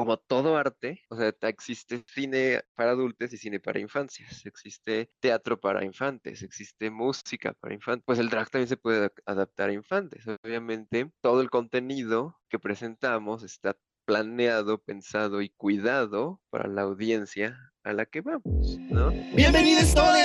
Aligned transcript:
como 0.00 0.16
todo 0.16 0.56
arte, 0.56 1.02
o 1.10 1.16
sea, 1.16 1.34
existe 1.42 2.02
cine 2.06 2.62
para 2.74 2.92
adultos 2.92 3.34
y 3.34 3.36
cine 3.36 3.60
para 3.60 3.80
infancias, 3.80 4.46
existe 4.46 5.10
teatro 5.20 5.60
para 5.60 5.84
infantes, 5.84 6.42
existe 6.42 6.90
música 6.90 7.52
para 7.60 7.74
infantes, 7.74 8.04
pues 8.06 8.18
el 8.18 8.30
drag 8.30 8.48
también 8.48 8.68
se 8.68 8.78
puede 8.78 9.10
adaptar 9.26 9.68
a 9.68 9.74
infantes. 9.74 10.24
Obviamente, 10.42 11.12
todo 11.20 11.42
el 11.42 11.50
contenido 11.50 12.40
que 12.48 12.58
presentamos 12.58 13.42
está 13.42 13.76
planeado, 14.10 14.78
pensado 14.78 15.40
y 15.40 15.50
cuidado 15.50 16.40
para 16.50 16.66
la 16.66 16.82
audiencia 16.82 17.56
a 17.84 17.92
la 17.92 18.06
que 18.06 18.22
vamos, 18.22 18.76
¿no? 18.90 19.10
¡Bienvenidos 19.36 19.94
todos! 19.94 20.16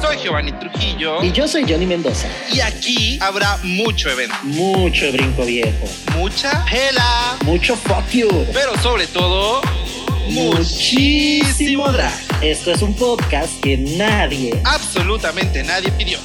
Soy 0.00 0.16
Giovanni 0.16 0.50
Trujillo. 0.52 1.22
Y 1.22 1.30
yo 1.32 1.46
soy 1.46 1.70
Johnny 1.70 1.84
Mendoza. 1.84 2.26
Y 2.50 2.60
aquí 2.60 3.18
habrá 3.20 3.58
mucho 3.62 4.08
evento. 4.08 4.34
Mucho 4.44 5.12
brinco 5.12 5.44
viejo. 5.44 5.84
Mucha 6.16 6.64
hela. 6.72 7.36
Mucho 7.44 7.76
fuck 7.76 8.08
you. 8.12 8.30
Pero 8.54 8.74
sobre 8.78 9.06
todo, 9.06 9.60
muchísimo 10.30 11.86
drag. 11.92 12.18
Esto 12.40 12.72
es 12.72 12.80
un 12.80 12.96
podcast 12.96 13.60
que 13.60 13.76
nadie, 13.76 14.58
absolutamente 14.64 15.62
nadie 15.64 15.92
pidió. 15.92 16.18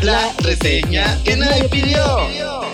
La, 0.00 0.32
reseña 0.38 1.22
que 1.24 1.36
nadie 1.36 1.68
pidió. 1.68 2.67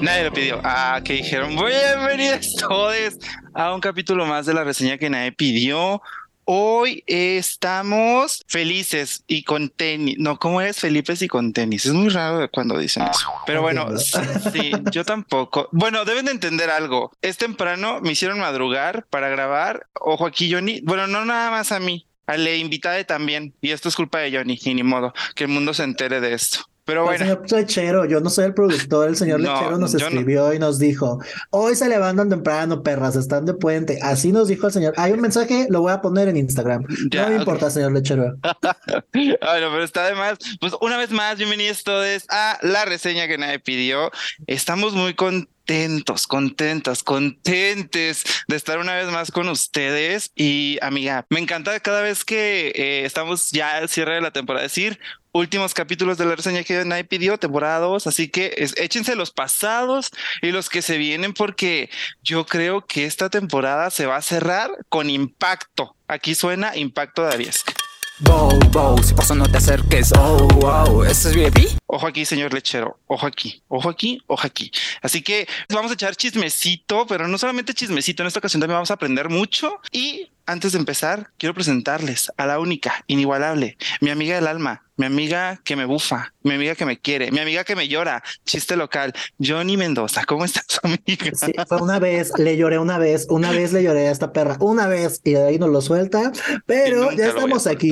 Nadie 0.00 0.24
lo 0.24 0.32
pidió. 0.32 0.60
Ah, 0.64 1.00
que 1.04 1.12
dijeron, 1.14 1.54
bienvenidos 1.56 2.54
todos 2.56 3.18
a 3.52 3.74
un 3.74 3.80
capítulo 3.80 4.24
más 4.24 4.46
de 4.46 4.54
la 4.54 4.64
reseña 4.64 4.96
que 4.96 5.10
nadie 5.10 5.30
pidió. 5.30 6.00
Hoy 6.46 7.04
estamos 7.06 8.42
felices 8.48 9.24
y 9.26 9.44
con 9.44 9.68
tenis. 9.68 10.16
No, 10.18 10.38
¿cómo 10.38 10.62
eres 10.62 10.78
Felipe 10.78 11.12
y 11.20 11.28
con 11.28 11.52
tenis? 11.52 11.84
Es 11.84 11.92
muy 11.92 12.08
raro 12.08 12.48
cuando 12.50 12.78
dicen 12.78 13.02
eso. 13.02 13.30
Pero 13.44 13.60
bueno, 13.60 13.88
sí, 13.98 14.72
yo 14.90 15.04
tampoco. 15.04 15.68
Bueno, 15.70 16.06
deben 16.06 16.24
de 16.24 16.32
entender 16.32 16.70
algo. 16.70 17.12
Es 17.20 17.36
temprano, 17.36 18.00
me 18.00 18.12
hicieron 18.12 18.40
madrugar 18.40 19.04
para 19.10 19.28
grabar. 19.28 19.86
Ojo 20.00 20.26
aquí, 20.26 20.50
Johnny. 20.50 20.80
Bueno, 20.80 21.08
no 21.08 21.26
nada 21.26 21.50
más 21.50 21.72
a 21.72 21.78
mí. 21.78 22.06
A 22.26 22.38
la 22.38 22.54
invitada 22.54 23.04
también. 23.04 23.52
Y 23.60 23.72
esto 23.72 23.90
es 23.90 23.96
culpa 23.96 24.20
de 24.20 24.32
Johnny, 24.34 24.58
y 24.62 24.74
ni 24.74 24.82
modo 24.82 25.12
que 25.34 25.44
el 25.44 25.50
mundo 25.50 25.74
se 25.74 25.84
entere 25.84 26.20
de 26.20 26.32
esto. 26.32 26.69
Pero 26.84 27.04
bueno. 27.04 27.24
El 27.24 27.30
señor 27.30 27.52
Lechero, 27.52 28.04
yo 28.04 28.20
no 28.20 28.30
soy 28.30 28.46
el 28.46 28.54
productor, 28.54 29.08
el 29.08 29.16
señor 29.16 29.40
Lechero 29.40 29.78
nos 29.78 29.94
escribió 29.94 30.52
y 30.52 30.58
nos 30.58 30.78
dijo, 30.78 31.20
hoy 31.50 31.76
se 31.76 31.88
levantan 31.88 32.28
temprano, 32.28 32.82
perras, 32.82 33.16
están 33.16 33.44
de 33.44 33.54
puente. 33.54 33.98
Así 34.02 34.32
nos 34.32 34.48
dijo 34.48 34.66
el 34.66 34.72
señor. 34.72 34.94
Hay 34.96 35.12
un 35.12 35.20
mensaje, 35.20 35.66
lo 35.70 35.82
voy 35.82 35.92
a 35.92 36.00
poner 36.00 36.28
en 36.28 36.36
Instagram. 36.36 36.84
no 37.14 37.28
me 37.28 37.36
importa, 37.36 37.70
señor 37.70 37.92
Lechero. 37.92 38.36
bueno, 39.12 39.40
pero 39.42 39.84
está 39.84 40.06
de 40.06 40.14
más. 40.14 40.38
Pues 40.60 40.72
una 40.80 40.96
vez 40.96 41.10
más, 41.10 41.36
bienvenidos 41.36 41.84
todos 41.84 42.24
a 42.28 42.58
la 42.62 42.84
reseña 42.84 43.28
que 43.28 43.38
nadie 43.38 43.58
pidió. 43.58 44.10
Estamos 44.46 44.94
muy 44.94 45.14
contentos 45.14 45.59
contentos, 45.70 46.26
contentas, 46.26 47.02
contentes 47.04 48.24
de 48.48 48.56
estar 48.56 48.80
una 48.80 48.96
vez 48.96 49.06
más 49.06 49.30
con 49.30 49.48
ustedes. 49.48 50.32
Y 50.34 50.78
amiga, 50.82 51.26
me 51.30 51.38
encanta 51.38 51.78
cada 51.78 52.02
vez 52.02 52.24
que 52.24 52.72
eh, 52.74 53.04
estamos 53.04 53.52
ya 53.52 53.76
al 53.76 53.88
cierre 53.88 54.16
de 54.16 54.20
la 54.20 54.32
temporada 54.32 54.64
decir 54.64 54.98
últimos 55.30 55.72
capítulos 55.72 56.18
de 56.18 56.24
la 56.24 56.34
reseña 56.34 56.64
que 56.64 56.84
nadie 56.84 57.04
pidió, 57.04 57.38
temporada 57.38 57.78
2, 57.78 58.08
así 58.08 58.26
que 58.26 58.52
échense 58.78 59.14
los 59.14 59.30
pasados 59.30 60.10
y 60.42 60.50
los 60.50 60.68
que 60.68 60.82
se 60.82 60.98
vienen 60.98 61.34
porque 61.34 61.88
yo 62.20 62.46
creo 62.46 62.84
que 62.84 63.04
esta 63.04 63.30
temporada 63.30 63.90
se 63.90 64.06
va 64.06 64.16
a 64.16 64.22
cerrar 64.22 64.72
con 64.88 65.08
impacto. 65.08 65.94
Aquí 66.08 66.34
suena 66.34 66.76
impacto 66.76 67.24
de 67.24 67.32
Ariesca. 67.32 67.74
Bow, 68.22 68.58
bow, 68.70 69.02
si 69.02 69.14
paso 69.14 69.34
no 69.34 69.48
te 69.48 69.56
acerques. 69.56 70.12
Oh, 70.18 70.46
wow, 70.60 71.04
¿eso 71.04 71.30
es 71.30 71.34
VIP? 71.34 71.78
Ojo 71.86 72.06
aquí, 72.06 72.26
señor 72.26 72.52
lechero. 72.52 72.98
Ojo 73.06 73.26
aquí, 73.26 73.62
ojo 73.68 73.88
aquí, 73.88 74.22
ojo 74.26 74.46
aquí. 74.46 74.70
Así 75.00 75.22
que 75.22 75.48
vamos 75.70 75.90
a 75.90 75.94
echar 75.94 76.14
chismecito, 76.14 77.06
pero 77.06 77.26
no 77.28 77.38
solamente 77.38 77.72
chismecito. 77.72 78.22
En 78.22 78.26
esta 78.26 78.38
ocasión 78.38 78.60
también 78.60 78.76
vamos 78.76 78.90
a 78.90 78.94
aprender 78.94 79.30
mucho. 79.30 79.80
Y 79.90 80.28
antes 80.50 80.72
de 80.72 80.78
empezar, 80.78 81.30
quiero 81.38 81.54
presentarles 81.54 82.32
a 82.36 82.46
la 82.46 82.58
única, 82.58 83.04
inigualable, 83.06 83.76
mi 84.00 84.10
amiga 84.10 84.34
del 84.34 84.46
alma, 84.48 84.82
mi 85.00 85.06
amiga 85.06 85.58
que 85.64 85.76
me 85.76 85.86
bufa, 85.86 86.34
mi 86.42 86.54
amiga 86.54 86.74
que 86.74 86.84
me 86.84 86.98
quiere, 86.98 87.30
mi 87.30 87.38
amiga 87.38 87.64
que 87.64 87.74
me 87.74 87.88
llora, 87.88 88.22
chiste 88.44 88.76
local, 88.76 89.14
Johnny 89.42 89.78
Mendoza. 89.78 90.24
¿Cómo 90.26 90.44
estás, 90.44 90.78
amiga? 90.82 91.30
Sí, 91.32 91.54
fue 91.66 91.80
una 91.80 91.98
vez, 91.98 92.32
le 92.36 92.58
lloré 92.58 92.78
una 92.78 92.98
vez, 92.98 93.26
una 93.30 93.50
vez 93.50 93.72
le 93.72 93.82
lloré 93.82 94.08
a 94.08 94.10
esta 94.10 94.34
perra, 94.34 94.58
una 94.60 94.88
vez 94.88 95.22
y 95.24 95.32
de 95.32 95.42
ahí 95.42 95.58
nos 95.58 95.70
lo 95.70 95.80
suelta, 95.80 96.32
pero 96.66 97.12
ya 97.12 97.28
estamos 97.28 97.66
aquí, 97.66 97.90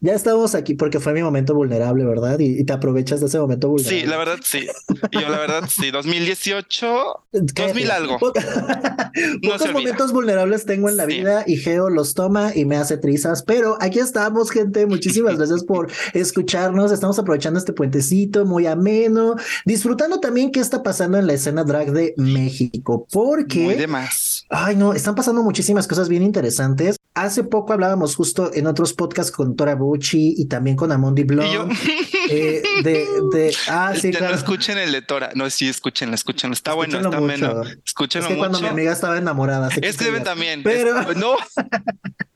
ya 0.00 0.12
estamos 0.12 0.54
aquí 0.54 0.74
porque 0.74 1.00
fue 1.00 1.14
mi 1.14 1.22
momento 1.22 1.54
vulnerable, 1.54 2.04
¿verdad? 2.04 2.38
Y, 2.38 2.62
te 2.64 2.72
aprovechas 2.74 3.20
de 3.20 3.28
ese 3.28 3.38
momento 3.38 3.70
vulnerable. 3.70 4.00
Sí, 4.02 4.06
la 4.06 4.18
verdad 4.18 4.38
sí. 4.42 4.66
Yo 5.10 5.28
la 5.30 5.38
verdad 5.38 5.70
sí, 5.70 5.90
2018, 5.90 7.24
2000 7.32 7.90
algo. 7.90 8.18
Pocos 9.42 9.72
momentos 9.72 10.12
vulnerables 10.12 10.66
tengo 10.66 10.90
en 10.90 10.98
la 10.98 11.06
vida 11.06 11.44
y 11.46 11.56
Geo 11.56 11.88
los 11.92 12.14
toma 12.14 12.52
y 12.54 12.64
me 12.64 12.76
hace 12.76 12.96
trizas, 12.98 13.42
pero 13.42 13.76
aquí 13.80 13.98
estamos, 13.98 14.50
gente. 14.50 14.86
Muchísimas 14.86 15.36
gracias 15.38 15.64
por 15.64 15.90
escuchar 16.12 16.42
escucharnos. 16.42 16.92
Estamos 16.92 17.18
aprovechando 17.18 17.58
este 17.58 17.72
puentecito 17.72 18.44
muy 18.44 18.66
ameno, 18.66 19.36
disfrutando 19.64 20.20
también 20.20 20.50
qué 20.50 20.60
está 20.60 20.82
pasando 20.82 21.18
en 21.18 21.26
la 21.26 21.34
escena 21.34 21.64
drag 21.64 21.92
de 21.92 22.14
México, 22.16 23.06
porque... 23.12 23.60
Muy 23.60 23.74
de 23.74 23.86
más. 23.86 24.44
Ay, 24.50 24.76
no, 24.76 24.92
están 24.92 25.14
pasando 25.14 25.42
muchísimas 25.42 25.86
cosas 25.86 26.08
bien 26.08 26.22
interesantes. 26.22 26.96
Hace 27.14 27.44
poco 27.44 27.74
hablábamos 27.74 28.16
justo 28.16 28.50
en 28.54 28.66
otros 28.66 28.94
podcasts 28.94 29.30
con 29.30 29.54
Tora 29.54 29.74
Bucci 29.74 30.34
y 30.38 30.46
también 30.46 30.76
con 30.76 30.92
Amondi 30.92 31.24
Blond. 31.24 31.72
Eh, 32.30 32.62
de, 32.82 33.06
de, 33.32 33.54
ah, 33.68 33.92
sí, 34.00 34.10
claro. 34.10 34.30
No 34.30 34.38
escuchen 34.38 34.78
el 34.78 34.92
de 34.92 35.02
Tora. 35.02 35.32
No, 35.34 35.50
sí, 35.50 35.68
escúchenlo, 35.68 36.14
escúchenlo. 36.14 36.54
Está 36.54 36.72
bueno, 36.72 36.98
está 36.98 37.18
bueno. 37.18 37.62
Escúchenlo 37.84 38.28
es 38.28 38.32
que 38.32 38.38
cuando 38.38 38.60
mi 38.60 38.68
amiga 38.68 38.92
estaba 38.92 39.18
enamorada. 39.18 39.68
Es 39.82 39.98
que 39.98 40.04
deben 40.04 40.22
también. 40.22 40.62
Pero. 40.62 41.12
no. 41.14 41.36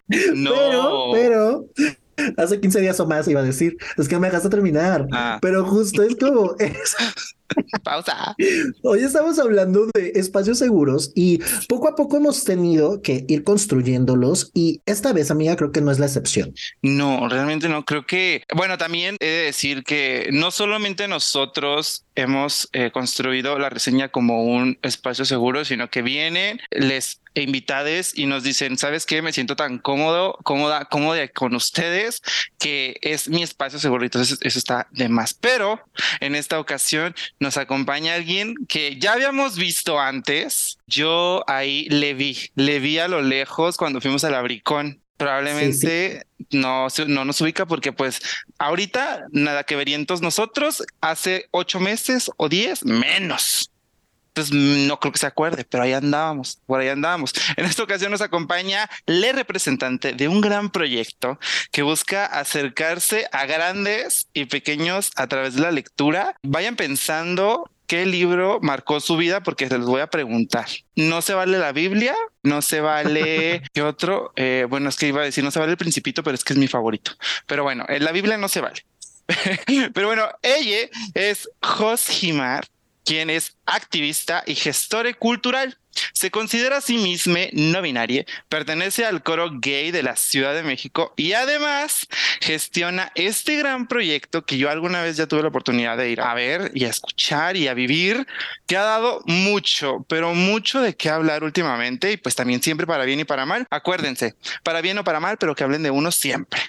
no. 0.34 1.12
Pero, 1.12 1.66
pero 1.74 1.96
Hace 2.36 2.60
15 2.60 2.80
días 2.80 3.00
o 3.00 3.06
más 3.06 3.28
iba 3.28 3.40
a 3.40 3.44
decir. 3.44 3.76
Es 3.96 4.08
que 4.08 4.18
me 4.18 4.28
dejaste 4.28 4.48
terminar. 4.48 5.06
Ah. 5.12 5.38
Pero 5.40 5.64
justo 5.64 6.02
es 6.02 6.16
como. 6.16 6.56
Pausa. 7.84 8.34
Hoy 8.82 9.00
estamos 9.00 9.38
hablando 9.38 9.86
de 9.94 10.12
espacios 10.16 10.58
seguros 10.58 11.12
y 11.14 11.40
poco 11.68 11.88
a 11.88 11.94
poco 11.94 12.16
hemos 12.16 12.44
tenido 12.44 13.00
que 13.02 13.24
ir 13.28 13.44
construyéndolos 13.44 14.50
y 14.52 14.82
esta 14.84 15.12
vez, 15.12 15.30
amiga, 15.30 15.54
creo 15.54 15.70
que 15.70 15.80
no 15.80 15.92
es 15.92 16.00
la 16.00 16.06
excepción. 16.06 16.54
No, 16.82 17.28
realmente 17.28 17.68
no. 17.68 17.84
Creo 17.84 18.04
que, 18.04 18.42
bueno, 18.54 18.78
también 18.78 19.16
he 19.20 19.26
de 19.26 19.42
decir 19.44 19.84
que 19.84 20.28
no 20.32 20.50
solamente 20.50 21.06
nosotros 21.06 22.04
hemos 22.16 22.68
eh, 22.72 22.90
construido 22.92 23.58
la 23.58 23.70
reseña 23.70 24.08
como 24.08 24.44
un 24.44 24.78
espacio 24.82 25.24
seguro, 25.24 25.64
sino 25.64 25.88
que 25.88 26.02
vienen, 26.02 26.60
les 26.70 27.20
invitades 27.42 28.12
y 28.16 28.26
nos 28.26 28.42
dicen, 28.42 28.78
¿sabes 28.78 29.06
qué? 29.06 29.22
Me 29.22 29.32
siento 29.32 29.56
tan 29.56 29.78
cómodo, 29.78 30.38
cómoda, 30.42 30.86
cómoda 30.86 31.28
con 31.28 31.54
ustedes 31.54 32.22
que 32.58 32.98
es 33.02 33.28
mi 33.28 33.42
espacio 33.42 33.78
seguro. 33.78 34.04
Entonces 34.04 34.38
eso 34.42 34.58
está 34.58 34.88
de 34.90 35.08
más. 35.08 35.34
Pero 35.34 35.80
en 36.20 36.34
esta 36.34 36.58
ocasión 36.58 37.14
nos 37.38 37.56
acompaña 37.56 38.14
alguien 38.14 38.54
que 38.68 38.96
ya 38.98 39.12
habíamos 39.14 39.56
visto 39.56 40.00
antes. 40.00 40.78
Yo 40.86 41.44
ahí 41.46 41.86
le 41.90 42.14
vi, 42.14 42.50
le 42.54 42.80
vi 42.80 42.98
a 42.98 43.08
lo 43.08 43.22
lejos 43.22 43.76
cuando 43.76 44.00
fuimos 44.00 44.24
al 44.24 44.34
Abricón. 44.34 45.00
Probablemente 45.16 46.26
No, 46.50 46.88
no 47.06 47.24
nos 47.24 47.40
ubica 47.40 47.66
porque 47.66 47.92
pues 47.92 48.20
ahorita 48.58 49.26
nada 49.30 49.64
que 49.64 49.74
verientos 49.74 50.20
nosotros 50.20 50.84
hace 51.00 51.48
ocho 51.50 51.80
meses 51.80 52.30
o 52.36 52.48
diez 52.48 52.84
menos. 52.84 53.70
Entonces 54.36 54.54
no 54.54 55.00
creo 55.00 55.12
que 55.12 55.18
se 55.18 55.26
acuerde, 55.26 55.64
pero 55.64 55.82
ahí 55.82 55.94
andábamos, 55.94 56.58
por 56.66 56.78
ahí 56.78 56.88
andábamos. 56.88 57.32
En 57.56 57.64
esta 57.64 57.82
ocasión 57.82 58.10
nos 58.10 58.20
acompaña 58.20 58.86
la 59.06 59.32
representante 59.32 60.12
de 60.12 60.28
un 60.28 60.42
gran 60.42 60.68
proyecto 60.68 61.38
que 61.72 61.80
busca 61.80 62.26
acercarse 62.26 63.26
a 63.32 63.46
grandes 63.46 64.28
y 64.34 64.44
pequeños 64.44 65.10
a 65.16 65.26
través 65.26 65.54
de 65.54 65.62
la 65.62 65.70
lectura. 65.70 66.36
Vayan 66.42 66.76
pensando 66.76 67.70
qué 67.86 68.04
libro 68.04 68.58
marcó 68.60 69.00
su 69.00 69.16
vida 69.16 69.42
porque 69.42 69.68
se 69.68 69.78
los 69.78 69.86
voy 69.86 70.02
a 70.02 70.08
preguntar. 70.08 70.66
No 70.96 71.22
se 71.22 71.32
vale 71.32 71.56
la 71.58 71.72
Biblia, 71.72 72.14
no 72.42 72.60
se 72.60 72.82
vale 72.82 73.62
qué 73.72 73.80
otro. 73.80 74.34
Eh, 74.36 74.66
bueno, 74.68 74.90
es 74.90 74.96
que 74.96 75.08
iba 75.08 75.22
a 75.22 75.24
decir 75.24 75.44
no 75.44 75.50
se 75.50 75.60
vale 75.60 75.72
el 75.72 75.78
Principito, 75.78 76.22
pero 76.22 76.34
es 76.34 76.44
que 76.44 76.52
es 76.52 76.58
mi 76.58 76.68
favorito. 76.68 77.12
Pero 77.46 77.62
bueno, 77.62 77.86
en 77.88 78.04
la 78.04 78.12
Biblia 78.12 78.36
no 78.36 78.50
se 78.50 78.60
vale. 78.60 78.84
pero 79.94 80.08
bueno, 80.08 80.28
ella 80.42 80.90
es 81.14 81.48
Jos 81.62 82.22
Himar 82.22 82.66
quien 83.06 83.30
es 83.30 83.56
activista 83.64 84.42
y 84.46 84.56
gestora 84.56 85.14
cultural. 85.14 85.78
Se 86.12 86.30
considera 86.30 86.78
a 86.78 86.80
sí 86.82 86.98
misma 86.98 87.38
no 87.52 87.80
binaria, 87.80 88.26
pertenece 88.50 89.06
al 89.06 89.22
coro 89.22 89.48
gay 89.60 89.92
de 89.92 90.02
la 90.02 90.16
Ciudad 90.16 90.54
de 90.54 90.62
México 90.62 91.14
y 91.16 91.32
además 91.32 92.06
gestiona 92.42 93.12
este 93.14 93.56
gran 93.56 93.86
proyecto 93.86 94.44
que 94.44 94.58
yo 94.58 94.68
alguna 94.68 95.00
vez 95.02 95.16
ya 95.16 95.26
tuve 95.26 95.42
la 95.42 95.48
oportunidad 95.48 95.96
de 95.96 96.10
ir 96.10 96.20
a 96.20 96.34
ver 96.34 96.70
y 96.74 96.84
a 96.84 96.88
escuchar 96.88 97.56
y 97.56 97.68
a 97.68 97.74
vivir, 97.74 98.26
que 98.66 98.76
ha 98.76 98.82
dado 98.82 99.22
mucho, 99.24 100.04
pero 100.06 100.34
mucho 100.34 100.82
de 100.82 100.94
qué 100.96 101.08
hablar 101.08 101.44
últimamente 101.44 102.12
y 102.12 102.16
pues 102.18 102.34
también 102.34 102.62
siempre 102.62 102.86
para 102.86 103.06
bien 103.06 103.20
y 103.20 103.24
para 103.24 103.46
mal. 103.46 103.66
Acuérdense, 103.70 104.34
para 104.62 104.82
bien 104.82 104.98
o 104.98 105.04
para 105.04 105.20
mal, 105.20 105.38
pero 105.38 105.54
que 105.54 105.64
hablen 105.64 105.82
de 105.82 105.90
uno 105.90 106.12
siempre. 106.12 106.60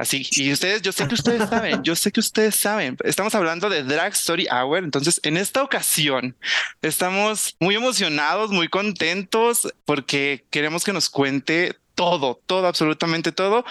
Así, 0.00 0.26
y 0.30 0.50
ustedes, 0.50 0.80
yo 0.80 0.92
sé 0.92 1.06
que 1.06 1.14
ustedes 1.14 1.50
saben, 1.50 1.82
yo 1.82 1.94
sé 1.94 2.10
que 2.10 2.20
ustedes 2.20 2.56
saben. 2.56 2.96
Estamos 3.04 3.34
hablando 3.34 3.68
de 3.68 3.82
Drag 3.82 4.14
Story 4.14 4.46
Hour. 4.50 4.78
Entonces, 4.78 5.20
en 5.24 5.36
esta 5.36 5.62
ocasión, 5.62 6.34
estamos 6.80 7.54
muy 7.60 7.74
emocionados, 7.74 8.50
muy 8.50 8.68
contentos, 8.68 9.68
porque 9.84 10.46
queremos 10.48 10.84
que 10.84 10.94
nos 10.94 11.10
cuente 11.10 11.76
todo, 11.94 12.40
todo, 12.46 12.66
absolutamente 12.66 13.30
todo. 13.30 13.66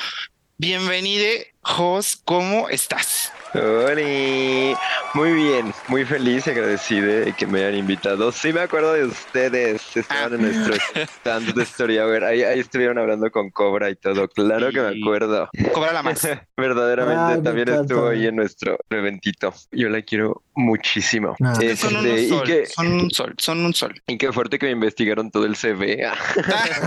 Bienvenide, 0.59 1.55
Jos, 1.63 2.21
¿cómo 2.23 2.69
estás? 2.69 3.33
Hola, 3.53 4.77
muy 5.15 5.33
bien, 5.33 5.73
muy 5.87 6.05
feliz 6.05 6.45
y 6.45 6.51
agradecido 6.51 7.07
de 7.07 7.33
que 7.33 7.47
me 7.47 7.61
hayan 7.61 7.79
invitado. 7.79 8.31
Sí 8.31 8.53
me 8.53 8.61
acuerdo 8.61 8.93
de 8.93 9.05
ustedes, 9.05 9.97
estaban 9.97 10.35
en 10.35 10.41
nuestro 10.43 10.75
stand 11.03 11.55
de 11.55 11.63
Story 11.63 11.97
Hour, 11.97 12.25
ahí, 12.25 12.43
ahí 12.43 12.59
estuvieron 12.59 12.99
hablando 12.99 13.31
con 13.31 13.49
Cobra 13.49 13.89
y 13.89 13.95
todo, 13.95 14.27
claro 14.27 14.69
que 14.69 14.81
me 14.81 14.99
acuerdo. 14.99 15.49
Cobra 15.73 15.93
la 15.93 16.03
más. 16.03 16.27
Verdaderamente 16.57 17.41
también 17.41 17.69
estuvo 17.69 18.09
ahí 18.09 18.27
en 18.27 18.35
nuestro 18.35 18.77
eventito. 18.89 19.51
Yo 19.71 19.89
la 19.89 20.03
quiero 20.03 20.43
muchísimo. 20.59 21.35
Este, 21.39 21.75
son, 21.75 21.95
un 21.95 22.07
y 22.07 22.27
sol, 22.27 22.43
que, 22.43 22.65
son 22.65 22.93
un 22.93 23.11
sol, 23.11 23.33
son 23.37 23.65
un 23.65 23.73
sol. 23.73 24.01
Y 24.07 24.17
qué 24.17 24.31
fuerte 24.31 24.59
que 24.59 24.67
me 24.67 24.73
investigaron 24.73 25.31
todo 25.31 25.45
el 25.45 25.55
CV. 25.55 26.07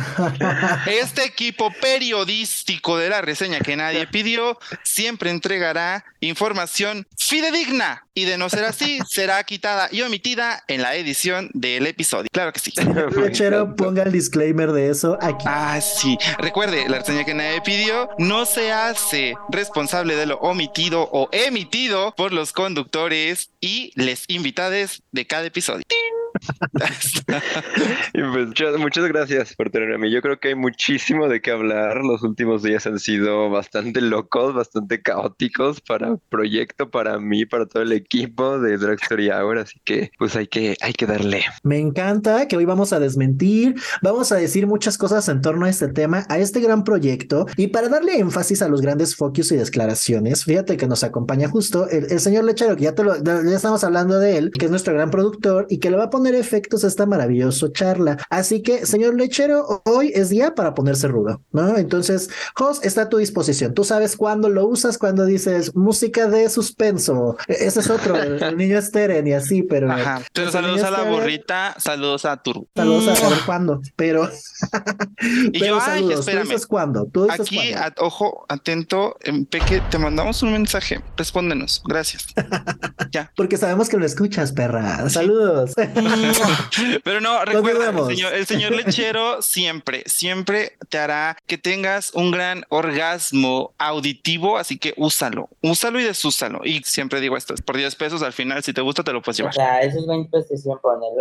este 0.86 1.24
equipo 1.24 1.72
periodístico 1.80 2.98
de 2.98 3.08
la 3.08 3.20
reseña 3.20 3.60
que 3.60 3.76
nadie 3.76 4.06
pidió 4.06 4.58
siempre 4.82 5.30
entregará 5.30 6.04
información 6.20 7.06
fidedigna 7.16 8.06
y 8.14 8.24
de 8.24 8.38
no 8.38 8.48
ser 8.48 8.64
así, 8.64 8.98
será 9.08 9.42
quitada 9.44 9.88
y 9.90 10.02
omitida 10.02 10.62
en 10.68 10.82
la 10.82 10.94
edición 10.96 11.50
del 11.54 11.86
episodio. 11.86 12.28
Claro 12.32 12.52
que 12.52 12.60
sí. 12.60 12.72
Lechero, 13.16 13.74
ponga 13.76 14.02
el 14.02 14.12
disclaimer 14.12 14.72
de 14.72 14.90
eso 14.90 15.18
aquí. 15.20 15.44
Ah, 15.46 15.80
sí. 15.80 16.18
Recuerde, 16.38 16.88
la 16.88 16.98
reseña 16.98 17.24
que 17.24 17.34
nadie 17.34 17.60
pidió 17.62 18.10
no 18.18 18.46
se 18.46 18.72
hace 18.72 19.34
responsable 19.50 20.16
de 20.16 20.26
lo 20.26 20.38
omitido 20.38 21.08
o 21.12 21.28
emitido 21.32 22.14
por 22.16 22.32
los 22.32 22.52
conductores 22.52 23.50
y 23.60 23.92
les 23.96 24.24
invitades 24.28 25.02
de 25.12 25.26
cada 25.26 25.46
episodio. 25.46 25.84
y 28.14 28.22
pues 28.22 28.48
muchas, 28.78 29.06
gracias 29.08 29.54
por 29.54 29.70
tenerme 29.70 29.94
a 29.94 29.98
mí. 29.98 30.10
Yo 30.10 30.22
creo 30.22 30.38
que 30.38 30.48
hay 30.48 30.54
muchísimo 30.54 31.28
de 31.28 31.40
qué 31.40 31.50
hablar. 31.50 31.98
Los 31.98 32.22
últimos 32.22 32.62
días 32.62 32.86
han 32.86 32.98
sido 32.98 33.50
bastante 33.50 34.00
locos, 34.00 34.54
bastante 34.54 35.02
caóticos 35.02 35.80
para 35.80 36.08
el 36.08 36.18
proyecto, 36.28 36.90
para 36.90 37.18
mí, 37.18 37.46
para 37.46 37.66
todo 37.66 37.82
el 37.82 37.92
equipo 37.92 38.58
de 38.58 38.78
Drag 38.78 38.98
Story 39.02 39.30
Hour. 39.30 39.58
Así 39.58 39.80
que 39.84 40.10
pues 40.18 40.36
hay 40.36 40.46
que, 40.46 40.76
hay 40.80 40.92
que 40.92 41.06
darle. 41.06 41.44
Me 41.62 41.78
encanta 41.78 42.48
que 42.48 42.56
hoy 42.56 42.64
vamos 42.64 42.92
a 42.92 43.00
desmentir, 43.00 43.74
vamos 44.02 44.32
a 44.32 44.36
decir 44.36 44.66
muchas 44.66 44.98
cosas 44.98 45.28
en 45.28 45.40
torno 45.40 45.66
a 45.66 45.70
este 45.70 45.88
tema, 45.88 46.24
a 46.28 46.38
este 46.38 46.60
gran 46.60 46.84
proyecto. 46.84 47.46
Y 47.56 47.68
para 47.68 47.88
darle 47.88 48.18
énfasis 48.18 48.62
a 48.62 48.68
los 48.68 48.80
grandes 48.80 49.16
focus 49.16 49.52
y 49.52 49.56
declaraciones, 49.56 50.44
fíjate 50.44 50.76
que 50.76 50.86
nos 50.86 51.04
acompaña 51.04 51.48
justo 51.48 51.88
el, 51.88 52.20
señor 52.20 52.44
Lechero, 52.44 52.76
que 52.76 52.84
ya, 52.84 52.94
te 52.94 53.04
lo, 53.04 53.22
ya 53.22 53.56
estamos 53.56 53.84
hablando 53.84 54.18
de 54.18 54.38
él, 54.38 54.50
que 54.50 54.66
es 54.66 54.70
nuestro 54.70 54.94
gran 54.94 55.10
productor 55.10 55.66
y 55.68 55.78
que 55.78 55.90
le 55.90 55.96
va 55.96 56.04
a 56.04 56.10
poner 56.10 56.21
efectos 56.26 56.84
esta 56.84 57.06
maravilloso 57.06 57.68
charla. 57.68 58.18
Así 58.30 58.62
que, 58.62 58.86
señor 58.86 59.14
Lechero, 59.14 59.82
hoy 59.84 60.12
es 60.14 60.30
día 60.30 60.54
para 60.54 60.74
ponerse 60.74 61.08
rudo, 61.08 61.42
¿no? 61.52 61.76
Entonces, 61.76 62.30
Jos 62.54 62.82
está 62.84 63.02
a 63.02 63.08
tu 63.08 63.18
disposición. 63.18 63.74
Tú 63.74 63.84
sabes 63.84 64.16
cuándo 64.16 64.48
lo 64.48 64.66
usas, 64.66 64.98
cuando 64.98 65.24
dices 65.24 65.74
música 65.74 66.26
de 66.28 66.48
suspenso. 66.48 67.36
E-, 67.48 67.66
ese 67.66 67.80
es 67.80 67.90
otro, 67.90 68.16
el, 68.16 68.56
niño 68.56 68.80
Steren 68.80 69.26
y 69.26 69.32
así, 69.32 69.62
pero. 69.62 69.90
Ajá. 69.90 70.22
Saludos 70.50 70.82
a 70.82 70.90
la 70.90 71.02
burrita, 71.04 71.74
saludos 71.78 72.24
a 72.24 72.36
Turbo. 72.36 72.66
Saludos 72.74 73.22
a 73.22 73.28
ver 73.28 73.38
cuándo, 73.44 73.80
pero. 73.96 74.28
y 75.52 75.58
yo, 75.58 75.78
ay, 75.80 76.12
espérame. 76.12 76.44
¿Tú 76.44 76.48
dices 76.50 76.66
cuándo? 76.66 77.06
¿Tú 77.12 77.24
dices 77.24 77.40
Aquí, 77.40 77.74
ojo, 77.98 78.44
atento, 78.48 79.16
Peque, 79.50 79.82
te 79.90 79.98
mandamos 79.98 80.42
un 80.42 80.52
mensaje. 80.52 81.00
Respóndenos. 81.16 81.82
Gracias. 81.86 82.26
ya. 83.10 83.32
Porque 83.36 83.56
sabemos 83.56 83.88
que 83.88 83.96
lo 83.96 84.06
escuchas, 84.06 84.52
perra. 84.52 85.08
Saludos. 85.08 85.72
Pero 87.04 87.20
no, 87.20 87.44
recuerda, 87.44 87.92
el 88.34 88.46
señor, 88.46 88.72
lechero 88.72 89.42
siempre, 89.42 90.02
siempre 90.06 90.76
te 90.88 90.98
hará 90.98 91.36
que 91.46 91.58
tengas 91.58 92.12
un 92.14 92.30
gran 92.30 92.64
orgasmo 92.68 93.74
auditivo, 93.78 94.58
así 94.58 94.78
que 94.78 94.94
úsalo, 94.96 95.48
úsalo 95.62 96.00
y 96.00 96.04
desúsalo. 96.04 96.60
Y 96.64 96.82
siempre 96.84 97.20
digo 97.20 97.36
esto, 97.36 97.54
por 97.64 97.76
10 97.76 97.94
pesos 97.96 98.22
al 98.22 98.32
final, 98.32 98.62
si 98.62 98.72
te 98.72 98.80
gusta, 98.80 99.02
te 99.02 99.12
lo 99.12 99.22
puedes 99.22 99.38
llevar. 99.38 99.54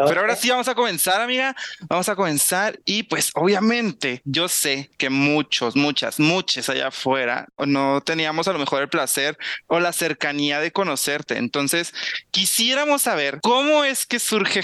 Pero 0.07 0.21
ahora 0.21 0.35
sí 0.35 0.49
vamos 0.49 0.67
a 0.67 0.75
comenzar, 0.75 1.21
amiga, 1.21 1.55
vamos 1.87 2.09
a 2.09 2.15
comenzar 2.15 2.79
y 2.85 3.03
pues 3.03 3.31
obviamente 3.35 4.21
yo 4.25 4.47
sé 4.47 4.89
que 4.97 5.09
muchos, 5.09 5.75
muchas, 5.75 6.19
muchas 6.19 6.69
allá 6.69 6.87
afuera 6.87 7.47
no 7.65 8.01
teníamos 8.01 8.47
a 8.47 8.53
lo 8.53 8.59
mejor 8.59 8.81
el 8.81 8.89
placer 8.89 9.37
o 9.67 9.79
la 9.79 9.93
cercanía 9.93 10.59
de 10.59 10.71
conocerte. 10.71 11.37
Entonces, 11.37 11.93
quisiéramos 12.31 13.03
saber 13.03 13.39
cómo 13.41 13.83
es 13.83 14.05
que 14.05 14.19
surge 14.19 14.63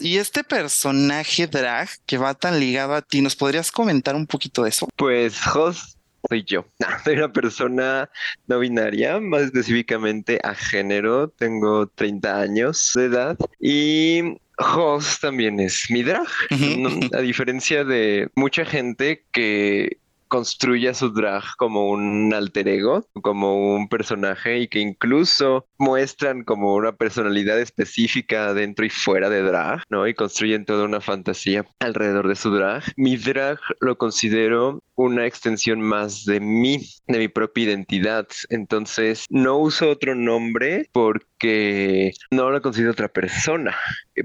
y 0.00 0.18
este 0.18 0.44
personaje 0.44 1.46
drag 1.46 1.88
que 2.04 2.18
va 2.18 2.34
tan 2.34 2.60
ligado 2.60 2.94
a 2.94 3.00
ti, 3.00 3.22
¿nos 3.22 3.34
podrías 3.34 3.72
comentar 3.72 4.14
un 4.14 4.26
poquito 4.26 4.62
de 4.62 4.68
eso? 4.68 4.88
Pues 4.96 5.34
Hoss 5.46 5.96
soy 6.28 6.44
yo. 6.44 6.66
soy 7.04 7.16
una 7.16 7.32
persona 7.32 8.10
no 8.46 8.58
binaria, 8.58 9.18
más 9.20 9.44
específicamente 9.44 10.38
a 10.42 10.54
género. 10.54 11.28
Tengo 11.28 11.86
30 11.86 12.40
años 12.40 12.92
de 12.94 13.04
edad 13.06 13.38
y 13.58 14.36
Hoss 14.58 15.20
también 15.20 15.58
es 15.60 15.86
mi 15.88 16.02
drag. 16.02 16.26
a 17.14 17.20
diferencia 17.20 17.84
de 17.84 18.28
mucha 18.34 18.66
gente 18.66 19.24
que 19.32 19.96
construye 20.34 20.88
a 20.88 20.94
su 20.94 21.10
drag 21.10 21.44
como 21.58 21.90
un 21.90 22.34
alter 22.34 22.66
ego, 22.66 23.06
como 23.22 23.76
un 23.76 23.88
personaje 23.88 24.58
y 24.58 24.66
que 24.66 24.80
incluso 24.80 25.64
muestran 25.78 26.42
como 26.42 26.74
una 26.74 26.90
personalidad 26.90 27.60
específica 27.60 28.52
dentro 28.52 28.84
y 28.84 28.90
fuera 28.90 29.30
de 29.30 29.42
drag, 29.42 29.84
¿no? 29.90 30.08
Y 30.08 30.14
construyen 30.14 30.64
toda 30.64 30.86
una 30.86 31.00
fantasía 31.00 31.64
alrededor 31.78 32.26
de 32.26 32.34
su 32.34 32.50
drag. 32.50 32.82
Mi 32.96 33.16
drag 33.16 33.60
lo 33.78 33.96
considero 33.96 34.82
una 34.96 35.24
extensión 35.24 35.80
más 35.80 36.24
de 36.24 36.40
mí, 36.40 36.80
de 37.06 37.18
mi 37.18 37.28
propia 37.28 37.64
identidad. 37.64 38.26
Entonces, 38.48 39.26
no 39.30 39.58
uso 39.58 39.90
otro 39.90 40.16
nombre 40.16 40.88
porque 40.92 41.26
no 42.30 42.50
lo 42.50 42.62
considero 42.62 42.92
otra 42.92 43.08
persona. 43.08 43.74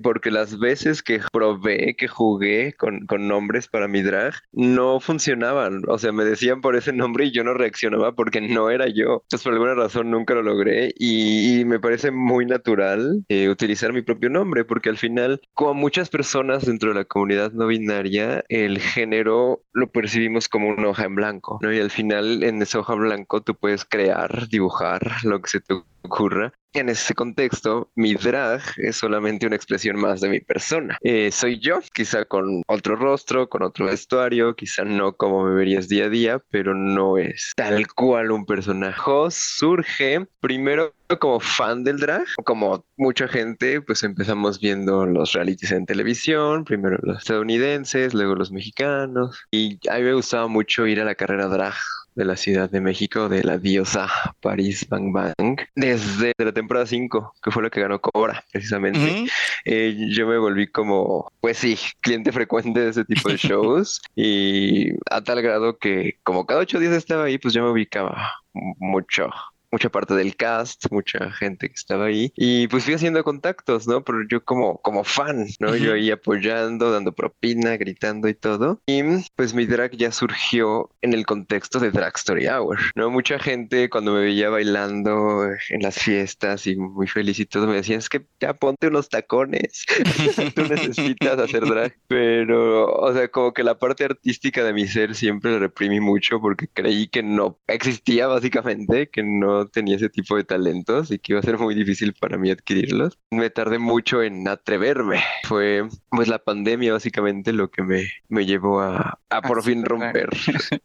Porque 0.04 0.30
las 0.30 0.60
veces 0.60 1.02
que 1.02 1.20
probé, 1.32 1.96
que 1.98 2.08
jugué 2.08 2.74
con, 2.74 3.08
nombres 3.28 3.68
para 3.68 3.88
mi 3.88 4.02
drag, 4.04 4.36
no 4.52 5.00
funcionaban. 5.00 5.82
O 5.88 5.98
sea, 5.98 6.12
me 6.12 6.24
decían 6.24 6.62
por 6.62 6.76
ese 6.76 6.94
nombre 6.94 7.26
y 7.26 7.32
yo 7.32 7.44
no 7.44 7.54
reaccionaba 7.54 8.14
porque 8.14 8.42
no 8.42 8.70
era 8.70 8.88
yo. 8.88 9.24
Entonces, 9.24 9.44
por 9.44 9.54
alguna 9.54 9.74
razón 9.74 10.12
nunca 10.12 10.36
lo 10.36 10.44
logré 10.44 10.94
y, 10.98 11.64
me 11.66 11.80
parece 11.80 12.12
muy 12.12 12.46
natural 12.46 13.24
eh, 13.28 13.50
utilizar 13.50 13.92
mi 13.94 14.02
propio 14.02 14.30
nombre 14.30 14.66
porque 14.66 14.90
al 14.90 14.98
final, 14.98 15.42
como 15.54 15.74
muchas 15.74 16.10
personas 16.10 16.66
dentro 16.66 16.90
de 16.90 16.96
la 16.96 17.06
comunidad 17.06 17.52
no 17.52 17.68
binaria, 17.68 18.44
el 18.48 18.80
género 18.80 19.62
lo 19.74 19.92
percibimos 19.92 20.48
como 20.48 20.60
como 20.60 20.72
una 20.72 20.90
hoja 20.90 21.06
en 21.06 21.16
blanco, 21.16 21.60
¿no? 21.62 21.72
Y 21.72 21.80
al 21.80 21.90
final 21.90 22.44
en 22.44 22.62
esa 22.62 22.80
hoja 22.80 22.94
blanco 22.96 23.42
tú 23.42 23.56
puedes 23.56 23.86
crear, 23.86 24.50
dibujar 24.50 25.00
lo 25.24 25.42
que 25.42 25.50
se 25.50 25.62
te 25.62 25.74
ocurra. 26.02 26.52
En 26.74 26.88
ese 26.88 27.16
contexto, 27.16 27.92
mi 27.96 28.14
drag 28.14 28.62
es 28.78 28.98
solamente 28.98 29.48
una 29.48 29.56
expresión 29.56 30.00
más 30.00 30.22
de 30.22 30.30
mi 30.30 30.40
persona. 30.40 30.98
Eh, 31.02 31.32
soy 31.32 31.60
yo, 31.60 31.80
quizá 31.94 32.26
con 32.26 32.62
otro 32.68 32.96
rostro, 32.96 33.50
con 33.50 33.64
otro 33.64 33.88
vestuario, 33.88 34.56
quizá 34.56 34.84
no 34.84 35.14
como 35.14 35.46
me 35.46 35.56
verías 35.56 35.90
día 35.90 36.06
a 36.06 36.10
día, 36.10 36.44
pero 36.52 36.76
no 36.76 37.18
es 37.18 37.54
tal 37.56 37.88
cual 37.88 38.32
un 38.32 38.46
personaje. 38.46 39.02
surge 39.32 40.28
primero 40.42 40.94
como 41.20 41.40
fan 41.40 41.84
del 41.84 41.98
drag, 41.98 42.26
como 42.46 42.86
mucha 42.98 43.28
gente, 43.28 43.82
pues 43.82 44.04
empezamos 44.04 44.60
viendo 44.60 45.08
los 45.08 45.34
realities 45.34 45.72
en 45.72 45.88
televisión, 45.88 46.66
primero 46.66 47.00
los 47.02 47.18
estadounidenses, 47.18 48.14
luego 48.14 48.36
los 48.36 48.52
mexicanos, 48.52 49.44
y 49.50 49.80
a 49.90 49.98
mí 49.98 50.04
me 50.04 50.14
gustaba 50.14 50.48
mucho 50.48 50.86
ir 50.86 51.02
a 51.02 51.06
la 51.06 51.16
carrera 51.16 51.48
drag 51.48 51.74
de 52.20 52.26
la 52.26 52.36
Ciudad 52.36 52.70
de 52.70 52.82
México, 52.82 53.30
de 53.30 53.46
la 53.46 53.58
diosa 53.58 54.10
Paris 54.42 54.86
Bang 54.90 55.14
Bang, 55.14 55.58
desde 55.74 56.34
la 56.38 56.52
temporada 56.52 56.86
5, 56.86 57.36
que 57.42 57.50
fue 57.50 57.64
la 57.64 57.70
que 57.70 57.80
ganó 57.80 58.02
Cobra, 58.02 58.44
precisamente. 58.52 59.26
Eh, 59.64 59.96
yo 60.12 60.28
me 60.28 60.38
volví 60.38 60.68
como, 60.68 61.32
pues 61.40 61.60
sí, 61.60 61.78
cliente 62.02 62.34
frecuente 62.34 62.82
de 62.82 62.90
ese 62.90 63.06
tipo 63.06 63.30
de 63.30 63.38
shows 63.38 64.02
y 64.18 64.90
a 65.10 65.22
tal 65.24 65.42
grado 65.42 65.78
que 65.78 66.20
como 66.24 66.46
cada 66.46 66.60
ocho 66.60 66.78
días 66.78 66.92
estaba 66.92 67.24
ahí, 67.24 67.38
pues 67.38 67.54
yo 67.54 67.64
me 67.64 67.72
ubicaba 67.72 68.34
mucho 68.54 69.30
mucha 69.72 69.90
parte 69.90 70.14
del 70.16 70.36
cast, 70.36 70.86
mucha 70.92 71.32
gente 71.32 71.68
que 71.68 71.76
estaba 71.76 72.06
ahí. 72.06 72.32
Y 72.36 72.68
pues 72.68 72.86
fui 72.86 72.94
haciendo 72.94 73.24
contactos, 73.24 73.88
¿no? 73.88 74.04
Pero 74.04 74.20
yo 74.30 74.44
como, 74.44 74.80
como 74.82 75.04
fan, 75.04 75.48
¿no? 75.60 75.76
Yo 75.76 75.94
ahí 75.94 76.12
apoyando, 76.12 76.92
dando 76.92 77.14
propina, 77.14 77.78
gritando 77.78 78.28
y 78.28 78.34
todo. 78.34 78.82
Y 78.86 79.02
pues 79.36 79.54
mi 79.54 79.66
drag 79.66 79.96
ya 79.96 80.12
surgió 80.12 80.90
en 81.02 81.14
el 81.14 81.26
contexto 81.26 81.80
de 81.80 81.92
Drag 81.92 82.16
Story 82.16 82.48
Hour, 82.48 82.80
¿no? 82.96 83.10
Mucha 83.10 83.40
gente 83.40 83.90
cuando 83.90 84.14
me 84.14 84.22
veía 84.22 84.50
bailando 84.50 85.46
en 85.70 85.82
las 85.82 85.98
fiestas 86.00 86.68
y 86.68 86.76
muy 86.76 87.08
feliz 87.08 87.40
y 87.40 87.46
todo, 87.46 87.68
me 87.68 87.76
decían, 87.76 88.00
es 88.00 88.10
que 88.10 88.26
ya 88.40 88.54
ponte 88.54 88.88
unos 88.88 89.10
tacones, 89.10 89.86
tú 90.56 90.64
necesitas 90.64 91.40
hacer 91.40 91.66
drag. 91.66 91.96
Pero, 92.08 92.88
o 92.88 93.14
sea, 93.14 93.28
como 93.30 93.54
que 93.54 93.64
la 93.64 93.78
parte 93.78 94.06
artística 94.06 94.64
de 94.64 94.74
mi 94.74 94.88
ser 94.88 95.16
siempre 95.16 95.52
la 95.52 95.60
reprimí 95.60 96.00
mucho 96.00 96.40
porque 96.40 96.68
creí 96.68 97.08
que 97.08 97.24
no 97.24 97.60
existía 97.68 98.28
básicamente, 98.28 99.10
que 99.10 99.24
no 99.24 99.59
tenía 99.68 99.96
ese 99.96 100.10
tipo 100.10 100.36
de 100.36 100.44
talentos 100.44 101.12
y 101.12 101.20
que 101.20 101.34
iba 101.34 101.40
a 101.40 101.44
ser 101.44 101.58
muy 101.58 101.76
difícil 101.76 102.14
para 102.14 102.38
mí 102.38 102.52
adquirirlos. 102.52 103.18
Me 103.32 103.50
tardé 103.50 103.80
mucho 103.80 104.22
en 104.24 104.48
atreverme. 104.48 105.24
Fue 105.44 105.88
pues 106.10 106.28
la 106.28 106.40
pandemia 106.40 106.94
básicamente 106.94 107.54
lo 107.54 107.70
que 107.70 107.84
me, 107.84 108.10
me 108.28 108.46
llevó 108.46 108.82
a, 108.82 109.20
a 109.30 109.42
por 109.42 109.64
fin 109.64 109.84
romper 109.86 110.30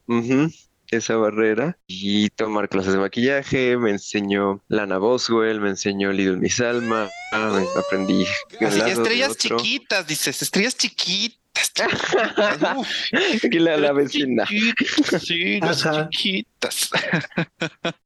esa 0.90 1.16
barrera 1.16 1.78
y 1.86 2.30
tomar 2.30 2.68
clases 2.68 2.92
de 2.92 2.98
maquillaje. 2.98 3.76
Me 3.76 3.90
enseñó 3.90 4.62
Lana 4.68 4.98
Boswell, 4.98 5.60
me 5.60 5.70
enseñó 5.70 6.12
Lidl 6.12 6.38
Misalma, 6.38 7.08
aprendí. 7.32 8.24
estrellas 8.60 9.36
chiquitas, 9.36 10.06
dices, 10.06 10.42
estrellas 10.42 10.76
chiquitas. 10.76 11.43
Aquí 13.44 13.58
la, 13.58 13.76
la 13.76 13.92
vecina. 13.92 14.44
Sí, 14.46 15.60
las 15.60 15.86
chiquitas. 16.10 16.90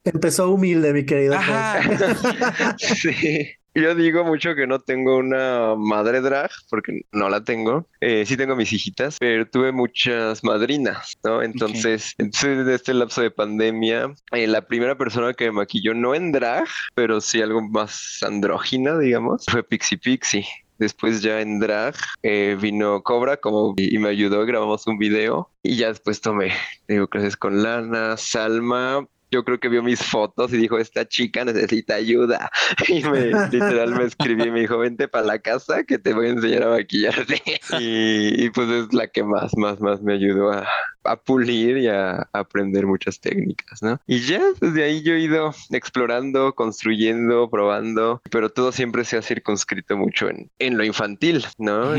Empezó 0.05 0.51
humilde, 0.51 0.93
mi 0.93 1.05
querido. 1.05 1.39
sí. 2.79 3.49
Yo 3.75 3.95
digo 3.95 4.25
mucho 4.25 4.57
que 4.57 4.67
no 4.67 4.81
tengo 4.81 5.19
una 5.19 5.75
madre 5.77 6.21
drag, 6.21 6.51
porque 6.69 7.03
no 7.13 7.29
la 7.29 7.45
tengo. 7.45 7.87
Eh, 8.01 8.25
sí 8.27 8.37
tengo 8.37 8.57
mis 8.57 8.73
hijitas, 8.73 9.19
pero 9.21 9.49
tuve 9.49 9.71
muchas 9.71 10.43
madrinas, 10.43 11.17
¿no? 11.23 11.43
Entonces, 11.43 12.15
de 12.19 12.75
este 12.75 12.93
lapso 12.93 13.23
de 13.23 13.31
pandemia, 13.31 14.13
eh, 14.33 14.47
la 14.49 14.67
primera 14.67 14.97
persona 14.97 15.33
que 15.33 15.45
me 15.47 15.53
maquilló, 15.53 15.95
no 15.95 16.15
en 16.15 16.33
drag, 16.33 16.67
pero 16.95 17.21
sí 17.21 17.41
algo 17.41 17.63
más 17.63 18.21
andrógina, 18.23 18.99
digamos, 18.99 19.45
fue 19.49 19.63
Pixie 19.63 19.99
Pixie. 19.99 20.47
Después 20.79 21.23
ya 21.23 21.41
en 21.41 21.59
drag 21.59 21.95
eh, 22.23 22.57
vino 22.61 23.03
Cobra 23.03 23.37
como 23.37 23.75
y 23.77 23.99
me 23.99 24.11
ayudó, 24.11 24.47
grabamos 24.47 24.87
un 24.87 24.99
video 24.99 25.51
y 25.63 25.77
ya 25.77 25.89
después 25.89 26.21
tomé, 26.21 26.53
digo, 26.87 27.09
clases 27.09 27.37
con 27.37 27.63
Lana, 27.63 28.17
Salma 28.17 29.07
yo 29.31 29.45
creo 29.45 29.61
que 29.61 29.69
vio 29.69 29.83
mis 29.83 30.03
fotos 30.03 30.53
y 30.53 30.57
dijo, 30.57 30.79
esta 30.79 31.07
chica 31.07 31.45
necesita 31.45 31.95
ayuda. 31.95 32.51
Y 32.89 33.03
me, 33.03 33.27
literal 33.51 33.95
me 33.95 34.05
escribió 34.05 34.47
y 34.47 34.51
me 34.51 34.61
dijo, 34.61 34.79
vente 34.79 35.09
para 35.09 35.27
la 35.27 35.39
casa 35.39 35.85
que 35.85 35.99
te 35.99 36.15
voy 36.15 36.27
a 36.27 36.31
enseñar 36.31 36.63
a 36.65 36.71
maquillarte. 36.71 37.43
Y, 37.81 38.51
pues 38.51 38.69
es 38.71 38.95
la 38.95 39.09
que 39.09 39.23
más, 39.23 39.57
más, 39.57 39.81
más 39.81 40.01
me 40.01 40.15
ayudó 40.15 40.51
a, 40.51 40.67
a 41.05 41.17
pulir 41.17 41.79
y 41.79 41.89
a, 41.89 42.29
aprender 42.33 42.87
muchas 42.87 43.21
técnicas, 43.21 43.83
¿no? 43.83 44.01
Y 44.07 44.21
ya 44.21 44.43
desde 44.61 44.85
ahí 44.85 45.03
yo 45.03 45.15
he 45.15 45.21
ido 45.21 45.55
explorando, 45.71 46.55
construyendo, 46.55 47.49
probando, 47.51 48.23
pero 48.31 48.51
todo 48.51 48.73
siempre 48.73 49.05
se 49.05 49.17
ha 49.17 49.23
circunscrito 49.23 49.97
mucho 49.97 50.29
en, 50.29 50.51
en 50.59 50.79
lo 50.79 50.85
infantil, 50.85 51.45
¿no? 51.59 51.95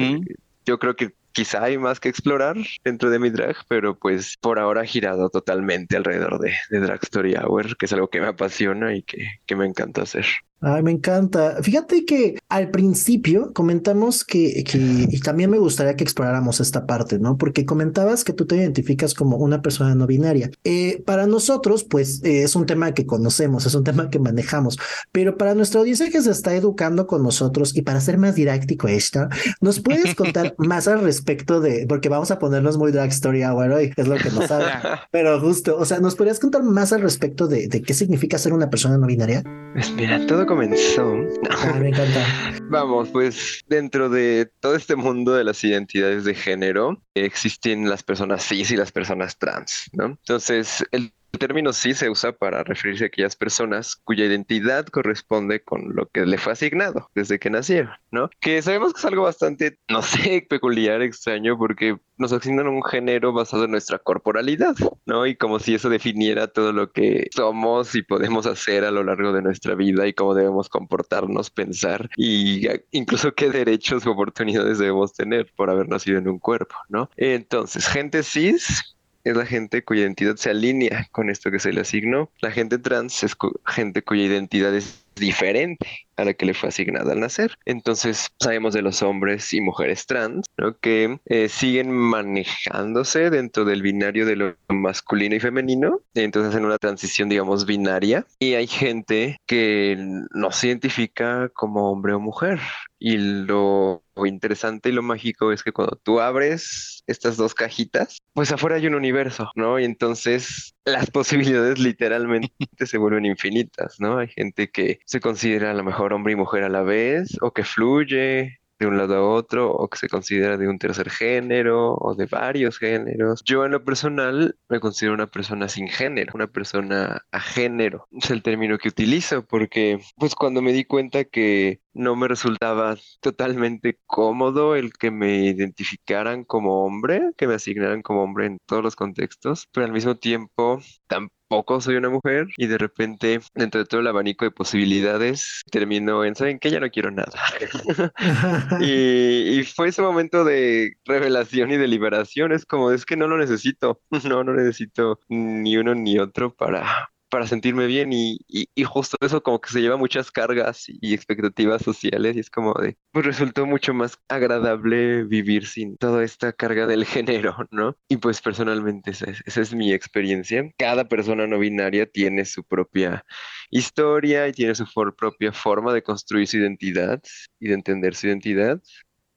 Yo 0.66 0.78
creo 0.80 0.96
que 0.96 1.14
quizá 1.40 1.64
hay 1.64 1.78
más 1.78 2.02
que 2.02 2.10
explorar 2.10 2.58
dentro 2.84 3.10
de 3.10 3.18
mi 3.18 3.30
drag, 3.30 3.56
pero 3.70 3.98
pues 3.98 4.36
por 4.42 4.60
ahora 4.60 4.82
ha 4.82 4.86
girado 4.86 5.30
totalmente 5.30 5.96
alrededor 5.96 6.38
de, 6.38 6.54
Drag 6.70 7.00
Story 7.04 7.36
Hour, 7.36 7.78
que 7.78 7.86
es 7.86 7.94
algo 7.94 8.10
que 8.10 8.20
me 8.20 8.28
apasiona 8.28 8.94
y 8.94 9.04
que, 9.04 9.26
que 9.46 9.56
me 9.56 9.66
encanta 9.66 10.02
hacer. 10.02 10.26
Ay, 10.62 10.84
me 10.84 10.92
encanta. 10.92 11.64
Fíjate 11.64 12.04
que 12.06 12.38
al 12.50 12.70
principio 12.70 13.54
comentamos 13.54 14.26
que, 14.26 14.64
que, 14.66 15.08
y 15.10 15.20
también 15.22 15.50
me 15.50 15.58
gustaría 15.58 15.96
que 15.96 16.04
exploráramos 16.04 16.60
esta 16.60 16.86
parte, 16.86 17.18
¿no? 17.18 17.38
Porque 17.38 17.66
comentabas 17.66 18.26
que 18.26 18.34
tú 18.34 18.46
te 18.46 18.58
identificas 18.58 19.14
como 19.14 19.38
una 19.38 19.62
persona 19.62 19.96
no 19.96 20.06
binaria. 20.06 20.52
Eh, 20.66 21.02
para 21.06 21.28
nosotros, 21.28 21.86
pues 21.86 22.22
eh, 22.24 22.44
es 22.44 22.56
un 22.56 22.66
tema 22.66 22.94
que 22.94 23.06
conocemos, 23.06 23.66
es 23.66 23.74
un 23.74 23.86
tema 23.86 24.10
que 24.10 24.20
manejamos, 24.20 24.78
pero 25.14 25.38
para 25.38 25.56
nuestra 25.56 25.80
audiencia 25.80 26.10
que 26.10 26.22
se 26.22 26.32
está 26.32 26.54
educando 26.54 27.08
con 27.08 27.24
nosotros 27.24 27.76
y 27.76 27.82
para 27.82 28.02
ser 28.02 28.18
más 28.18 28.36
didáctico 28.36 28.88
esta, 28.90 29.30
¿nos 29.62 29.80
puedes 29.80 30.14
contar 30.16 30.56
más 30.58 30.88
al 30.90 31.02
respecto 31.02 31.62
de, 31.62 31.86
porque 31.88 32.10
vamos 32.10 32.32
a 32.32 32.40
ponernos 32.40 32.78
muy 32.78 32.92
drag 32.92 33.10
story 33.10 33.44
hour 33.44 33.72
hoy, 33.72 33.94
es 33.96 34.08
lo 34.08 34.18
que 34.18 34.30
nos 34.32 34.48
sabe, 34.48 34.66
pero 35.12 35.40
justo, 35.40 35.78
o 35.78 35.86
sea, 35.86 36.00
¿nos 36.00 36.16
podrías 36.16 36.40
contar 36.40 36.64
más 36.64 36.92
al 36.92 37.02
respecto 37.02 37.48
de, 37.48 37.68
de 37.68 37.82
qué 37.82 37.94
significa 37.94 38.38
ser 38.38 38.54
una 38.54 38.70
persona 38.70 38.98
no 38.98 39.08
binaria? 39.08 39.44
Pues 39.74 39.92
mira, 39.94 40.26
todo 40.26 40.46
comenzó. 40.50 41.28
Ah, 41.52 41.78
me 41.80 41.90
encanta. 41.90 42.26
Vamos, 42.72 43.10
pues 43.10 43.62
dentro 43.68 44.10
de 44.10 44.52
todo 44.60 44.76
este 44.76 44.96
mundo 44.96 45.34
de 45.34 45.44
las 45.44 45.64
identidades 45.64 46.24
de 46.24 46.34
género 46.34 47.04
existen 47.14 47.88
las 47.88 48.02
personas 48.02 48.44
cis 48.44 48.72
y 48.72 48.76
las 48.76 48.92
personas 48.92 49.38
trans, 49.38 49.92
¿no? 49.94 50.06
Entonces, 50.06 50.84
el 50.90 51.14
el 51.32 51.40
término 51.40 51.74
sí 51.74 51.94
se 51.94 52.10
usa 52.10 52.32
para 52.32 52.64
referirse 52.64 53.06
a 53.06 53.08
aquellas 53.08 53.36
personas 53.36 53.96
cuya 53.96 54.26
identidad 54.26 54.86
corresponde 54.88 55.62
con 55.62 55.96
lo 55.96 56.08
que 56.08 56.26
le 56.26 56.38
fue 56.38 56.54
asignado 56.54 57.10
desde 57.14 57.40
que 57.40 57.50
nacieron, 57.50 57.94
¿no? 58.12 58.30
Que 58.40 58.62
sabemos 58.62 58.94
que 58.94 59.00
es 59.00 59.06
algo 59.06 59.24
bastante, 59.24 59.78
no 59.90 60.02
sé, 60.02 60.46
peculiar, 60.50 61.02
extraño, 61.02 61.58
porque 61.58 61.98
nos 62.18 62.34
asignan 62.34 62.68
un 62.68 62.84
género 62.84 63.32
basado 63.32 63.66
en 63.66 63.72
nuestra 63.72 64.00
corporalidad, 64.00 64.76
¿no? 65.06 65.26
Y 65.26 65.36
como 65.36 65.60
si 65.60 65.76
eso 65.76 65.90
definiera 65.90 66.48
todo 66.48 66.74
lo 66.74 66.92
que 66.92 67.30
somos 67.34 67.96
y 67.96 68.02
podemos 68.02 68.46
hacer 68.46 68.84
a 68.84 68.92
lo 68.92 69.04
largo 69.04 69.32
de 69.32 69.42
nuestra 69.42 69.76
vida 69.76 70.08
y 70.08 70.14
cómo 70.14 70.34
debemos 70.34 70.68
comportarnos, 70.68 71.50
pensar 71.50 72.10
y 72.18 72.68
incluso 72.92 73.34
qué 73.34 73.50
derechos 73.50 74.06
u 74.06 74.12
oportunidades 74.12 74.80
debemos 74.80 75.14
tener 75.14 75.52
por 75.56 75.70
haber 75.70 75.88
nacido 75.88 76.18
en 76.18 76.28
un 76.28 76.40
cuerpo, 76.40 76.76
¿no? 76.90 77.10
Entonces, 77.16 77.88
gente 77.88 78.24
cis 78.24 78.96
es 79.24 79.36
la 79.36 79.46
gente 79.46 79.84
cuya 79.84 80.02
identidad 80.02 80.36
se 80.36 80.50
alinea 80.50 81.08
con 81.12 81.30
esto 81.30 81.52
que 81.52 81.60
se 81.60 81.74
le 81.74 81.82
asignó. 81.82 82.32
La 82.42 82.52
gente 82.52 82.78
trans 82.78 83.24
es 83.24 83.36
gente 83.66 84.02
cuya 84.02 84.24
identidad 84.24 84.74
es 84.76 85.06
diferente 85.20 85.88
a 86.16 86.26
la 86.26 86.34
que 86.34 86.46
le 86.46 86.54
fue 86.54 86.70
asignada 86.70 87.14
al 87.14 87.20
nacer. 87.20 87.58
Entonces 87.66 88.30
sabemos 88.40 88.74
de 88.74 88.82
los 88.82 89.02
hombres 89.02 89.54
y 89.54 89.62
mujeres 89.62 90.06
trans 90.06 90.46
que 90.82 91.20
eh, 91.26 91.50
siguen 91.50 91.92
manejándose 91.92 93.30
dentro 93.30 93.66
del 93.66 93.82
binario 93.82 94.26
de 94.26 94.36
lo 94.36 94.56
masculino 94.70 95.36
y 95.36 95.40
femenino, 95.40 96.02
entonces 96.14 96.56
en 96.56 96.66
una 96.66 96.78
transición 96.78 97.30
digamos 97.30 97.66
binaria 97.66 98.26
y 98.40 98.54
hay 98.54 98.68
gente 98.68 99.38
que 99.46 99.98
no 100.34 100.52
se 100.52 100.68
identifica 100.68 101.50
como 101.50 101.92
hombre 101.92 102.14
o 102.14 102.20
mujer 102.20 102.60
y 103.00 103.18
lo 103.18 104.04
interesante 104.26 104.90
y 104.90 104.92
lo 104.92 105.02
mágico 105.02 105.52
es 105.54 105.64
que 105.64 105.72
cuando 105.72 105.98
tú 106.04 106.20
abres 106.20 107.04
estas 107.08 107.38
dos 107.38 107.56
cajitas, 107.56 108.20
pues 108.34 108.52
afuera 108.52 108.76
hay 108.76 108.88
un 108.88 108.96
universo, 108.96 109.50
¿no? 109.56 109.80
Y 109.80 109.86
entonces 109.86 110.76
las 110.90 111.10
posibilidades 111.10 111.80
literalmente 111.80 112.50
se 112.86 112.98
vuelven 112.98 113.26
infinitas, 113.26 114.00
¿no? 114.00 114.18
Hay 114.20 114.28
gente 114.28 114.70
que 114.72 115.00
se 115.06 115.20
considera 115.20 115.72
a 115.72 115.74
lo 115.74 115.84
mejor 115.84 116.14
hombre 116.14 116.34
y 116.34 116.36
mujer 116.36 116.64
a 116.64 116.70
la 116.70 116.82
vez, 116.82 117.38
o 117.42 117.52
que 117.52 117.64
fluye 117.64 118.59
de 118.80 118.88
un 118.88 118.98
lado 118.98 119.16
a 119.16 119.22
otro, 119.22 119.72
o 119.72 119.90
que 119.90 119.98
se 119.98 120.10
considera 120.10 120.58
de 120.58 120.68
un 120.68 120.80
tercer 120.80 121.10
género, 121.10 121.96
o 121.96 122.16
de 122.16 122.26
varios 122.26 122.78
géneros. 122.78 123.42
Yo 123.46 123.66
en 123.66 123.72
lo 123.72 123.84
personal 123.84 124.56
me 124.70 124.80
considero 124.80 125.14
una 125.14 125.28
persona 125.28 125.68
sin 125.68 125.88
género, 125.88 126.32
una 126.34 126.48
persona 126.48 127.24
a 127.32 127.40
género. 127.40 128.08
Es 128.12 128.32
el 128.32 128.42
término 128.44 128.78
que 128.78 128.90
utilizo, 128.90 129.46
porque 129.46 130.00
pues 130.18 130.36
cuando 130.36 130.62
me 130.62 130.74
di 130.74 130.86
cuenta 130.86 131.26
que 131.26 131.82
no 131.94 132.16
me 132.16 132.28
resultaba 132.28 132.96
totalmente 133.22 134.00
cómodo 134.06 134.76
el 134.76 134.94
que 134.94 135.12
me 135.12 135.46
identificaran 135.46 136.46
como 136.46 136.86
hombre, 136.86 137.32
que 137.38 137.48
me 137.48 137.56
asignaran 137.56 138.02
como 138.02 138.24
hombre 138.24 138.46
en 138.46 138.58
todos 138.66 138.84
los 138.84 138.96
contextos, 138.96 139.68
pero 139.74 139.86
al 139.86 139.92
mismo 139.92 140.16
tiempo 140.16 140.80
tampoco 141.08 141.39
soy 141.80 141.96
una 141.96 142.10
mujer 142.10 142.48
y 142.58 142.68
de 142.68 142.78
repente 142.78 143.40
dentro 143.56 143.80
de 143.80 143.86
todo 143.86 144.02
el 144.02 144.08
abanico 144.08 144.46
de 144.46 144.52
posibilidades 144.52 145.64
termino 145.72 146.24
en, 146.24 146.36
¿saben 146.36 146.60
qué? 146.60 146.70
Ya 146.70 146.80
no 146.80 146.90
quiero 146.90 147.10
nada. 147.10 147.32
y, 148.82 149.60
y, 149.60 149.64
fue 149.64 149.88
ese 149.88 150.02
momento 150.02 150.44
de 150.44 150.98
revelación 151.06 151.72
y 151.72 151.78
de 151.78 151.88
liberación, 151.88 152.52
es 152.52 152.66
como, 152.66 152.92
es 152.92 153.06
que 153.06 153.18
no 153.18 153.28
lo 153.28 153.38
necesito, 153.38 154.02
no, 154.26 154.44
no 154.44 154.54
necesito 154.54 155.20
ni 155.28 155.78
uno 155.78 155.96
ni 155.96 156.20
otro 156.20 156.54
para, 156.54 157.12
para 157.30 157.48
sentirme 157.48 157.88
bien 157.88 158.12
y, 158.12 158.40
y, 158.48 158.84
justo 158.84 159.18
eso 159.22 159.42
como 159.44 159.62
que 159.62 159.70
se 159.70 159.82
lleva 159.82 159.98
muchas 159.98 160.32
cargas 160.32 160.86
y 160.88 161.14
expectativas 161.14 161.82
sociales 161.82 162.36
y 162.36 162.40
es 162.40 162.50
como 162.50 162.74
de, 162.74 162.98
pues 163.12 163.26
resultó 163.26 163.66
mucho 163.66 163.94
más 163.94 164.20
agradable 164.28 165.24
vivir 165.24 165.68
sin 165.68 165.98
toda 165.98 166.24
esta 166.24 166.54
carga 166.54 166.88
del 166.88 167.06
género, 167.06 167.56
¿no? 167.72 167.96
Y 168.08 168.18
pues 168.18 168.42
personalmente 168.42 169.12
esa 169.12 169.30
es, 169.30 169.44
esa 169.46 169.62
es 169.62 169.74
mi 169.74 169.94
experiencia. 169.94 170.70
Cada 170.78 171.08
persona 171.08 171.48
no 171.48 171.60
binaria 171.60 172.06
tiene 172.06 172.46
su 172.46 172.64
propia 172.64 173.24
historia 173.70 174.48
y 174.48 174.52
tiene 174.52 174.76
su 174.76 174.86
propia 175.16 175.54
forma 175.54 175.94
de 175.94 176.04
construir 176.04 176.48
su 176.48 176.58
identidad 176.58 177.22
y 177.60 177.68
de 177.68 177.74
entender 177.76 178.16
su 178.16 178.28
identidad 178.28 178.82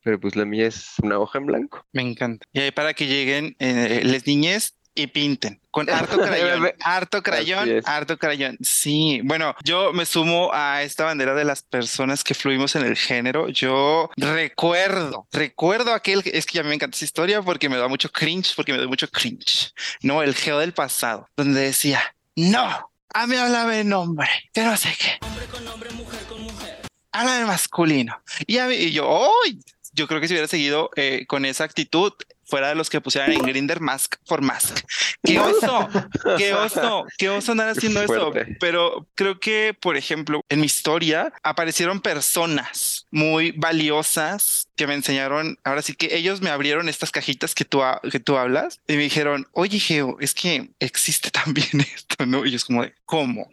pero 0.05 0.19
pues 0.19 0.35
la 0.35 0.45
mía 0.45 0.67
es 0.67 0.95
una 1.01 1.19
hoja 1.19 1.39
en 1.39 1.47
blanco. 1.47 1.87
Me 1.93 2.03
encanta. 2.03 2.45
Y 2.53 2.59
ahí 2.59 2.71
para 2.73 2.93
que 2.93 3.07
lleguen 3.07 3.55
eh, 3.61 4.03
les 4.05 4.27
niñez 4.27 4.77
y 4.95 5.07
pinten. 5.07 5.62
Con 5.73 5.91
harto 5.91 6.19
crayón, 6.19 6.71
harto 6.85 7.23
crayón, 7.23 7.83
harto 7.85 8.19
crayón. 8.19 8.59
Sí, 8.61 9.21
bueno, 9.25 9.57
yo 9.65 9.93
me 9.93 10.07
sumo 10.07 10.51
a 10.53 10.83
esta 10.83 11.05
bandera 11.05 11.35
de 11.35 11.45
las 11.45 11.63
personas 11.63 12.23
que 12.23 12.35
fluimos 12.35 12.77
en 12.77 12.85
el 12.85 12.97
género. 12.97 13.49
Yo 13.49 14.11
recuerdo, 14.17 15.27
recuerdo 15.33 15.93
aquel, 15.95 16.23
es 16.27 16.47
que 16.47 16.61
a 16.61 16.63
mí 16.63 16.69
me 16.69 16.77
encanta 16.77 16.97
esa 16.97 17.07
historia 17.07 17.43
porque 17.43 17.69
me 17.69 17.79
da 17.79 17.89
mucho 17.89 18.13
cringe, 18.13 18.55
porque 18.55 18.73
me 18.73 18.79
da 18.79 18.87
mucho 18.87 19.09
cringe. 19.09 19.73
No, 20.03 20.23
el 20.23 20.35
geo 20.35 20.59
del 20.59 20.75
pasado, 20.75 21.27
donde 21.37 21.63
decía, 21.63 22.15
no, 22.37 22.93
a 23.15 23.27
mí 23.27 23.37
hablaba 23.37 23.73
de 23.73 23.85
nombre, 23.85 24.29
que 24.53 24.63
no 24.63 24.77
sé 24.77 24.95
qué. 24.99 25.27
Hombre 25.27 25.47
con 25.47 25.65
nombre, 25.65 25.91
mujer 25.93 26.21
con 26.29 26.43
mujer. 26.43 26.83
Habla 27.13 27.39
de 27.39 27.47
masculino. 27.47 28.23
Y, 28.47 28.59
a 28.59 28.67
mí, 28.67 28.75
y 28.75 28.93
yo, 28.93 29.31
¡ay! 29.45 29.59
yo 29.93 30.07
creo 30.09 30.21
que 30.21 30.29
si 30.29 30.35
hubiera 30.35 30.49
seguido 30.49 30.91
eh, 30.97 31.27
con 31.27 31.45
esa 31.45 31.65
actitud, 31.65 32.13
fuera 32.45 32.69
de 32.69 32.75
los 32.75 32.91
que 32.91 33.01
pusieran 33.01 33.33
en 33.33 33.43
Grinder 33.43 33.81
Mask 33.81 34.17
for 34.27 34.43
Mask. 34.43 34.81
¡Qué 35.23 35.39
oso! 35.39 35.89
¡Qué 36.37 36.55
oso! 36.55 37.05
¡Qué 37.19 37.29
oso 37.29 37.53
andar 37.53 37.69
haciendo 37.69 38.03
eso! 38.03 38.33
Pero 38.61 39.07
creo 39.15 39.41
que, 39.41 39.77
por 39.79 39.97
ejemplo, 39.97 40.43
en 40.49 40.61
mi 40.61 40.67
historia 40.67 41.33
aparecieron 41.43 42.01
personas 42.01 43.07
muy 43.11 43.53
valiosas 43.53 44.69
que 44.77 44.87
me 44.87 44.95
enseñaron, 44.95 45.59
ahora 45.65 45.83
sí 45.83 45.95
que 45.95 46.17
ellos 46.17 46.41
me 46.41 46.51
abrieron 46.51 46.89
estas 46.89 47.11
cajitas 47.11 47.55
que 47.55 47.65
tú, 47.65 47.83
que 48.11 48.21
tú 48.21 48.37
hablas 48.37 48.81
y 48.89 48.97
me 48.97 49.03
dijeron, 49.03 49.49
oye, 49.53 49.79
Geo, 49.79 50.17
es 50.21 50.35
que 50.35 50.71
existe 50.81 51.31
también 51.31 51.69
esto, 51.95 52.27
¿no? 52.27 52.45
Y 52.45 52.55
es 52.55 52.65
como 52.65 52.83
de, 52.83 52.95
¿cómo? 53.05 53.49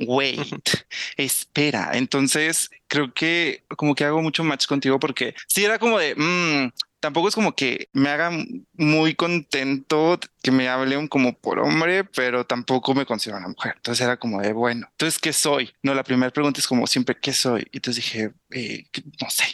wait, 0.00 0.70
espera. 1.16 1.90
Entonces 1.94 2.70
creo 2.86 3.12
que 3.12 3.64
como 3.76 3.94
que 3.94 4.04
hago 4.04 4.22
mucho 4.22 4.44
match 4.44 4.66
contigo 4.66 4.98
porque 4.98 5.34
si 5.46 5.64
era 5.64 5.78
como 5.78 5.98
de, 5.98 6.14
mmm, 6.14 6.70
tampoco 7.00 7.28
es 7.28 7.34
como 7.34 7.54
que 7.54 7.88
me 7.92 8.10
haga 8.10 8.30
muy 8.74 9.14
contento 9.14 10.18
que 10.42 10.50
me 10.50 10.68
hablen 10.68 11.08
como 11.08 11.36
por 11.36 11.58
hombre, 11.60 12.04
pero 12.04 12.44
tampoco 12.44 12.94
me 12.94 13.06
considero 13.06 13.38
una 13.38 13.48
mujer. 13.48 13.74
Entonces 13.76 14.04
era 14.04 14.16
como 14.16 14.40
de, 14.40 14.52
bueno, 14.52 14.86
entonces, 14.90 15.18
¿qué 15.18 15.32
soy? 15.32 15.72
No, 15.82 15.94
la 15.94 16.04
primera 16.04 16.32
pregunta 16.32 16.60
es 16.60 16.66
como 16.66 16.86
siempre, 16.86 17.16
¿qué 17.20 17.32
soy? 17.32 17.66
Y 17.72 17.78
entonces 17.78 18.04
dije, 18.04 18.32
eh, 18.50 18.84
no 19.20 19.30
sé. 19.30 19.44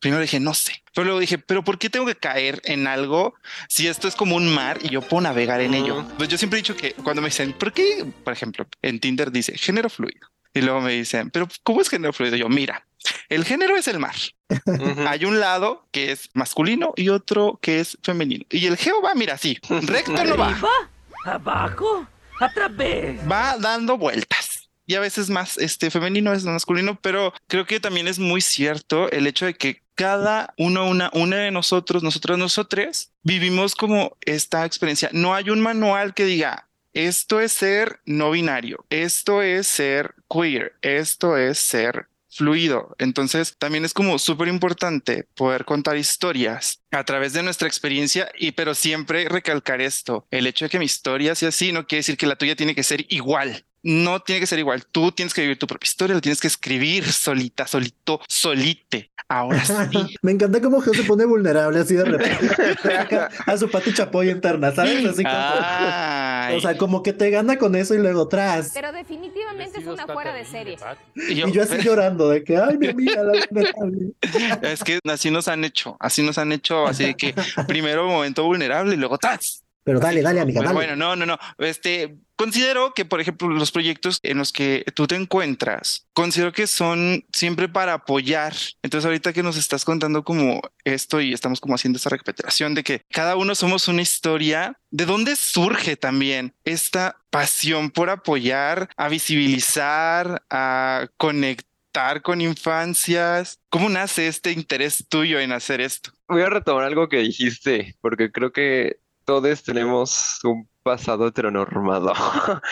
Primero 0.00 0.22
dije, 0.22 0.40
no 0.40 0.54
sé. 0.54 0.82
Pero 0.94 1.04
luego 1.04 1.20
dije, 1.20 1.38
pero 1.38 1.62
¿por 1.62 1.78
qué 1.78 1.90
tengo 1.90 2.06
que 2.06 2.14
caer 2.14 2.62
en 2.64 2.86
algo 2.86 3.34
si 3.68 3.86
esto 3.86 4.08
es 4.08 4.16
como 4.16 4.34
un 4.34 4.52
mar 4.52 4.78
y 4.82 4.88
yo 4.88 5.02
puedo 5.02 5.20
navegar 5.20 5.60
en 5.60 5.74
ello? 5.74 6.06
Pues 6.16 6.30
yo 6.30 6.38
siempre 6.38 6.58
he 6.58 6.62
dicho 6.62 6.76
que 6.76 6.94
cuando 6.94 7.20
me 7.20 7.28
dicen, 7.28 7.52
¿por 7.52 7.72
qué? 7.72 8.06
Por 8.24 8.32
ejemplo, 8.32 8.66
en 8.80 8.98
Tinder 8.98 9.30
dice 9.30 9.56
género 9.58 9.90
fluido. 9.90 10.26
Y 10.52 10.60
luego 10.62 10.80
me 10.80 10.92
dicen, 10.92 11.30
pero 11.30 11.48
¿cómo 11.62 11.80
es 11.80 11.88
género 11.88 12.12
fluido? 12.12 12.36
Yo, 12.36 12.48
mira, 12.48 12.84
el 13.28 13.44
género 13.44 13.76
es 13.76 13.88
el 13.88 13.98
mar. 13.98 14.14
Hay 15.06 15.24
un 15.24 15.40
lado 15.40 15.86
que 15.92 16.12
es 16.12 16.30
masculino 16.34 16.92
y 16.96 17.08
otro 17.08 17.58
que 17.62 17.80
es 17.80 17.98
femenino. 18.02 18.44
Y 18.50 18.66
el 18.66 18.76
geo 18.76 19.00
va, 19.00 19.14
mira, 19.14 19.34
así, 19.34 19.58
recto 19.68 20.24
no 20.24 20.36
va. 20.36 20.56
Abajo, 21.24 22.06
otra 22.40 22.68
vez. 22.68 23.20
Va 23.30 23.56
dando 23.58 23.96
vueltas. 23.96 24.68
Y 24.86 24.96
a 24.96 25.00
veces 25.00 25.30
más 25.30 25.56
este 25.58 25.88
femenino, 25.88 26.32
es 26.32 26.44
masculino, 26.44 26.98
pero 27.00 27.32
creo 27.46 27.64
que 27.64 27.78
también 27.78 28.08
es 28.08 28.18
muy 28.18 28.40
cierto 28.40 29.08
el 29.12 29.28
hecho 29.28 29.46
de 29.46 29.54
que 29.54 29.82
cada 29.94 30.52
uno, 30.56 30.88
una, 30.88 31.10
una 31.12 31.36
de 31.36 31.50
nosotros, 31.52 32.02
nosotros, 32.02 32.38
nosotros, 32.38 33.12
vivimos 33.22 33.76
como 33.76 34.16
esta 34.22 34.64
experiencia. 34.64 35.10
No 35.12 35.34
hay 35.34 35.50
un 35.50 35.60
manual 35.60 36.12
que 36.14 36.24
diga, 36.24 36.69
esto 36.92 37.40
es 37.40 37.52
ser 37.52 38.00
no 38.04 38.30
binario, 38.30 38.84
esto 38.90 39.42
es 39.42 39.66
ser 39.66 40.14
queer, 40.28 40.74
esto 40.82 41.36
es 41.36 41.58
ser 41.58 42.08
fluido. 42.30 42.94
Entonces, 42.98 43.56
también 43.58 43.84
es 43.84 43.92
como 43.92 44.18
súper 44.18 44.48
importante 44.48 45.26
poder 45.34 45.64
contar 45.64 45.96
historias 45.96 46.82
a 46.90 47.04
través 47.04 47.32
de 47.32 47.42
nuestra 47.42 47.68
experiencia 47.68 48.30
y 48.38 48.52
pero 48.52 48.74
siempre 48.74 49.28
recalcar 49.28 49.80
esto, 49.80 50.26
el 50.30 50.46
hecho 50.46 50.64
de 50.64 50.70
que 50.70 50.78
mi 50.78 50.84
historia 50.84 51.34
sea 51.34 51.48
así 51.50 51.72
no 51.72 51.86
quiere 51.86 52.00
decir 52.00 52.16
que 52.16 52.26
la 52.26 52.36
tuya 52.36 52.56
tiene 52.56 52.74
que 52.74 52.82
ser 52.82 53.04
igual 53.08 53.64
no 53.82 54.20
tiene 54.20 54.40
que 54.40 54.46
ser 54.46 54.58
igual. 54.58 54.84
Tú 54.86 55.12
tienes 55.12 55.34
que 55.34 55.42
vivir 55.42 55.58
tu 55.58 55.66
propia 55.66 55.86
historia, 55.86 56.14
lo 56.14 56.20
tienes 56.20 56.40
que 56.40 56.48
escribir 56.48 57.10
solita, 57.10 57.66
solito, 57.66 58.20
solite. 58.28 59.10
Ahora 59.28 59.64
sí. 59.64 59.72
Me 60.22 60.32
encanta 60.32 60.60
cómo 60.60 60.80
Geo 60.80 60.94
se 60.94 61.04
pone 61.04 61.24
vulnerable 61.24 61.78
así 61.78 61.94
de 61.94 62.04
repente. 62.04 62.48
a 63.46 63.56
su 63.56 63.70
pati 63.70 63.92
chapoy 63.94 64.30
interna, 64.30 64.72
¿sabes? 64.72 65.04
Así 65.04 65.22
como, 65.22 65.34
o 66.56 66.60
sea, 66.60 66.76
como 66.76 67.02
que 67.02 67.12
te 67.12 67.30
gana 67.30 67.58
con 67.58 67.74
eso 67.74 67.94
y 67.94 67.98
luego 67.98 68.28
tras. 68.28 68.70
Pero 68.74 68.92
definitivamente 68.92 69.80
es 69.80 69.86
una 69.86 70.06
fuera 70.06 70.34
de 70.34 70.44
serie. 70.44 70.76
Y 71.14 71.34
yo, 71.34 71.62
así 71.62 71.78
llorando 71.82 72.28
de 72.28 72.44
que, 72.44 72.56
ay, 72.56 72.78
mi 72.78 72.88
amiga, 72.88 73.22
la 73.22 73.32
Es 74.62 74.84
que 74.84 74.98
así 75.10 75.30
nos 75.30 75.48
han 75.48 75.64
hecho, 75.64 75.96
así 76.00 76.22
nos 76.22 76.38
han 76.38 76.52
hecho, 76.52 76.86
así 76.86 77.14
que 77.14 77.34
primero 77.66 78.06
momento 78.06 78.44
vulnerable 78.44 78.94
y 78.94 78.96
luego 78.96 79.18
tras. 79.18 79.64
Pero 79.82 79.98
dale, 79.98 80.22
dale, 80.22 80.40
amiga, 80.40 80.60
dale. 80.60 80.74
Bueno, 80.74 80.94
no, 80.96 81.16
no, 81.16 81.26
no. 81.26 81.38
Este, 81.58 82.16
considero 82.40 82.94
que, 82.94 83.04
por 83.04 83.20
ejemplo, 83.20 83.50
los 83.50 83.70
proyectos 83.70 84.18
en 84.22 84.38
los 84.38 84.50
que 84.50 84.86
tú 84.94 85.06
te 85.06 85.14
encuentras, 85.14 86.06
considero 86.14 86.52
que 86.52 86.66
son 86.66 87.26
siempre 87.34 87.68
para 87.68 87.92
apoyar. 87.92 88.54
Entonces, 88.82 89.04
ahorita 89.04 89.34
que 89.34 89.42
nos 89.42 89.58
estás 89.58 89.84
contando 89.84 90.24
como 90.24 90.62
esto 90.84 91.20
y 91.20 91.34
estamos 91.34 91.60
como 91.60 91.74
haciendo 91.74 91.98
esta 91.98 92.08
recapitulación 92.08 92.74
de 92.74 92.82
que 92.82 93.02
cada 93.10 93.36
uno 93.36 93.54
somos 93.54 93.88
una 93.88 94.00
historia, 94.00 94.80
¿de 94.90 95.04
dónde 95.04 95.36
surge 95.36 95.96
también 95.96 96.54
esta 96.64 97.18
pasión 97.28 97.90
por 97.90 98.08
apoyar, 98.08 98.88
a 98.96 99.10
visibilizar, 99.10 100.42
a 100.48 101.08
conectar? 101.18 101.68
con 102.22 102.40
infancias? 102.40 103.58
¿Cómo 103.68 103.88
nace 103.88 104.28
este 104.28 104.52
interés 104.52 105.06
tuyo 105.08 105.40
en 105.40 105.50
hacer 105.50 105.80
esto? 105.80 106.12
Voy 106.28 106.42
a 106.42 106.48
retomar 106.48 106.84
algo 106.84 107.08
que 107.08 107.16
dijiste, 107.16 107.96
porque 108.00 108.30
creo 108.30 108.52
que 108.52 109.00
todos 109.30 109.62
tenemos 109.62 110.40
un 110.42 110.68
pasado 110.82 111.28
heteronormado. 111.28 112.12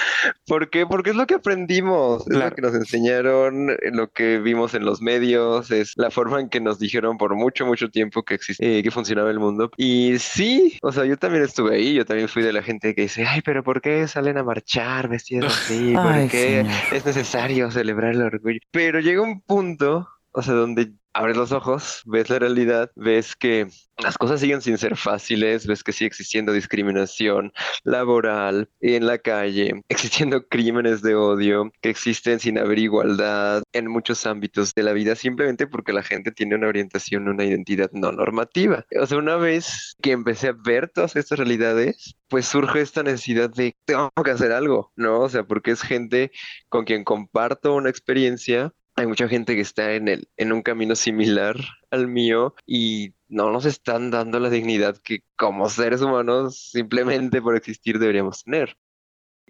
¿Por 0.49 0.71
qué? 0.71 0.87
Porque 0.87 1.11
es 1.11 1.17
lo 1.17 1.25
que 1.25 1.35
aprendimos, 1.35 2.29
es 2.29 2.37
lo 2.37 2.51
que 2.51 2.63
nos 2.63 2.75
enseñaron, 2.75 3.77
lo 3.93 4.11
que 4.11 4.41
vimos 4.41 4.75
en 4.75 4.85
los 4.85 5.01
medios, 5.01 5.71
es 5.71 5.93
la 5.95 6.11
forma 6.11 6.41
en 6.41 6.49
que 6.49 6.61
nos 6.61 6.81
dijeron 6.81 7.17
por 7.17 7.37
mucho, 7.37 7.65
mucho 7.65 7.91
tiempo 7.91 8.25
que 8.25 8.35
existía, 8.35 8.79
eh, 8.79 8.83
que 8.83 8.91
funcionaba 8.91 9.31
el 9.31 9.39
mundo. 9.39 9.71
Y 9.77 10.19
sí, 10.19 10.77
o 10.83 10.91
sea, 10.91 11.05
yo 11.05 11.17
también 11.17 11.45
estuve 11.45 11.77
ahí, 11.77 11.95
yo 11.95 12.05
también 12.05 12.29
fui 12.29 12.43
de 12.43 12.53
la 12.53 12.65
gente 12.65 12.93
que 12.93 13.03
dice, 13.03 13.25
ay, 13.25 13.41
pero 13.43 13.63
¿por 13.63 13.81
qué 13.81 14.09
salen 14.09 14.37
a 14.37 14.43
marchar 14.43 15.09
vestidos 15.09 15.57
así? 15.57 15.95
¿Por 15.95 16.29
qué 16.29 16.67
es 16.91 17.07
necesario 17.07 17.71
celebrar 17.71 18.17
el 18.17 18.23
orgullo? 18.23 18.59
Pero 18.73 18.99
llega 18.99 19.23
un 19.23 19.43
punto, 19.43 20.09
o 20.33 20.43
sea, 20.43 20.55
donde 20.55 20.91
abres 21.19 21.37
los 21.37 21.51
ojos, 21.51 22.03
ves 22.07 22.31
la 22.31 22.39
realidad, 22.39 22.93
ves 22.95 23.35
que 23.35 23.67
las 23.97 24.17
cosas 24.17 24.39
siguen 24.39 24.63
sin 24.63 24.79
ser 24.79 24.97
fáciles, 24.97 25.67
ves 25.67 25.83
que 25.83 25.93
sigue 25.93 26.07
existiendo 26.07 26.53
discriminación 26.53 27.53
laboral 27.83 28.71
en 28.81 29.05
la 29.05 29.19
calle, 29.19 29.83
existiendo 29.89 30.47
crímenes 30.47 31.03
de 31.03 31.17
odio 31.17 31.73
que 31.81 31.91
existen 31.91 32.39
sin 32.39 32.57
haber 32.57 32.79
igualdad 32.79 33.65
en 33.73 33.89
muchos 33.89 34.27
ámbitos 34.27 34.73
de 34.75 34.85
la 34.85 34.93
vida 34.93 35.17
simplemente 35.17 35.67
porque 35.67 35.93
la 35.93 36.05
gente 36.05 36.31
tiene 36.31 36.55
una 36.55 36.69
orientación, 36.69 37.27
una 37.27 37.45
identidad 37.45 37.91
no 37.93 38.13
normativa. 38.13 38.87
O 39.01 39.05
sea, 39.05 39.19
una 39.19 39.35
vez 39.35 39.97
que 40.01 40.13
empecé 40.13 40.49
a 40.49 40.53
ver 40.57 40.89
todas 40.89 41.17
estas 41.17 41.37
realidades, 41.37 42.15
pues 42.29 42.47
surge 42.47 42.81
esta 42.81 43.03
necesidad 43.03 43.51
de 43.51 43.75
tengo 43.85 44.13
que 44.25 44.31
hacer 44.31 44.53
algo, 44.53 44.93
¿no? 44.95 45.23
O 45.23 45.29
sea, 45.29 45.43
porque 45.43 45.73
es 45.73 45.83
gente 45.83 46.31
con 46.69 46.85
quien 46.85 47.03
comparto 47.03 47.75
una 47.75 47.91
experiencia 47.91 48.73
hay 48.99 49.07
mucha 49.07 49.29
gente 49.29 49.55
que 49.55 49.61
está 49.61 49.95
en, 49.95 50.09
el, 50.09 50.29
en 50.37 50.53
un 50.53 50.63
camino 50.63 50.97
similar 50.97 51.57
al 51.91 52.09
mío 52.09 52.55
y 52.67 53.15
no 53.29 53.51
nos 53.53 53.65
están 53.65 54.11
dando 54.11 54.41
la 54.41 54.51
dignidad 54.51 54.97
que 54.99 55.21
como 55.37 55.69
seres 55.69 56.03
humanos 56.03 56.71
simplemente 56.73 57.41
por 57.41 57.57
existir 57.57 57.99
deberíamos 57.99 58.45
tener. 58.45 58.77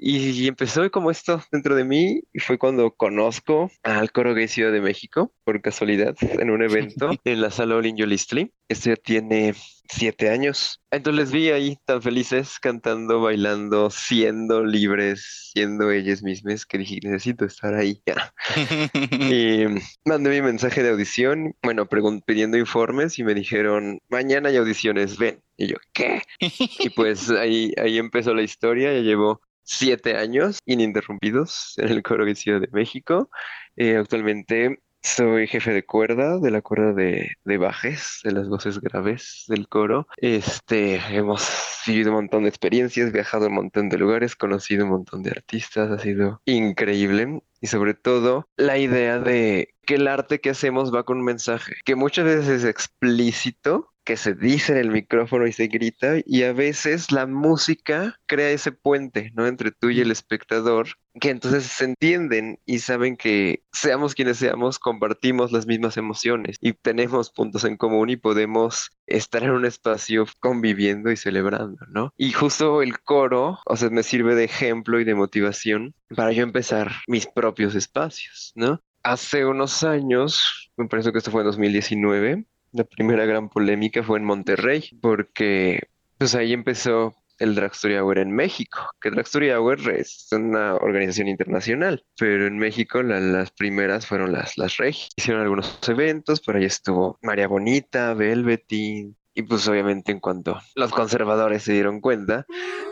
Y 0.01 0.47
empezó 0.47 0.89
como 0.93 1.11
esto 1.11 1.43
dentro 1.51 1.75
de 1.75 1.85
mí 1.85 2.23
y 2.33 2.39
fue 2.39 2.57
cuando 2.57 2.93
conozco 2.93 3.71
al 3.83 4.13
Coro 4.13 4.33
Gay 4.33 4.47
Ciudad 4.47 4.71
de 4.71 4.81
México, 4.81 5.33
por 5.43 5.61
casualidad, 5.61 6.15
en 6.21 6.51
un 6.51 6.63
evento 6.63 7.11
en 7.25 7.41
la 7.41 7.51
sala 7.51 7.75
Olin 7.75 7.97
Yolistli. 7.97 8.53
Este 8.69 8.97
tiene 8.97 9.55
siete 9.89 10.31
años. 10.31 10.81
Entonces 10.91 11.25
les 11.25 11.33
vi 11.33 11.51
ahí 11.51 11.79
tan 11.85 12.01
felices, 12.01 12.59
cantando, 12.61 13.21
bailando, 13.21 13.91
siendo 13.91 14.65
libres, 14.65 15.51
siendo 15.53 15.91
ellas 15.91 16.23
mismas, 16.23 16.65
que 16.65 16.79
dije, 16.79 17.01
necesito 17.03 17.45
estar 17.45 17.75
ahí 17.75 18.01
ya. 18.07 18.33
y 19.11 19.65
mandé 20.05 20.31
mi 20.31 20.43
mensaje 20.43 20.83
de 20.83 20.91
audición, 20.91 21.57
bueno, 21.63 21.89
pidiendo 22.25 22.57
informes 22.57 23.19
y 23.19 23.25
me 23.25 23.35
dijeron, 23.35 24.01
mañana 24.09 24.51
hay 24.51 24.57
audiciones, 24.57 25.19
ven. 25.19 25.43
Y 25.57 25.67
yo, 25.67 25.77
¿qué? 25.93 26.23
y 26.39 26.91
pues 26.91 27.31
ahí, 27.31 27.73
ahí 27.83 27.99
empezó 27.99 28.33
la 28.33 28.43
historia, 28.43 28.93
ya 28.93 29.01
llevo 29.01 29.41
siete 29.69 30.17
años 30.17 30.61
ininterrumpidos 30.65 31.75
en 31.77 31.89
el 31.89 32.03
coro 32.03 32.25
de 32.25 32.33
de 32.33 32.69
México. 32.73 33.31
Eh, 33.77 33.97
actualmente 33.97 34.79
soy 35.03 35.47
jefe 35.47 35.73
de 35.73 35.85
cuerda, 35.85 36.39
de 36.39 36.51
la 36.51 36.63
cuerda 36.63 36.93
de, 36.93 37.33
de, 37.45 37.59
bajes, 37.59 38.21
de 38.25 38.33
las 38.33 38.49
voces 38.49 38.81
graves 38.81 39.45
del 39.49 39.69
coro. 39.69 40.09
Este, 40.17 40.97
hemos 41.11 41.47
vivido 41.87 42.11
un 42.11 42.17
montón 42.17 42.43
de 42.45 42.49
experiencias, 42.49 43.13
viajado 43.13 43.45
a 43.45 43.49
un 43.49 43.55
montón 43.55 43.89
de 43.89 43.99
lugares, 43.99 44.35
conocido 44.37 44.85
un 44.85 44.91
montón 44.91 45.23
de 45.23 45.31
artistas, 45.31 45.91
ha 45.91 45.99
sido 45.99 46.41
increíble. 46.47 47.43
Y 47.61 47.67
sobre 47.67 47.95
todo, 47.95 48.49
la 48.57 48.79
idea 48.79 49.19
de 49.19 49.75
que 49.85 49.97
el 49.97 50.09
arte 50.09 50.41
que 50.41 50.51
hacemos 50.51 50.95
va 50.95 51.05
con 51.05 51.19
un 51.19 51.25
mensaje 51.25 51.75
que 51.85 51.95
muchas 51.95 52.25
veces 52.25 52.49
es 52.49 52.65
explícito, 52.65 53.93
que 54.09 54.17
se 54.17 54.33
dice 54.33 54.73
en 54.73 54.79
el 54.79 54.91
micrófono 54.91 55.47
y 55.47 55.53
se 55.53 55.67
grita, 55.67 56.15
y 56.25 56.43
a 56.45 56.55
veces 56.55 57.13
la 57.13 57.27
música 57.27 58.19
crea 58.25 58.49
ese 58.49 58.73
puente, 58.73 59.33
¿no? 59.35 59.47
Entre 59.47 59.71
tú 59.71 59.91
y 59.91 60.01
el 60.01 60.11
espectador, 60.11 60.89
que 61.21 61.29
entonces 61.29 61.65
se 61.65 61.85
entienden 61.85 62.59
y 62.65 62.79
saben 62.79 63.19
que 63.19 63.65
seamos 63.71 64.15
quienes 64.15 64.39
seamos, 64.39 64.79
compartimos 64.79 65.53
las 65.53 65.67
mismas 65.67 65.99
emociones 65.99 66.57
y 66.63 66.73
tenemos 66.73 67.31
puntos 67.31 67.65
en 67.65 67.77
común 67.77 68.09
y 68.09 68.17
podemos 68.17 68.93
estar 69.07 69.43
en 69.43 69.51
un 69.51 69.67
espacio 69.67 70.25
conviviendo 70.41 71.13
y 71.13 71.17
celebrando, 71.19 71.85
¿no? 71.91 72.15
Y 72.17 72.33
justo 72.33 72.81
el 72.81 73.01
coro, 73.01 73.59
o 73.67 73.77
sea, 73.77 73.91
me 73.91 74.03
sirve 74.03 74.35
de 74.35 74.45
ejemplo 74.45 74.99
y 75.01 75.05
de 75.05 75.17
motivación 75.17 75.95
para 76.17 76.33
yo 76.33 76.45
empezar 76.45 76.93
mis 77.09 77.27
propios 77.27 77.75
espacios, 77.75 78.53
¿no? 78.55 78.81
Hace 79.03 79.45
unos 79.45 79.83
años, 79.83 80.71
me 80.79 80.89
parece 80.89 81.13
que 81.13 81.19
esto 81.19 81.31
fue 81.31 81.43
en 81.43 81.49
2019, 81.49 82.47
la 82.73 82.85
primera 82.85 83.25
gran 83.27 83.49
polémica 83.49 84.03
fue 84.03 84.19
en 84.19 84.25
Monterrey, 84.25 84.91
porque 85.01 85.89
pues 86.19 86.35
ahí 86.35 86.53
empezó 86.53 87.15
el 87.39 87.55
Drag 87.55 87.73
Story 87.73 87.97
Hour 87.97 88.19
en 88.19 88.33
México, 88.33 88.91
que 89.01 89.11
Drag 89.11 89.27
Story 89.27 89.51
Hour 89.51 89.91
es 89.91 90.29
una 90.33 90.75
organización 90.75 91.29
internacional, 91.29 92.05
pero 92.19 92.47
en 92.47 92.59
México 92.59 93.03
las 93.03 93.51
primeras 93.53 94.07
fueron 94.07 94.33
las, 94.33 94.59
las 94.59 94.77
Reg. 94.77 94.97
Hicieron 95.17 95.43
algunos 95.43 95.79
eventos, 95.89 96.41
por 96.41 96.57
ahí 96.57 96.65
estuvo 96.65 97.19
María 97.23 97.47
Bonita, 97.47 98.15
Velveteen, 98.15 99.17
y 99.35 99.43
pues 99.43 99.69
obviamente 99.69 100.11
en 100.11 100.19
cuanto 100.19 100.59
los 100.75 100.91
conservadores 100.91 101.63
se 101.63 101.73
dieron 101.73 102.01
cuenta, 102.01 102.45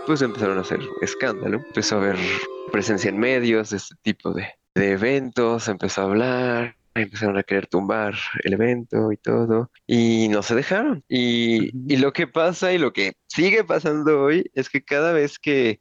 pues 0.06 0.22
empezaron 0.22 0.58
a 0.58 0.60
hacer 0.60 0.78
escándalo. 1.02 1.60
Empezó 1.66 1.96
a 1.96 1.98
haber 1.98 2.16
presencia 2.70 3.08
en 3.08 3.18
medios 3.18 3.72
este 3.72 3.96
tipo 4.02 4.32
de, 4.32 4.46
de 4.76 4.92
eventos, 4.92 5.66
empezó 5.66 6.02
a 6.02 6.04
hablar, 6.04 6.76
empezaron 7.02 7.36
a 7.36 7.42
querer 7.42 7.66
tumbar 7.66 8.14
el 8.42 8.52
evento 8.52 9.12
y 9.12 9.16
todo, 9.16 9.70
y 9.86 10.28
no 10.28 10.42
se 10.42 10.54
dejaron. 10.54 11.04
Y, 11.08 11.70
y 11.92 11.96
lo 11.98 12.12
que 12.12 12.26
pasa 12.26 12.72
y 12.72 12.78
lo 12.78 12.92
que 12.92 13.14
sigue 13.26 13.64
pasando 13.64 14.22
hoy 14.22 14.50
es 14.54 14.68
que 14.68 14.84
cada 14.84 15.12
vez 15.12 15.38
que 15.38 15.80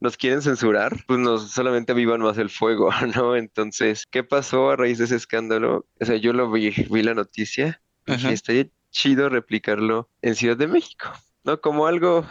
nos 0.00 0.16
quieren 0.16 0.42
censurar, 0.42 0.96
pues 1.06 1.18
nos 1.18 1.50
solamente 1.50 1.92
avivan 1.92 2.20
más 2.20 2.38
el 2.38 2.50
fuego, 2.50 2.90
¿no? 3.16 3.36
Entonces, 3.36 4.06
¿qué 4.10 4.24
pasó 4.24 4.70
a 4.70 4.76
raíz 4.76 4.98
de 4.98 5.04
ese 5.04 5.16
escándalo? 5.16 5.86
O 6.00 6.04
sea, 6.04 6.16
yo 6.16 6.32
lo 6.32 6.50
vi, 6.50 6.70
vi 6.90 7.02
la 7.02 7.14
noticia 7.14 7.80
y 8.06 8.26
estaría 8.26 8.68
chido 8.90 9.28
replicarlo 9.28 10.08
en 10.22 10.34
Ciudad 10.34 10.56
de 10.56 10.68
México, 10.68 11.12
¿no? 11.44 11.60
Como 11.60 11.86
algo 11.86 12.26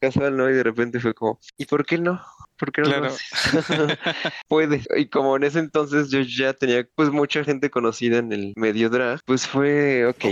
casual, 0.00 0.36
¿no? 0.36 0.48
Y 0.48 0.52
de 0.54 0.62
repente 0.62 1.00
fue 1.00 1.14
como, 1.14 1.38
¿y 1.56 1.64
por 1.66 1.84
qué 1.84 1.98
no? 1.98 2.20
¿Por 2.58 2.72
qué 2.72 2.82
no 2.82 2.88
Claro. 2.88 3.14
Puede. 4.48 4.82
Y 4.96 5.06
como 5.08 5.36
en 5.36 5.44
ese 5.44 5.60
entonces 5.60 6.10
yo 6.10 6.20
ya 6.20 6.52
tenía 6.54 6.86
pues 6.96 7.10
mucha 7.10 7.44
gente 7.44 7.70
conocida 7.70 8.18
en 8.18 8.32
el 8.32 8.52
medio 8.56 8.90
drag, 8.90 9.20
pues 9.24 9.46
fue, 9.46 10.06
ok, 10.06 10.24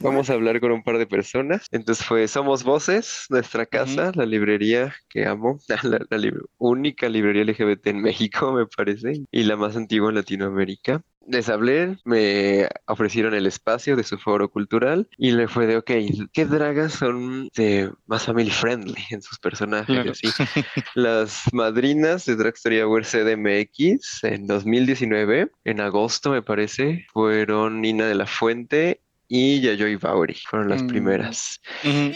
vamos 0.00 0.28
a 0.28 0.34
hablar 0.34 0.60
con 0.60 0.72
un 0.72 0.82
par 0.82 0.98
de 0.98 1.06
personas. 1.06 1.66
Entonces 1.70 2.04
fue 2.04 2.28
Somos 2.28 2.64
Voces, 2.64 3.24
nuestra 3.30 3.64
casa, 3.66 4.12
la 4.14 4.26
librería 4.26 4.94
que 5.08 5.26
amo, 5.26 5.58
la, 5.84 6.00
la 6.10 6.18
lib- 6.18 6.44
única 6.58 7.08
librería 7.08 7.42
LGBT 7.42 7.86
en 7.90 8.02
México, 8.02 8.52
me 8.52 8.66
parece, 8.66 9.22
y 9.30 9.44
la 9.44 9.56
más 9.56 9.76
antigua 9.76 10.10
en 10.10 10.16
Latinoamérica. 10.16 11.02
Les 11.26 11.48
hablé, 11.48 11.96
me 12.04 12.68
ofrecieron 12.86 13.34
el 13.34 13.46
espacio 13.46 13.94
de 13.94 14.02
su 14.04 14.18
foro 14.18 14.50
cultural 14.50 15.08
y 15.18 15.30
le 15.32 15.48
fue 15.48 15.66
de, 15.66 15.76
ok, 15.76 15.90
¿qué 16.32 16.44
dragas 16.46 16.94
son 16.94 17.48
de 17.54 17.90
más 18.06 18.24
family 18.24 18.50
friendly 18.50 18.94
en 19.10 19.22
sus 19.22 19.38
personajes? 19.38 19.86
Claro. 19.86 20.10
así? 20.12 20.28
Las 20.94 21.42
madrinas 21.52 22.24
de 22.24 22.36
Drag 22.36 22.54
Story 22.54 22.80
Hour 22.80 23.04
CDMX 23.04 24.24
en 24.24 24.46
2019, 24.46 25.50
en 25.64 25.80
agosto 25.80 26.30
me 26.30 26.42
parece, 26.42 27.06
fueron 27.12 27.80
Nina 27.80 28.06
de 28.06 28.14
la 28.14 28.26
Fuente 28.26 29.02
y 29.28 29.60
Yayoi 29.60 29.96
Bauri, 29.96 30.34
fueron 30.34 30.68
las 30.68 30.82
Mm. 30.82 30.86
primeras. 30.88 31.60
Ujú. 31.84 32.12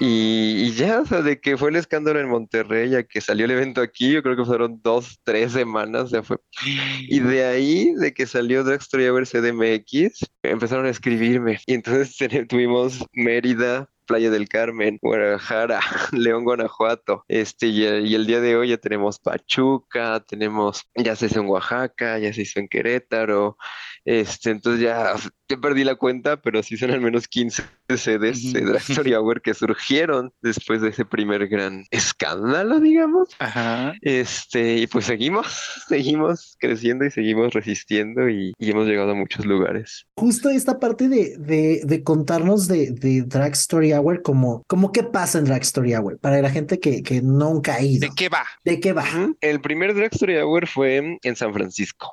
Y, 0.00 0.72
ya, 0.72 1.00
o 1.00 1.06
sea, 1.06 1.22
de 1.22 1.40
que 1.40 1.56
fue 1.56 1.70
el 1.70 1.76
escándalo 1.76 2.18
en 2.20 2.28
Monterrey, 2.28 2.90
ya 2.90 3.02
que 3.02 3.20
salió 3.20 3.44
el 3.44 3.52
evento 3.52 3.80
aquí, 3.80 4.12
yo 4.12 4.22
creo 4.22 4.36
que 4.36 4.44
fueron 4.44 4.80
dos, 4.82 5.20
tres 5.24 5.52
semanas, 5.52 6.10
ya 6.10 6.22
fue. 6.22 6.38
Y 7.00 7.20
de 7.20 7.44
ahí, 7.44 7.92
de 7.94 8.12
que 8.12 8.26
salió 8.26 8.64
Drag 8.64 8.80
Story 8.80 9.06
Hour 9.08 9.26
CDMX, 9.26 10.26
empezaron 10.42 10.86
a 10.86 10.90
escribirme. 10.90 11.60
Y 11.66 11.74
entonces 11.74 12.16
tuvimos 12.48 13.04
Mérida, 13.12 13.88
Playa 14.06 14.30
del 14.30 14.48
Carmen, 14.48 14.98
Guadalajara, 15.00 15.80
León, 16.12 16.44
Guanajuato. 16.44 17.24
Este, 17.28 17.68
y 17.68 17.84
el, 17.84 18.06
y 18.06 18.14
el 18.14 18.26
día 18.26 18.40
de 18.40 18.56
hoy 18.56 18.70
ya 18.70 18.78
tenemos 18.78 19.18
Pachuca, 19.18 20.20
tenemos, 20.20 20.82
ya 20.96 21.16
se 21.16 21.26
hizo 21.26 21.40
en 21.40 21.46
Oaxaca, 21.46 22.18
ya 22.18 22.32
se 22.32 22.42
hizo 22.42 22.60
en 22.60 22.68
Querétaro. 22.68 23.56
Este, 24.04 24.50
entonces 24.50 24.82
ya, 24.82 25.14
ya 25.52 25.60
perdí 25.60 25.84
la 25.84 25.94
cuenta, 25.96 26.40
pero 26.40 26.62
sí 26.62 26.76
son 26.76 26.90
al 26.90 27.00
menos 27.00 27.28
15 27.28 27.62
sedes 27.96 28.52
de. 28.52 28.62
Drag 28.62 28.82
Story 28.88 29.14
Hour 29.14 29.42
que 29.42 29.54
surgieron 29.54 30.32
después 30.40 30.80
de 30.80 30.90
ese 30.90 31.04
primer 31.04 31.48
gran 31.48 31.84
escándalo, 31.90 32.80
digamos. 32.80 33.28
Ajá. 33.38 33.94
Este, 34.00 34.78
y 34.78 34.86
pues 34.86 35.06
seguimos, 35.06 35.46
seguimos 35.88 36.56
creciendo 36.58 37.04
y 37.04 37.10
seguimos 37.10 37.52
resistiendo 37.52 38.28
y, 38.28 38.52
y 38.58 38.70
hemos 38.70 38.86
llegado 38.86 39.12
a 39.12 39.14
muchos 39.14 39.44
lugares. 39.46 40.06
Justo 40.16 40.50
esta 40.50 40.78
parte 40.78 41.08
de, 41.08 41.36
de, 41.38 41.82
de 41.84 42.02
contarnos 42.02 42.68
de, 42.68 42.92
de 42.92 43.22
Drag 43.22 43.52
Story 43.52 43.92
Hour, 43.92 44.22
como, 44.22 44.62
como 44.66 44.92
qué 44.92 45.02
pasa 45.02 45.38
en 45.38 45.44
Drag 45.44 45.62
Story 45.62 45.94
Hour, 45.94 46.18
para 46.18 46.40
la 46.40 46.50
gente 46.50 46.80
que, 46.80 47.02
que 47.02 47.22
nunca 47.22 47.74
ha 47.74 47.82
ido. 47.82 48.08
¿De 48.08 48.14
qué 48.16 48.28
va? 48.28 48.44
¿De 48.64 48.80
qué 48.80 48.92
va? 48.92 49.04
El 49.40 49.60
primer 49.60 49.94
Drag 49.94 50.12
Story 50.12 50.36
Hour 50.36 50.66
fue 50.66 51.18
en 51.22 51.36
San 51.36 51.52
Francisco. 51.52 52.10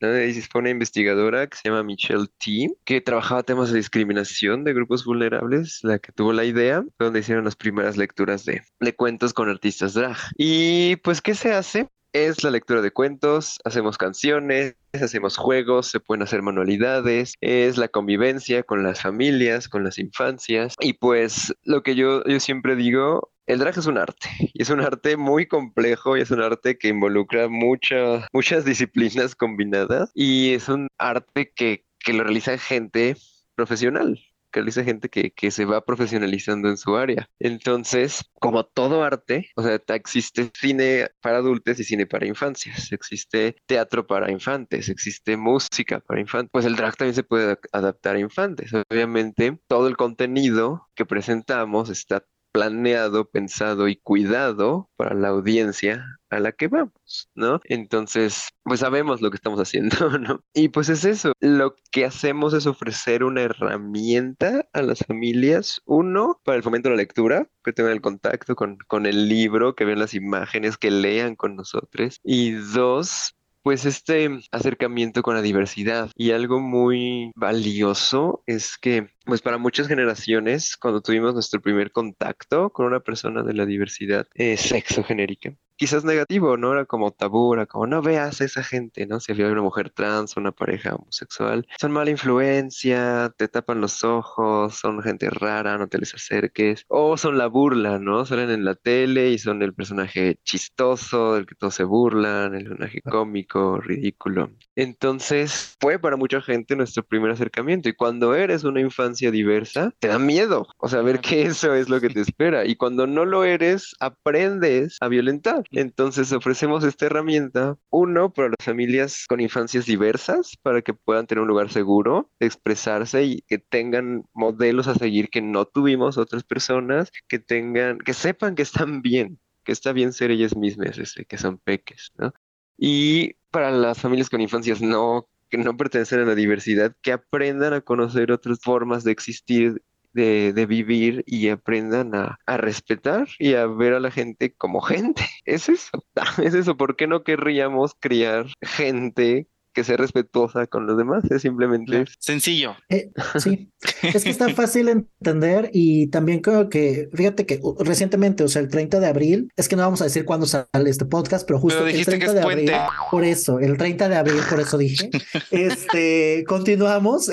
Ahí 0.00 0.32
fue 0.42 0.60
una 0.60 0.70
investigadora 0.70 1.46
que 1.46 1.56
se 1.56 1.68
llama 1.68 1.82
Michelle 1.82 2.26
T, 2.38 2.68
que 2.84 3.00
trabajaba 3.00 3.42
temas 3.42 3.70
de 3.70 3.78
discriminación 3.78 4.64
de 4.64 4.74
grupos 4.74 5.04
vulnerables, 5.04 5.80
la 5.82 5.98
que 5.98 6.12
tuvo 6.12 6.32
la 6.32 6.44
idea, 6.44 6.84
donde 6.98 7.20
hicieron 7.20 7.44
las 7.44 7.56
primeras 7.56 7.96
lecturas 7.96 8.44
de, 8.44 8.62
de 8.80 8.94
cuentos 8.94 9.32
con 9.32 9.48
artistas 9.48 9.94
drag. 9.94 10.16
Y 10.36 10.96
pues, 10.96 11.20
¿qué 11.20 11.34
se 11.34 11.52
hace? 11.52 11.88
Es 12.12 12.42
la 12.42 12.50
lectura 12.50 12.80
de 12.80 12.90
cuentos, 12.90 13.58
hacemos 13.64 13.98
canciones, 13.98 14.76
hacemos 14.94 15.36
juegos, 15.36 15.88
se 15.88 16.00
pueden 16.00 16.22
hacer 16.22 16.40
manualidades, 16.40 17.34
es 17.40 17.76
la 17.76 17.88
convivencia 17.88 18.62
con 18.62 18.82
las 18.82 19.02
familias, 19.02 19.68
con 19.68 19.84
las 19.84 19.98
infancias. 19.98 20.74
Y 20.80 20.94
pues 20.94 21.54
lo 21.64 21.82
que 21.82 21.94
yo, 21.94 22.24
yo 22.24 22.40
siempre 22.40 22.76
digo, 22.76 23.30
el 23.48 23.58
drag 23.58 23.78
es 23.78 23.86
un 23.86 23.98
arte, 23.98 24.28
y 24.40 24.62
es 24.62 24.70
un 24.70 24.80
arte 24.80 25.16
muy 25.16 25.46
complejo, 25.46 26.16
y 26.16 26.20
es 26.22 26.30
un 26.30 26.40
arte 26.42 26.78
que 26.78 26.88
involucra 26.88 27.48
mucha- 27.48 28.26
muchas 28.32 28.64
disciplinas 28.66 29.34
combinadas, 29.34 30.10
y 30.14 30.54
es 30.54 30.68
un 30.68 30.88
arte 30.98 31.52
que, 31.54 31.84
que 31.98 32.12
lo 32.12 32.24
realiza 32.24 32.58
gente 32.58 33.16
profesional 33.54 34.18
que 34.50 34.60
realiza 34.60 34.82
gente 34.82 35.10
que, 35.10 35.30
que 35.32 35.50
se 35.50 35.66
va 35.66 35.84
profesionalizando 35.84 36.70
en 36.70 36.78
su 36.78 36.96
área. 36.96 37.28
Entonces, 37.38 38.24
como 38.40 38.64
todo 38.64 39.04
arte, 39.04 39.50
o 39.56 39.62
sea, 39.62 39.78
existe 39.88 40.50
cine 40.58 41.08
para 41.20 41.36
adultos 41.38 41.78
y 41.80 41.84
cine 41.84 42.06
para 42.06 42.26
infancias, 42.26 42.90
existe 42.92 43.56
teatro 43.66 44.06
para 44.06 44.30
infantes, 44.32 44.88
existe 44.88 45.36
música 45.36 46.00
para 46.00 46.20
infantes, 46.20 46.48
pues 46.50 46.64
el 46.64 46.76
drag 46.76 46.96
también 46.96 47.14
se 47.14 47.24
puede 47.24 47.52
ad- 47.52 47.58
adaptar 47.72 48.16
a 48.16 48.20
infantes. 48.20 48.70
Obviamente, 48.90 49.58
todo 49.68 49.86
el 49.86 49.98
contenido 49.98 50.88
que 50.94 51.04
presentamos 51.04 51.90
está 51.90 52.24
planeado, 52.52 53.28
pensado 53.28 53.88
y 53.88 53.96
cuidado 53.96 54.90
para 54.96 55.14
la 55.14 55.28
audiencia 55.28 56.04
a 56.30 56.40
la 56.40 56.52
que 56.52 56.68
vamos, 56.68 57.30
¿no? 57.34 57.60
Entonces, 57.64 58.48
pues 58.62 58.80
sabemos 58.80 59.20
lo 59.20 59.30
que 59.30 59.36
estamos 59.36 59.60
haciendo, 59.60 59.96
¿no? 60.18 60.42
Y 60.52 60.68
pues 60.68 60.88
es 60.88 61.04
eso, 61.04 61.32
lo 61.40 61.74
que 61.90 62.04
hacemos 62.04 62.54
es 62.54 62.66
ofrecer 62.66 63.24
una 63.24 63.42
herramienta 63.42 64.68
a 64.72 64.82
las 64.82 65.00
familias, 65.00 65.80
uno, 65.86 66.40
para 66.44 66.56
el 66.56 66.62
fomento 66.62 66.88
de 66.88 66.96
la 66.96 67.02
lectura, 67.02 67.48
que 67.64 67.72
tengan 67.72 67.92
el 67.92 68.00
contacto 68.00 68.56
con, 68.56 68.78
con 68.86 69.06
el 69.06 69.28
libro, 69.28 69.74
que 69.74 69.84
vean 69.84 69.98
las 69.98 70.14
imágenes, 70.14 70.76
que 70.76 70.90
lean 70.90 71.36
con 71.36 71.56
nosotros, 71.56 72.20
y 72.22 72.52
dos, 72.52 73.34
pues 73.62 73.84
este 73.84 74.40
acercamiento 74.50 75.22
con 75.22 75.34
la 75.34 75.42
diversidad. 75.42 76.10
Y 76.16 76.30
algo 76.30 76.60
muy 76.60 77.32
valioso 77.34 78.42
es 78.46 78.78
que, 78.78 79.10
pues 79.28 79.42
para 79.42 79.58
muchas 79.58 79.88
generaciones, 79.88 80.74
cuando 80.78 81.02
tuvimos 81.02 81.34
nuestro 81.34 81.60
primer 81.60 81.92
contacto 81.92 82.70
con 82.70 82.86
una 82.86 83.00
persona 83.00 83.42
de 83.42 83.52
la 83.52 83.66
diversidad 83.66 84.26
eh, 84.34 84.56
sexo 84.56 85.04
genérica, 85.04 85.54
quizás 85.78 86.04
negativo, 86.04 86.56
¿no? 86.56 86.72
Era 86.72 86.86
como 86.86 87.12
tabú, 87.12 87.54
era 87.54 87.66
como 87.66 87.86
no 87.86 88.02
veas 88.02 88.40
a 88.40 88.44
esa 88.44 88.62
gente, 88.64 89.06
¿no? 89.06 89.20
Si 89.20 89.32
había 89.32 89.46
una 89.46 89.62
mujer 89.62 89.90
trans, 89.90 90.36
una 90.36 90.50
pareja 90.50 90.96
homosexual, 90.96 91.66
son 91.78 91.92
mala 91.92 92.10
influencia, 92.10 93.32
te 93.36 93.48
tapan 93.48 93.80
los 93.80 94.02
ojos, 94.02 94.74
son 94.74 95.02
gente 95.02 95.30
rara, 95.30 95.78
no 95.78 95.88
te 95.88 95.98
les 95.98 96.14
acerques, 96.14 96.84
o 96.88 97.16
son 97.16 97.38
la 97.38 97.46
burla, 97.46 97.98
¿no? 97.98 98.26
Salen 98.26 98.50
en 98.50 98.64
la 98.64 98.74
tele 98.74 99.30
y 99.30 99.38
son 99.38 99.62
el 99.62 99.72
personaje 99.74 100.40
chistoso, 100.42 101.34
del 101.34 101.46
que 101.46 101.54
todos 101.54 101.74
se 101.74 101.84
burlan, 101.84 102.54
el 102.54 102.64
personaje 102.64 103.00
cómico, 103.02 103.78
ridículo. 103.78 104.50
Entonces, 104.74 105.76
fue 105.80 105.98
para 105.98 106.16
mucha 106.16 106.40
gente 106.40 106.76
nuestro 106.76 107.04
primer 107.04 107.30
acercamiento 107.30 107.88
y 107.88 107.94
cuando 107.94 108.34
eres 108.34 108.64
una 108.64 108.80
infancia 108.80 109.17
infancia 109.18 109.30
diversa, 109.30 109.94
te 109.98 110.08
da 110.08 110.18
miedo, 110.18 110.66
o 110.78 110.88
sea, 110.88 111.02
ver 111.02 111.20
que 111.20 111.42
eso 111.42 111.74
es 111.74 111.88
lo 111.88 112.00
que 112.00 112.10
te 112.10 112.20
espera. 112.20 112.64
Y 112.66 112.76
cuando 112.76 113.06
no 113.06 113.24
lo 113.24 113.44
eres, 113.44 113.94
aprendes 114.00 114.96
a 115.00 115.08
violentar. 115.08 115.64
Entonces 115.72 116.32
ofrecemos 116.32 116.84
esta 116.84 117.06
herramienta, 117.06 117.76
uno, 117.90 118.32
para 118.32 118.48
las 118.50 118.64
familias 118.64 119.26
con 119.28 119.40
infancias 119.40 119.86
diversas, 119.86 120.56
para 120.62 120.82
que 120.82 120.94
puedan 120.94 121.26
tener 121.26 121.42
un 121.42 121.48
lugar 121.48 121.70
seguro 121.70 122.30
de 122.38 122.46
expresarse 122.46 123.24
y 123.24 123.40
que 123.42 123.58
tengan 123.58 124.24
modelos 124.32 124.86
a 124.86 124.94
seguir 124.94 125.30
que 125.30 125.42
no 125.42 125.64
tuvimos 125.64 126.18
otras 126.18 126.44
personas, 126.44 127.10
que 127.28 127.38
tengan, 127.38 127.98
que 127.98 128.14
sepan 128.14 128.54
que 128.54 128.62
están 128.62 129.02
bien, 129.02 129.38
que 129.64 129.72
está 129.72 129.92
bien 129.92 130.12
ser 130.12 130.30
ellas 130.30 130.56
mismas, 130.56 130.98
este, 130.98 131.24
que 131.24 131.38
son 131.38 131.58
peques, 131.58 132.12
¿no? 132.16 132.32
Y 132.76 133.34
para 133.50 133.70
las 133.72 133.98
familias 133.98 134.30
con 134.30 134.40
infancias 134.40 134.80
no 134.80 135.28
que 135.48 135.58
no 135.58 135.76
pertenecen 135.76 136.20
a 136.20 136.24
la 136.24 136.34
diversidad, 136.34 136.94
que 137.02 137.12
aprendan 137.12 137.72
a 137.72 137.80
conocer 137.80 138.32
otras 138.32 138.60
formas 138.60 139.04
de 139.04 139.12
existir, 139.12 139.82
de, 140.12 140.52
de 140.52 140.66
vivir 140.66 141.22
y 141.26 141.48
aprendan 141.48 142.14
a, 142.14 142.38
a, 142.46 142.56
respetar 142.56 143.28
y 143.38 143.54
a 143.54 143.66
ver 143.66 143.94
a 143.94 144.00
la 144.00 144.10
gente 144.10 144.54
como 144.54 144.80
gente. 144.80 145.22
Es 145.44 145.68
eso, 145.68 146.04
es 146.42 146.54
eso. 146.54 146.76
¿Por 146.76 146.96
qué 146.96 147.06
no 147.06 147.22
querríamos 147.22 147.94
criar 147.98 148.46
gente 148.62 149.48
que 149.78 149.84
sea 149.84 149.96
respetuosa 149.96 150.66
con 150.66 150.88
los 150.88 150.98
demás, 150.98 151.22
es 151.30 151.42
simplemente 151.42 152.04
sencillo. 152.18 152.74
Eh, 152.88 153.12
sí, 153.38 153.70
es 154.02 154.24
que 154.24 154.30
está 154.30 154.48
fácil 154.48 154.88
entender 154.88 155.70
y 155.72 156.08
también 156.08 156.40
creo 156.40 156.68
que, 156.68 157.08
fíjate 157.14 157.46
que 157.46 157.60
recientemente, 157.78 158.42
o 158.42 158.48
sea, 158.48 158.60
el 158.60 158.66
30 158.66 158.98
de 158.98 159.06
abril, 159.06 159.52
es 159.56 159.68
que 159.68 159.76
no 159.76 159.82
vamos 159.82 160.00
a 160.00 160.04
decir 160.04 160.24
cuándo 160.24 160.46
sale 160.46 160.66
este 160.90 161.04
podcast, 161.04 161.46
pero 161.46 161.60
justo 161.60 161.86
el 161.86 162.04
30 162.04 162.34
de 162.34 162.40
abril, 162.40 162.72
por 163.12 163.22
eso, 163.22 163.60
el 163.60 163.76
30 163.76 164.08
de 164.08 164.16
abril, 164.16 164.40
por 164.50 164.58
eso 164.58 164.78
dije, 164.78 165.10
este, 165.52 166.42
continuamos, 166.48 167.30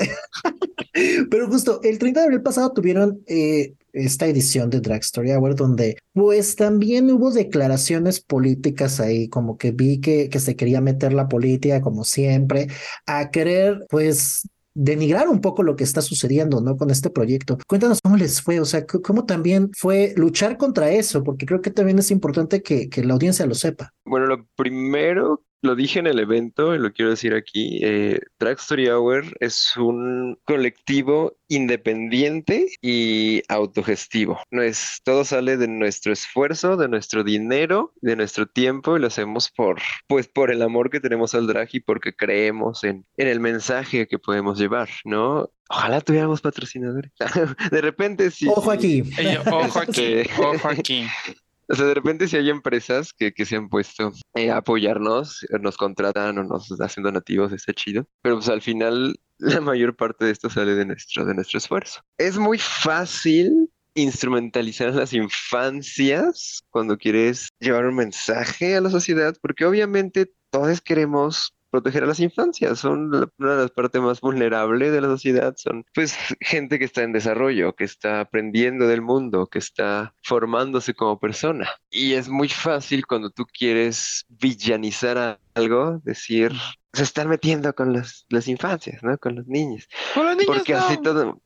pero 1.28 1.48
justo 1.48 1.80
el 1.82 1.98
30 1.98 2.20
de 2.20 2.26
abril 2.26 2.42
pasado 2.42 2.70
tuvieron 2.72 3.24
eh, 3.26 3.72
esta 3.96 4.26
edición 4.26 4.70
de 4.70 4.80
Drag 4.80 5.00
Story 5.00 5.32
Hour, 5.32 5.54
donde 5.54 5.96
pues 6.12 6.56
también 6.56 7.10
hubo 7.10 7.30
declaraciones 7.30 8.20
políticas 8.20 9.00
ahí, 9.00 9.28
como 9.28 9.56
que 9.56 9.72
vi 9.72 10.00
que, 10.00 10.28
que 10.28 10.40
se 10.40 10.56
quería 10.56 10.80
meter 10.80 11.12
la 11.12 11.28
política, 11.28 11.80
como 11.80 12.04
siempre, 12.04 12.68
a 13.06 13.30
querer 13.30 13.86
pues 13.88 14.48
denigrar 14.74 15.28
un 15.28 15.40
poco 15.40 15.62
lo 15.62 15.74
que 15.74 15.84
está 15.84 16.02
sucediendo, 16.02 16.60
¿no? 16.60 16.76
Con 16.76 16.90
este 16.90 17.08
proyecto. 17.08 17.56
Cuéntanos 17.66 18.00
cómo 18.02 18.16
les 18.16 18.42
fue, 18.42 18.60
o 18.60 18.66
sea, 18.66 18.84
cómo 18.86 19.24
también 19.24 19.70
fue 19.74 20.12
luchar 20.16 20.58
contra 20.58 20.90
eso, 20.90 21.24
porque 21.24 21.46
creo 21.46 21.62
que 21.62 21.70
también 21.70 21.98
es 21.98 22.10
importante 22.10 22.62
que, 22.62 22.90
que 22.90 23.02
la 23.02 23.14
audiencia 23.14 23.46
lo 23.46 23.54
sepa. 23.54 23.94
Bueno, 24.04 24.26
lo 24.26 24.46
primero 24.54 25.42
lo 25.66 25.74
dije 25.74 25.98
en 25.98 26.06
el 26.06 26.18
evento 26.18 26.74
y 26.74 26.78
lo 26.78 26.92
quiero 26.92 27.10
decir 27.10 27.34
aquí, 27.34 27.80
eh, 27.82 28.20
Drag 28.38 28.58
Story 28.58 28.88
Hour 28.88 29.36
es 29.40 29.76
un 29.76 30.38
colectivo 30.44 31.36
independiente 31.48 32.68
y 32.80 33.42
autogestivo. 33.48 34.40
No 34.50 34.62
es, 34.62 35.00
todo 35.04 35.24
sale 35.24 35.56
de 35.56 35.68
nuestro 35.68 36.12
esfuerzo, 36.12 36.76
de 36.76 36.88
nuestro 36.88 37.24
dinero, 37.24 37.92
de 38.00 38.16
nuestro 38.16 38.46
tiempo 38.46 38.96
y 38.96 39.00
lo 39.00 39.08
hacemos 39.08 39.50
por, 39.50 39.80
pues, 40.06 40.28
por 40.28 40.50
el 40.50 40.62
amor 40.62 40.90
que 40.90 41.00
tenemos 41.00 41.34
al 41.34 41.46
drag 41.46 41.68
y 41.72 41.80
porque 41.80 42.14
creemos 42.14 42.84
en, 42.84 43.04
en 43.16 43.28
el 43.28 43.40
mensaje 43.40 44.06
que 44.06 44.18
podemos 44.18 44.58
llevar, 44.58 44.88
¿no? 45.04 45.50
Ojalá 45.68 46.00
tuviéramos 46.00 46.40
patrocinadores. 46.40 47.12
de 47.70 47.80
repente 47.80 48.30
sí. 48.30 48.46
Ojo 48.48 48.70
aquí. 48.70 49.02
ojo 49.50 49.80
aquí. 49.80 50.04
Este, 50.04 50.30
ojo 50.40 50.68
aquí. 50.68 51.06
O 51.68 51.74
sea, 51.74 51.86
de 51.86 51.94
repente 51.94 52.28
si 52.28 52.36
hay 52.36 52.50
empresas 52.50 53.12
que, 53.12 53.32
que 53.32 53.44
se 53.44 53.56
han 53.56 53.68
puesto 53.68 54.12
eh, 54.34 54.50
a 54.50 54.58
apoyarnos, 54.58 55.44
nos 55.60 55.76
contratan 55.76 56.38
o 56.38 56.44
nos 56.44 56.80
hacen 56.80 57.02
donativos, 57.04 57.52
está 57.52 57.72
chido. 57.72 58.06
Pero 58.22 58.36
pues 58.36 58.48
al 58.48 58.62
final 58.62 59.16
la 59.38 59.60
mayor 59.60 59.96
parte 59.96 60.24
de 60.24 60.32
esto 60.32 60.50
sale 60.50 60.74
de 60.74 60.86
nuestro, 60.86 61.24
de 61.24 61.34
nuestro 61.34 61.58
esfuerzo. 61.58 62.00
Es 62.18 62.38
muy 62.38 62.58
fácil 62.58 63.70
instrumentalizar 63.94 64.94
las 64.94 65.14
infancias 65.14 66.62
cuando 66.70 66.98
quieres 66.98 67.48
llevar 67.58 67.86
un 67.86 67.96
mensaje 67.96 68.76
a 68.76 68.80
la 68.80 68.90
sociedad, 68.90 69.34
porque 69.40 69.64
obviamente 69.64 70.30
todos 70.50 70.80
queremos 70.80 71.55
proteger 71.76 72.04
a 72.04 72.06
las 72.06 72.20
infancias. 72.20 72.78
Son 72.78 73.30
una 73.38 73.54
de 73.56 73.62
las 73.62 73.70
partes 73.70 74.00
más 74.00 74.20
vulnerables 74.20 74.92
de 74.92 75.00
la 75.00 75.08
sociedad. 75.08 75.54
Son 75.56 75.84
pues 75.94 76.16
gente 76.40 76.78
que 76.78 76.86
está 76.86 77.02
en 77.02 77.12
desarrollo, 77.12 77.74
que 77.74 77.84
está 77.84 78.20
aprendiendo 78.20 78.86
del 78.88 79.02
mundo, 79.02 79.46
que 79.46 79.58
está 79.58 80.14
formándose 80.22 80.94
como 80.94 81.20
persona. 81.20 81.68
Y 81.90 82.14
es 82.14 82.28
muy 82.28 82.48
fácil 82.48 83.06
cuando 83.06 83.30
tú 83.30 83.44
quieres 83.46 84.24
villanizar 84.28 85.38
algo, 85.54 86.00
decir, 86.04 86.52
se 86.92 87.02
están 87.02 87.28
metiendo 87.28 87.74
con 87.74 87.92
las, 87.92 88.24
las 88.30 88.48
infancias, 88.48 89.02
¿no? 89.02 89.18
Con 89.18 89.36
los 89.36 89.46
niños. 89.46 89.86
Con 90.14 90.26
los 90.26 90.36
niños 90.36 90.56
Porque 90.56 90.72
no. 90.72 90.78
así 90.78 90.96
todo... 91.02 91.40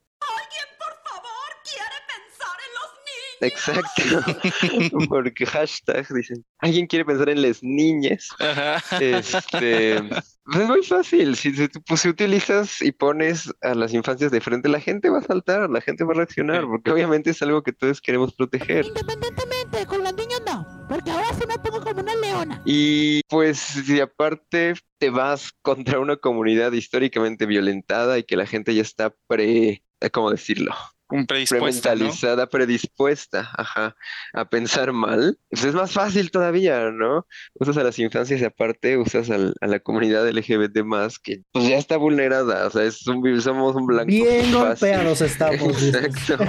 Exacto, 3.41 4.03
porque 5.09 5.47
hashtag 5.47 6.07
dicen, 6.13 6.45
¿alguien 6.59 6.87
quiere 6.87 7.05
pensar 7.05 7.29
en 7.29 7.43
las 7.43 7.63
niñas? 7.63 8.29
Ajá. 8.39 8.83
Este, 9.01 10.03
pues 10.45 10.63
es 10.63 10.69
muy 10.69 10.83
fácil, 10.83 11.37
si, 11.37 11.55
si, 11.55 11.69
pues, 11.87 12.01
si 12.01 12.09
utilizas 12.09 12.83
y 12.83 12.93
pones 12.93 13.53
a 13.63 13.75
las 13.75 13.95
infancias 13.95 14.31
de 14.31 14.41
frente, 14.41 14.69
la 14.69 14.81
gente 14.81 15.09
va 15.09 15.19
a 15.19 15.23
saltar, 15.23 15.71
la 15.71 15.81
gente 15.81 16.05
va 16.05 16.13
a 16.13 16.17
reaccionar, 16.17 16.67
porque 16.67 16.91
obviamente 16.91 17.31
es 17.31 17.41
algo 17.43 17.63
que 17.63 17.73
todos 17.73 18.01
queremos 18.01 18.35
proteger. 18.35 18.87
Independientemente, 18.87 19.87
con 19.87 20.03
los 20.03 20.15
niños 20.15 20.43
no, 20.47 20.67
porque 20.89 21.11
ahora 21.11 21.29
sí 21.39 21.47
me 21.47 21.59
pongo 21.59 21.81
como 21.81 22.01
una 22.01 22.15
leona. 22.17 22.63
Y 22.65 23.23
pues 23.29 23.59
si 23.59 24.01
aparte 24.01 24.75
te 24.99 25.11
vas 25.11 25.53
contra 25.63 25.99
una 26.01 26.17
comunidad 26.17 26.73
históricamente 26.73 27.47
violentada 27.47 28.19
y 28.19 28.25
que 28.25 28.37
la 28.37 28.47
gente 28.47 28.75
ya 28.75 28.83
está 28.83 29.15
pre, 29.29 29.83
¿cómo 30.13 30.31
decirlo? 30.31 30.75
Un 31.11 31.27
predispuesta, 31.27 31.91
¿no? 31.91 31.97
Prementalizada, 31.97 32.47
predispuesta, 32.49 33.51
ajá, 33.57 33.97
a 34.33 34.49
pensar 34.49 34.93
mal, 34.93 35.39
pues 35.51 35.65
es 35.65 35.75
más 35.75 35.93
fácil 35.93 36.31
todavía, 36.31 36.91
¿no? 36.91 37.27
Usas 37.55 37.77
a 37.77 37.85
las 37.85 37.99
infancias 37.99 38.41
y 38.41 38.45
aparte 38.45 38.97
usas 38.97 39.31
al- 39.31 39.55
a 39.61 39.67
la 39.67 39.81
comunidad 39.81 40.27
LGBT 40.29 40.83
más 40.85 41.19
que 41.19 41.43
pues 41.53 41.69
ya 41.69 41.77
está 41.77 41.97
vulnerada, 41.97 42.67
o 42.67 42.71
sea, 42.71 42.85
es 42.85 43.07
un, 43.07 43.41
somos 43.41 43.75
un 43.77 43.87
blanco 43.87 44.07
Bien 44.07 44.45
fácil. 44.53 44.89
golpeados 44.91 45.21
estamos. 45.21 45.83
Exacto. 45.95 46.45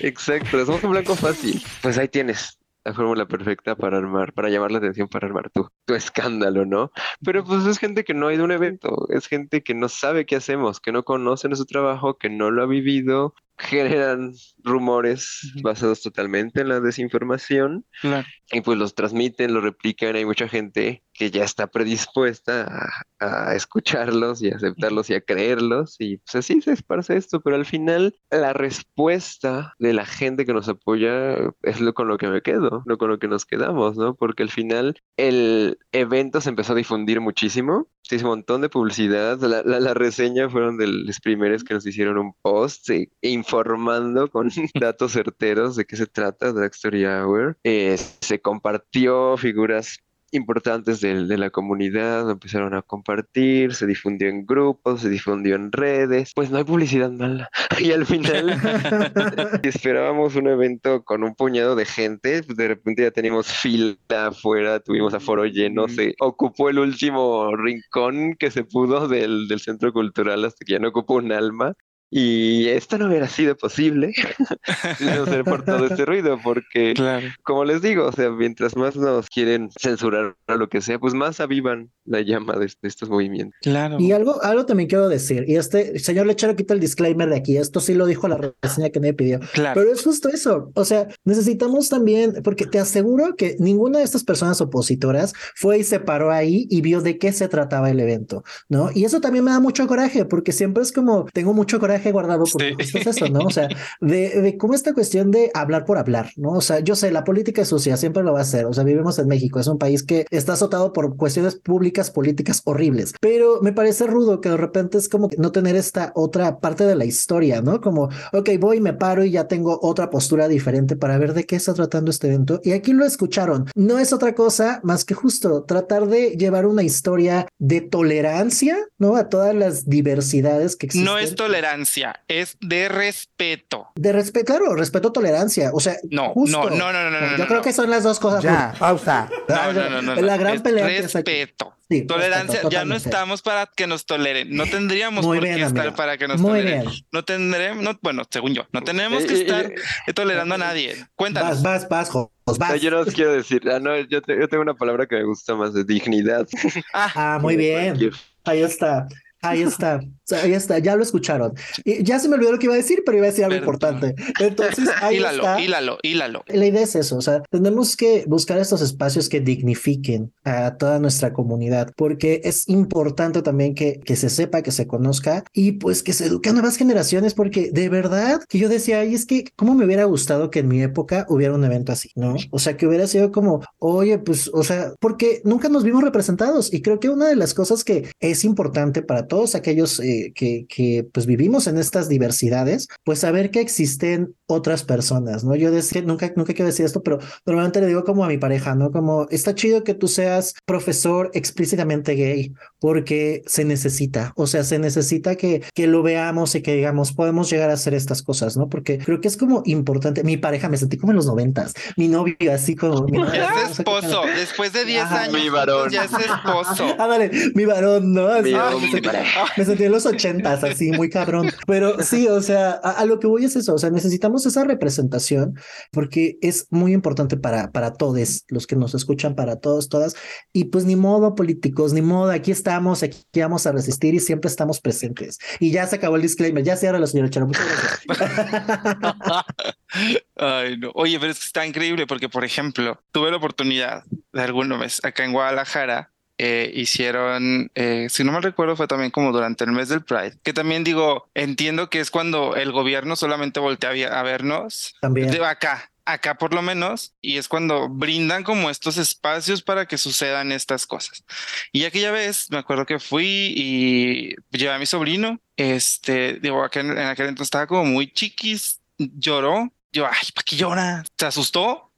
Exacto, 0.00 0.64
somos 0.66 0.82
un 0.84 0.90
blanco 0.92 1.14
fácil. 1.14 1.62
Pues 1.80 1.98
ahí 1.98 2.08
tienes 2.08 2.58
la 2.84 2.94
fórmula 2.94 3.26
perfecta 3.26 3.76
para 3.76 3.98
armar, 3.98 4.32
para 4.32 4.48
llamar 4.50 4.72
la 4.72 4.78
atención, 4.78 5.08
para 5.08 5.26
armar 5.28 5.50
tu, 5.50 5.68
tu 5.84 5.94
escándalo, 5.94 6.64
¿no? 6.66 6.90
Pero 7.24 7.44
pues 7.44 7.64
es 7.66 7.78
gente 7.78 8.04
que 8.04 8.14
no 8.14 8.28
ha 8.28 8.34
ido 8.34 8.42
a 8.42 8.46
un 8.46 8.52
evento, 8.52 9.06
es 9.10 9.26
gente 9.28 9.62
que 9.62 9.74
no 9.74 9.88
sabe 9.88 10.26
qué 10.26 10.36
hacemos, 10.36 10.80
que 10.80 10.92
no 10.92 11.04
conoce 11.04 11.48
nuestro 11.48 11.66
trabajo, 11.66 12.18
que 12.18 12.28
no 12.28 12.50
lo 12.50 12.62
ha 12.62 12.66
vivido, 12.66 13.34
generan 13.58 14.32
rumores 14.64 15.52
basados 15.62 16.02
totalmente 16.02 16.62
en 16.62 16.68
la 16.68 16.80
desinformación 16.80 17.84
Claro. 18.00 18.26
y 18.50 18.60
pues 18.60 18.76
los 18.78 18.94
transmiten, 18.94 19.54
los 19.54 19.62
replican. 19.62 20.16
Hay 20.16 20.24
mucha 20.24 20.48
gente 20.48 21.04
que 21.12 21.30
ya 21.30 21.44
está 21.44 21.66
predispuesta 21.66 22.90
a, 23.20 23.54
escucharlos 23.54 24.42
y 24.42 24.50
a 24.50 24.56
aceptarlos 24.56 25.08
y 25.10 25.14
a 25.14 25.20
creerlos. 25.20 25.96
Y 25.98 26.16
pues 26.18 26.34
así 26.34 26.60
se 26.60 26.72
esparce 26.72 27.16
esto. 27.16 27.40
Pero 27.40 27.56
al 27.56 27.66
final, 27.66 28.16
la 28.30 28.52
respuesta 28.52 29.74
de 29.78 29.92
la 29.92 30.06
gente 30.06 30.44
que 30.44 30.52
nos 30.52 30.68
apoya 30.68 31.36
es 31.62 31.80
lo 31.80 31.94
con 31.94 32.08
lo 32.08 32.18
que 32.18 32.28
me 32.28 32.42
quedo, 32.42 32.82
no 32.86 32.98
con 32.98 33.10
lo 33.10 33.18
que 33.18 33.28
nos 33.28 33.46
quedamos, 33.46 33.96
¿no? 33.96 34.14
Porque 34.14 34.42
al 34.42 34.50
final 34.50 35.00
el 35.16 35.78
evento 35.92 36.40
se 36.40 36.50
empezó 36.50 36.72
a 36.72 36.76
difundir 36.76 37.20
muchísimo. 37.20 37.86
Se 38.02 38.16
hizo 38.16 38.26
un 38.26 38.30
montón 38.30 38.60
de 38.62 38.68
publicidad. 38.68 39.38
La, 39.40 39.62
la, 39.62 39.94
reseña 39.94 40.50
fueron 40.50 40.76
de 40.76 40.88
los 40.88 41.20
primeros 41.20 41.62
que 41.62 41.74
nos 41.74 41.86
hicieron 41.86 42.18
un 42.18 42.34
post 42.42 42.90
eh, 42.90 43.10
informando 43.20 44.28
con 44.28 44.50
datos 44.80 45.12
certeros 45.12 45.76
de 45.76 45.84
qué 45.84 45.96
se 45.96 46.06
trata 46.06 46.52
Drag 46.52 46.72
Story 46.72 47.06
Hour. 47.06 47.56
Se 47.62 48.40
compartió 48.40 49.36
figuras 49.36 49.98
importantes 50.32 51.00
de, 51.00 51.26
de, 51.26 51.38
la 51.38 51.50
comunidad, 51.50 52.30
empezaron 52.30 52.74
a 52.74 52.82
compartir, 52.82 53.74
se 53.74 53.86
difundió 53.86 54.28
en 54.28 54.46
grupos, 54.46 55.02
se 55.02 55.08
difundió 55.08 55.54
en 55.54 55.70
redes, 55.70 56.32
pues 56.34 56.50
no 56.50 56.58
hay 56.58 56.64
publicidad 56.64 57.10
mala. 57.10 57.48
Y 57.80 57.92
al 57.92 58.06
final 58.06 58.50
esperábamos 59.62 60.36
un 60.36 60.46
evento 60.46 61.04
con 61.04 61.24
un 61.24 61.34
puñado 61.34 61.74
de 61.74 61.84
gente, 61.84 62.42
pues 62.42 62.56
de 62.56 62.68
repente 62.68 63.02
ya 63.02 63.10
teníamos 63.10 63.46
fila 63.48 63.96
afuera, 64.08 64.80
tuvimos 64.80 65.14
aforo 65.14 65.44
lleno, 65.46 65.88
se 65.88 66.14
ocupó 66.20 66.70
el 66.70 66.78
último 66.78 67.56
rincón 67.56 68.34
que 68.38 68.50
se 68.50 68.64
pudo 68.64 69.08
del, 69.08 69.48
del 69.48 69.60
centro 69.60 69.92
cultural 69.92 70.44
hasta 70.44 70.64
que 70.64 70.72
ya 70.72 70.78
no 70.78 70.88
ocupó 70.88 71.14
un 71.14 71.32
alma. 71.32 71.74
Y 72.14 72.68
esto 72.68 72.98
no 72.98 73.06
hubiera 73.06 73.26
sido 73.26 73.56
posible 73.56 74.12
si 74.98 75.04
no 75.06 75.24
ser 75.24 75.44
por 75.44 75.64
todo 75.64 75.86
este 75.86 76.04
ruido, 76.04 76.38
porque, 76.44 76.92
Claro. 76.94 77.26
como 77.42 77.64
les 77.64 77.80
digo, 77.80 78.04
o 78.04 78.12
sea, 78.12 78.28
mientras 78.30 78.76
más 78.76 78.96
nos 78.96 79.30
quieren 79.30 79.70
censurar 79.80 80.36
o 80.46 80.54
lo 80.56 80.68
que 80.68 80.82
sea, 80.82 80.98
pues 80.98 81.14
más 81.14 81.40
avivan 81.40 81.90
la 82.04 82.20
llama 82.20 82.58
de, 82.58 82.70
estos 82.82 83.08
movimientos. 83.08 83.58
Claro. 83.62 83.96
Y 83.98 84.12
algo, 84.12 84.42
algo 84.42 84.66
también 84.66 84.90
quiero 84.90 85.08
decir, 85.08 85.46
y 85.48 85.56
este 85.56 85.98
señor 86.00 86.26
Lechero 86.26 86.54
quita 86.54 86.74
el 86.74 86.80
disclaimer 86.80 87.30
de 87.30 87.36
aquí, 87.36 87.56
esto 87.56 87.80
sí 87.80 87.94
lo 87.94 88.04
dijo 88.04 88.28
la 88.28 88.52
reseña 88.62 88.90
que 88.90 89.00
me 89.00 89.14
pidió, 89.14 89.40
Claro. 89.54 89.80
pero 89.80 89.90
es 89.90 90.02
justo 90.02 90.28
eso, 90.28 90.70
o 90.74 90.84
sea, 90.84 91.08
necesitamos 91.24 91.88
también, 91.88 92.42
porque 92.44 92.66
te 92.66 92.78
aseguro 92.78 93.36
que 93.36 93.56
ninguna 93.58 94.00
de 94.00 94.04
estas 94.04 94.22
personas 94.22 94.60
opositoras 94.60 95.32
fue 95.54 95.78
y 95.78 95.84
se 95.84 95.98
paró 95.98 96.30
ahí 96.30 96.66
y 96.68 96.82
vio 96.82 97.00
de 97.00 97.16
qué 97.16 97.32
se 97.32 97.48
trataba 97.48 97.90
el 97.90 98.00
evento, 98.00 98.44
¿no? 98.68 98.90
Y 98.94 99.04
eso 99.04 99.22
también 99.22 99.46
me 99.46 99.50
da 99.52 99.60
mucho 99.60 99.86
coraje, 99.86 100.26
porque 100.26 100.52
siempre 100.52 100.82
es 100.82 100.92
como, 100.92 101.24
tengo 101.32 101.54
mucho 101.54 101.80
coraje 101.80 102.01
guardado 102.10 102.44
porque 102.50 102.74
Sí. 102.84 102.98
es 102.98 103.06
eso, 103.06 103.28
¿no? 103.28 103.40
O 103.40 103.50
sea, 103.50 103.68
de, 104.00 104.40
de 104.40 104.56
cómo 104.56 104.74
esta 104.74 104.92
cuestión 104.94 105.30
de 105.30 105.50
hablar 105.54 105.84
por 105.84 105.98
hablar, 105.98 106.30
¿no? 106.36 106.50
O 106.50 106.60
sea, 106.60 106.80
yo 106.80 106.96
sé, 106.96 107.12
la 107.12 107.22
política 107.24 107.62
es 107.62 107.68
sucia, 107.68 107.96
siempre 107.96 108.22
lo 108.22 108.32
va 108.32 108.40
a 108.40 108.42
hacer, 108.42 108.66
o 108.66 108.72
sea, 108.72 108.84
vivimos 108.84 109.18
en 109.18 109.28
México, 109.28 109.60
es 109.60 109.66
un 109.66 109.78
país 109.78 110.02
que 110.02 110.26
está 110.30 110.54
azotado 110.54 110.92
por 110.92 111.16
cuestiones 111.16 111.56
públicas, 111.56 112.10
políticas 112.10 112.62
horribles, 112.64 113.12
pero 113.20 113.60
me 113.62 113.72
parece 113.72 114.06
rudo 114.06 114.40
que 114.40 114.48
de 114.48 114.56
repente 114.56 114.98
es 114.98 115.08
como 115.08 115.28
no 115.38 115.52
tener 115.52 115.76
esta 115.76 116.12
otra 116.14 116.58
parte 116.58 116.84
de 116.84 116.94
la 116.96 117.04
historia, 117.04 117.60
¿no? 117.62 117.80
Como, 117.80 118.08
ok, 118.32 118.50
voy, 118.58 118.80
me 118.80 118.92
paro 118.94 119.24
y 119.24 119.30
ya 119.30 119.46
tengo 119.48 119.78
otra 119.82 120.10
postura 120.10 120.48
diferente 120.48 120.96
para 120.96 121.18
ver 121.18 121.34
de 121.34 121.44
qué 121.44 121.56
está 121.56 121.74
tratando 121.74 122.10
este 122.10 122.28
evento. 122.28 122.60
Y 122.64 122.72
aquí 122.72 122.92
lo 122.92 123.04
escucharon. 123.04 123.66
No 123.74 123.98
es 123.98 124.12
otra 124.12 124.34
cosa 124.34 124.80
más 124.82 125.04
que 125.04 125.14
justo 125.14 125.64
tratar 125.64 126.06
de 126.06 126.30
llevar 126.36 126.66
una 126.66 126.82
historia 126.82 127.46
de 127.58 127.80
tolerancia, 127.80 128.76
¿no? 128.98 129.16
A 129.16 129.28
todas 129.28 129.54
las 129.54 129.88
diversidades 129.88 130.76
que 130.76 130.86
existen. 130.86 131.04
No 131.04 131.18
es 131.18 131.34
tolerancia, 131.34 131.91
es 132.28 132.56
de 132.60 132.88
respeto. 132.88 133.88
De 133.94 134.12
respeto, 134.12 134.46
claro, 134.46 134.74
respeto, 134.74 135.12
tolerancia. 135.12 135.70
O 135.72 135.80
sea, 135.80 135.96
No, 136.10 136.30
justo. 136.30 136.70
no, 136.70 136.70
no, 136.70 136.92
no, 136.92 137.10
no, 137.10 137.20
no, 137.20 137.30
Yo 137.32 137.38
no, 137.38 137.44
creo 137.46 137.58
no. 137.58 137.62
que 137.62 137.72
son 137.72 137.90
las 137.90 138.02
dos 138.02 138.18
cosas. 138.18 138.42
Ya, 138.42 138.74
pausa. 138.78 139.28
No, 139.48 139.72
no, 139.72 139.90
no, 139.90 140.02
no, 140.02 140.14
La 140.22 140.36
gran 140.36 140.54
es 140.54 140.62
pelea 140.62 140.86
respeto. 140.86 141.76
Sí, 141.88 142.02
Tolerancia, 142.02 142.46
respeto, 142.54 142.70
ya 142.70 142.84
no 142.86 142.94
estamos 142.94 143.42
para 143.42 143.66
que 143.66 143.86
nos 143.86 144.06
toleren. 144.06 144.54
No 144.56 144.64
tendríamos 144.64 145.26
Muy 145.26 145.36
por 145.38 145.44
bien, 145.46 145.58
qué 145.58 145.64
estar 145.64 145.94
para 145.94 146.16
que 146.16 146.26
nos 146.26 146.40
Muy 146.40 146.60
toleren. 146.60 146.80
bien. 146.82 146.92
No 147.12 147.22
tendremos, 147.24 147.84
no, 147.84 147.98
bueno, 148.00 148.22
según 148.30 148.54
yo, 148.54 148.66
no 148.72 148.82
tenemos 148.82 149.24
Eh, 149.24 149.26
que 149.26 149.34
eh, 149.34 149.40
estar 149.42 149.66
eh, 150.06 150.12
tolerando 150.14 150.54
a 150.54 150.58
nadie. 150.58 150.96
Cuéntanos. 151.16 151.62
Vas, 151.62 151.86
vas, 151.90 152.10
vas, 152.46 152.58
No, 152.58 152.76
yo 152.76 152.90
no 152.90 153.00
os 153.00 153.12
quiero 153.12 153.32
decir, 153.34 153.60
ah, 153.70 153.78
no, 153.78 153.94
yo, 153.98 154.22
te- 154.22 154.38
yo 154.40 154.48
tengo 154.48 154.62
una 154.62 154.72
palabra 154.74 155.06
que 155.06 155.16
me 155.16 155.24
gusta 155.24 155.54
más, 155.54 155.74
de 155.74 155.84
dignidad. 155.84 156.46
Ah, 156.94 157.12
Ah, 157.14 157.38
muy 157.42 157.56
bien. 157.58 158.10
Ahí 158.44 158.62
está. 158.62 159.06
Ahí 159.42 159.62
está, 159.62 160.00
ahí 160.40 160.52
está, 160.52 160.78
ya 160.78 160.94
lo 160.94 161.02
escucharon. 161.02 161.52
Y 161.84 162.04
ya 162.04 162.20
se 162.20 162.28
me 162.28 162.36
olvidó 162.36 162.52
lo 162.52 162.58
que 162.58 162.66
iba 162.66 162.74
a 162.74 162.76
decir, 162.78 163.02
pero 163.04 163.18
iba 163.18 163.26
a 163.26 163.30
decir 163.30 163.44
algo 163.44 163.56
Perdón. 163.56 163.96
importante. 163.96 164.14
Entonces, 164.38 164.88
ahí 165.02 165.16
hílalo, 165.16 165.42
está. 165.42 165.60
hílalo, 165.60 165.98
hílalo. 166.02 166.44
La 166.46 166.64
idea 166.66 166.82
es 166.82 166.94
eso, 166.94 167.16
o 167.16 167.20
sea, 167.20 167.42
tenemos 167.50 167.96
que 167.96 168.24
buscar 168.28 168.58
estos 168.58 168.82
espacios 168.82 169.28
que 169.28 169.40
dignifiquen 169.40 170.32
a 170.44 170.76
toda 170.76 171.00
nuestra 171.00 171.32
comunidad, 171.32 171.92
porque 171.96 172.40
es 172.44 172.68
importante 172.68 173.42
también 173.42 173.74
que, 173.74 173.98
que 174.04 174.14
se 174.14 174.30
sepa, 174.30 174.62
que 174.62 174.70
se 174.70 174.86
conozca 174.86 175.44
y 175.52 175.72
pues 175.72 176.02
que 176.02 176.12
se 176.12 176.26
eduque 176.26 176.50
a 176.50 176.52
nuevas 176.52 176.76
generaciones, 176.76 177.34
porque 177.34 177.70
de 177.72 177.88
verdad 177.88 178.40
que 178.48 178.58
yo 178.58 178.68
decía, 178.68 179.00
ay, 179.00 179.14
es 179.14 179.26
que 179.26 179.44
cómo 179.56 179.74
me 179.74 179.84
hubiera 179.84 180.04
gustado 180.04 180.50
que 180.50 180.60
en 180.60 180.68
mi 180.68 180.82
época 180.82 181.26
hubiera 181.28 181.52
un 181.52 181.64
evento 181.64 181.90
así, 181.90 182.10
¿no? 182.14 182.36
O 182.50 182.58
sea, 182.60 182.76
que 182.76 182.86
hubiera 182.86 183.08
sido 183.08 183.32
como, 183.32 183.60
oye, 183.78 184.18
pues, 184.18 184.48
o 184.52 184.62
sea, 184.62 184.92
porque 185.00 185.42
nunca 185.44 185.68
nos 185.68 185.82
vimos 185.82 186.04
representados 186.04 186.72
y 186.72 186.80
creo 186.80 187.00
que 187.00 187.10
una 187.10 187.26
de 187.26 187.36
las 187.36 187.54
cosas 187.54 187.82
que 187.82 188.08
es 188.20 188.44
importante 188.44 189.02
para 189.02 189.26
todos 189.32 189.54
aquellos 189.54 189.98
eh, 189.98 190.30
que, 190.34 190.66
que 190.68 191.08
pues 191.10 191.24
vivimos 191.24 191.66
en 191.66 191.78
estas 191.78 192.10
diversidades, 192.10 192.86
pues 193.02 193.20
saber 193.20 193.50
que 193.50 193.62
existen 193.62 194.34
otras 194.46 194.84
personas, 194.84 195.42
¿no? 195.42 195.56
Yo 195.56 195.70
decía, 195.70 196.02
nunca, 196.02 196.30
nunca 196.36 196.52
quiero 196.52 196.66
decir 196.66 196.84
esto, 196.84 197.02
pero 197.02 197.18
normalmente 197.46 197.80
le 197.80 197.86
digo 197.86 198.04
como 198.04 198.26
a 198.26 198.28
mi 198.28 198.36
pareja, 198.36 198.74
¿no? 198.74 198.90
Como 198.90 199.26
está 199.30 199.54
chido 199.54 199.84
que 199.84 199.94
tú 199.94 200.06
seas 200.06 200.52
profesor 200.66 201.30
explícitamente 201.32 202.12
gay, 202.12 202.52
porque 202.78 203.40
se 203.46 203.64
necesita, 203.64 204.34
o 204.36 204.46
sea, 204.46 204.64
se 204.64 204.78
necesita 204.78 205.34
que, 205.36 205.62
que 205.74 205.86
lo 205.86 206.02
veamos 206.02 206.54
y 206.54 206.60
que 206.60 206.74
digamos, 206.74 207.14
podemos 207.14 207.48
llegar 207.48 207.70
a 207.70 207.72
hacer 207.72 207.94
estas 207.94 208.22
cosas, 208.22 208.58
¿no? 208.58 208.68
Porque 208.68 208.98
creo 208.98 209.22
que 209.22 209.28
es 209.28 209.38
como 209.38 209.62
importante. 209.64 210.24
Mi 210.24 210.36
pareja, 210.36 210.68
me 210.68 210.76
sentí 210.76 210.98
como 210.98 211.12
en 211.12 211.16
los 211.16 211.24
noventas, 211.26 211.72
mi 211.96 212.08
novio 212.08 212.36
así 212.52 212.76
como... 212.76 213.04
mi 213.04 213.12
novio, 213.12 213.32
es 213.64 213.78
esposo. 213.78 214.24
Después 214.36 214.74
de 214.74 214.84
10 214.84 215.02
Ajá. 215.04 215.22
años, 215.22 215.42
Mi 215.42 215.48
varón. 215.48 215.88
ya 215.90 216.04
es 216.04 216.12
esposo. 216.12 216.96
Ah, 216.98 217.06
vale, 217.06 217.30
mi 217.54 217.64
varón, 217.64 218.12
¿no? 218.12 218.26
Así, 218.26 218.50
Mi 218.50 218.54
ah, 218.54 218.76
hombre. 218.76 219.21
me 219.56 219.64
sentí 219.64 219.84
en 219.84 219.92
los 219.92 220.06
ochentas, 220.06 220.64
así, 220.64 220.90
muy 220.92 221.10
cabrón. 221.10 221.50
Pero 221.66 222.02
sí, 222.02 222.28
o 222.28 222.40
sea, 222.40 222.80
a, 222.82 222.90
a 222.92 223.04
lo 223.04 223.18
que 223.18 223.26
voy 223.26 223.44
es 223.44 223.56
eso, 223.56 223.74
o 223.74 223.78
sea, 223.78 223.90
necesitamos 223.90 224.46
esa 224.46 224.64
representación 224.64 225.58
porque 225.90 226.38
es 226.40 226.66
muy 226.70 226.92
importante 226.92 227.36
para, 227.36 227.70
para 227.72 227.92
todos 227.94 228.44
los 228.48 228.66
que 228.66 228.76
nos 228.76 228.94
escuchan, 228.94 229.34
para 229.34 229.56
todos, 229.56 229.88
todas. 229.88 230.14
Y 230.52 230.64
pues 230.64 230.84
ni 230.84 230.96
modo, 230.96 231.34
políticos, 231.34 231.92
ni 231.92 232.02
modo, 232.02 232.30
aquí 232.30 232.50
estamos, 232.50 233.02
aquí 233.02 233.22
vamos 233.36 233.66
a 233.66 233.72
resistir 233.72 234.14
y 234.14 234.20
siempre 234.20 234.48
estamos 234.48 234.80
presentes. 234.80 235.38
Y 235.60 235.70
ya 235.70 235.86
se 235.86 235.96
acabó 235.96 236.16
el 236.16 236.22
disclaimer, 236.22 236.62
ya 236.62 236.76
cierra 236.76 236.98
la 236.98 237.06
señora 237.06 237.30
Charo, 237.30 237.46
muchas 237.46 237.66
gracias. 237.66 239.44
Ay, 240.36 240.76
no. 240.78 240.90
Oye, 240.94 241.18
pero 241.20 241.32
es 241.32 241.38
que 241.38 241.46
está 241.46 241.66
increíble 241.66 242.06
porque, 242.06 242.28
por 242.28 242.44
ejemplo, 242.44 243.02
tuve 243.12 243.30
la 243.30 243.36
oportunidad 243.36 244.04
de 244.32 244.42
alguna 244.42 244.78
vez 244.78 245.04
acá 245.04 245.24
en 245.24 245.32
Guadalajara. 245.32 246.11
Eh, 246.44 246.72
hicieron, 246.74 247.70
eh, 247.76 248.08
si 248.10 248.24
no 248.24 248.32
mal 248.32 248.42
recuerdo, 248.42 248.74
fue 248.74 248.88
también 248.88 249.12
como 249.12 249.30
durante 249.30 249.62
el 249.62 249.70
mes 249.70 249.88
del 249.88 250.02
Pride, 250.04 250.38
que 250.42 250.52
también 250.52 250.82
digo, 250.82 251.28
entiendo 251.34 251.88
que 251.88 252.00
es 252.00 252.10
cuando 252.10 252.56
el 252.56 252.72
gobierno 252.72 253.14
solamente 253.14 253.60
voltea 253.60 253.90
a 254.18 254.22
vernos, 254.24 254.96
También. 255.00 255.30
de 255.30 255.44
acá, 255.46 255.92
acá 256.04 256.38
por 256.38 256.52
lo 256.52 256.60
menos, 256.62 257.14
y 257.20 257.36
es 257.36 257.46
cuando 257.46 257.88
brindan 257.88 258.42
como 258.42 258.70
estos 258.70 258.96
espacios 258.96 259.62
para 259.62 259.86
que 259.86 259.98
sucedan 259.98 260.50
estas 260.50 260.84
cosas. 260.84 261.22
Y 261.70 261.84
aquella 261.84 262.10
vez 262.10 262.50
me 262.50 262.58
acuerdo 262.58 262.86
que 262.86 262.98
fui 262.98 263.54
y 263.56 264.34
llevé 264.50 264.72
a 264.72 264.78
mi 264.80 264.86
sobrino, 264.86 265.38
este, 265.56 266.40
digo, 266.40 266.64
aquel- 266.64 266.90
en 266.98 267.06
aquel 267.06 267.26
entonces 267.28 267.46
estaba 267.46 267.68
como 267.68 267.84
muy 267.84 268.12
chiquis, 268.12 268.80
lloró, 268.98 269.72
yo, 269.92 270.06
ay, 270.06 270.28
¿para 270.34 270.44
qué 270.44 270.56
llora? 270.56 271.04
¿Se 271.16 271.26
asustó? 271.26 271.91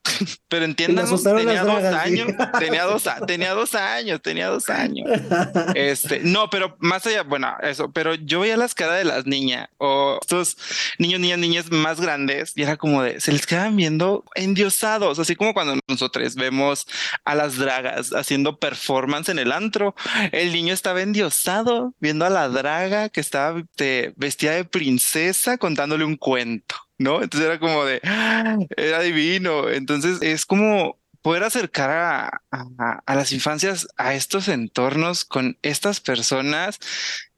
Pero 0.48 0.64
entiendan, 0.66 1.06
tenía 1.46 1.64
dos 1.64 1.84
años, 1.84 2.28
tenía 2.58 2.84
dos, 2.84 3.06
a- 3.06 3.26
tenía 3.26 3.52
dos 3.54 3.74
años, 3.74 4.20
tenía 4.22 4.48
dos 4.48 4.68
años. 4.68 5.08
Este, 5.74 6.20
no, 6.22 6.50
pero 6.50 6.76
más 6.80 7.06
allá, 7.06 7.22
bueno, 7.22 7.54
eso, 7.62 7.90
pero 7.90 8.14
yo 8.14 8.40
veía 8.40 8.56
las 8.56 8.74
caras 8.74 8.98
de 8.98 9.04
las 9.04 9.26
niñas 9.26 9.68
o 9.78 10.18
estos 10.20 10.56
niños, 10.98 11.20
niñas, 11.20 11.38
niñas 11.38 11.70
más 11.70 12.00
grandes 12.00 12.52
y 12.56 12.62
era 12.62 12.76
como 12.76 13.02
de, 13.02 13.20
se 13.20 13.32
les 13.32 13.46
quedaban 13.46 13.76
viendo 13.76 14.24
endiosados, 14.34 15.18
así 15.18 15.36
como 15.36 15.54
cuando 15.54 15.78
nosotros 15.88 16.34
vemos 16.34 16.86
a 17.24 17.34
las 17.34 17.56
dragas 17.56 18.12
haciendo 18.14 18.58
performance 18.58 19.28
en 19.30 19.38
el 19.38 19.52
antro, 19.52 19.94
el 20.32 20.52
niño 20.52 20.74
estaba 20.74 21.02
endiosado 21.02 21.94
viendo 21.98 22.24
a 22.24 22.30
la 22.30 22.48
draga 22.48 23.08
que 23.08 23.20
estaba 23.20 23.62
vestida 24.16 24.52
de 24.52 24.64
princesa 24.64 25.58
contándole 25.58 26.04
un 26.04 26.16
cuento. 26.16 26.76
¿No? 26.98 27.22
Entonces 27.22 27.48
era 27.48 27.58
como 27.58 27.84
de, 27.84 28.00
¡ah! 28.04 28.56
era 28.76 29.00
divino. 29.00 29.68
Entonces 29.68 30.22
es 30.22 30.46
como 30.46 30.98
poder 31.22 31.42
acercar 31.44 31.90
a, 31.90 32.42
a- 33.06 33.14
las 33.14 33.32
infancias 33.32 33.88
a 33.96 34.14
estos 34.14 34.48
entornos 34.48 35.24
con 35.24 35.58
estas 35.62 36.00
personas 36.00 36.78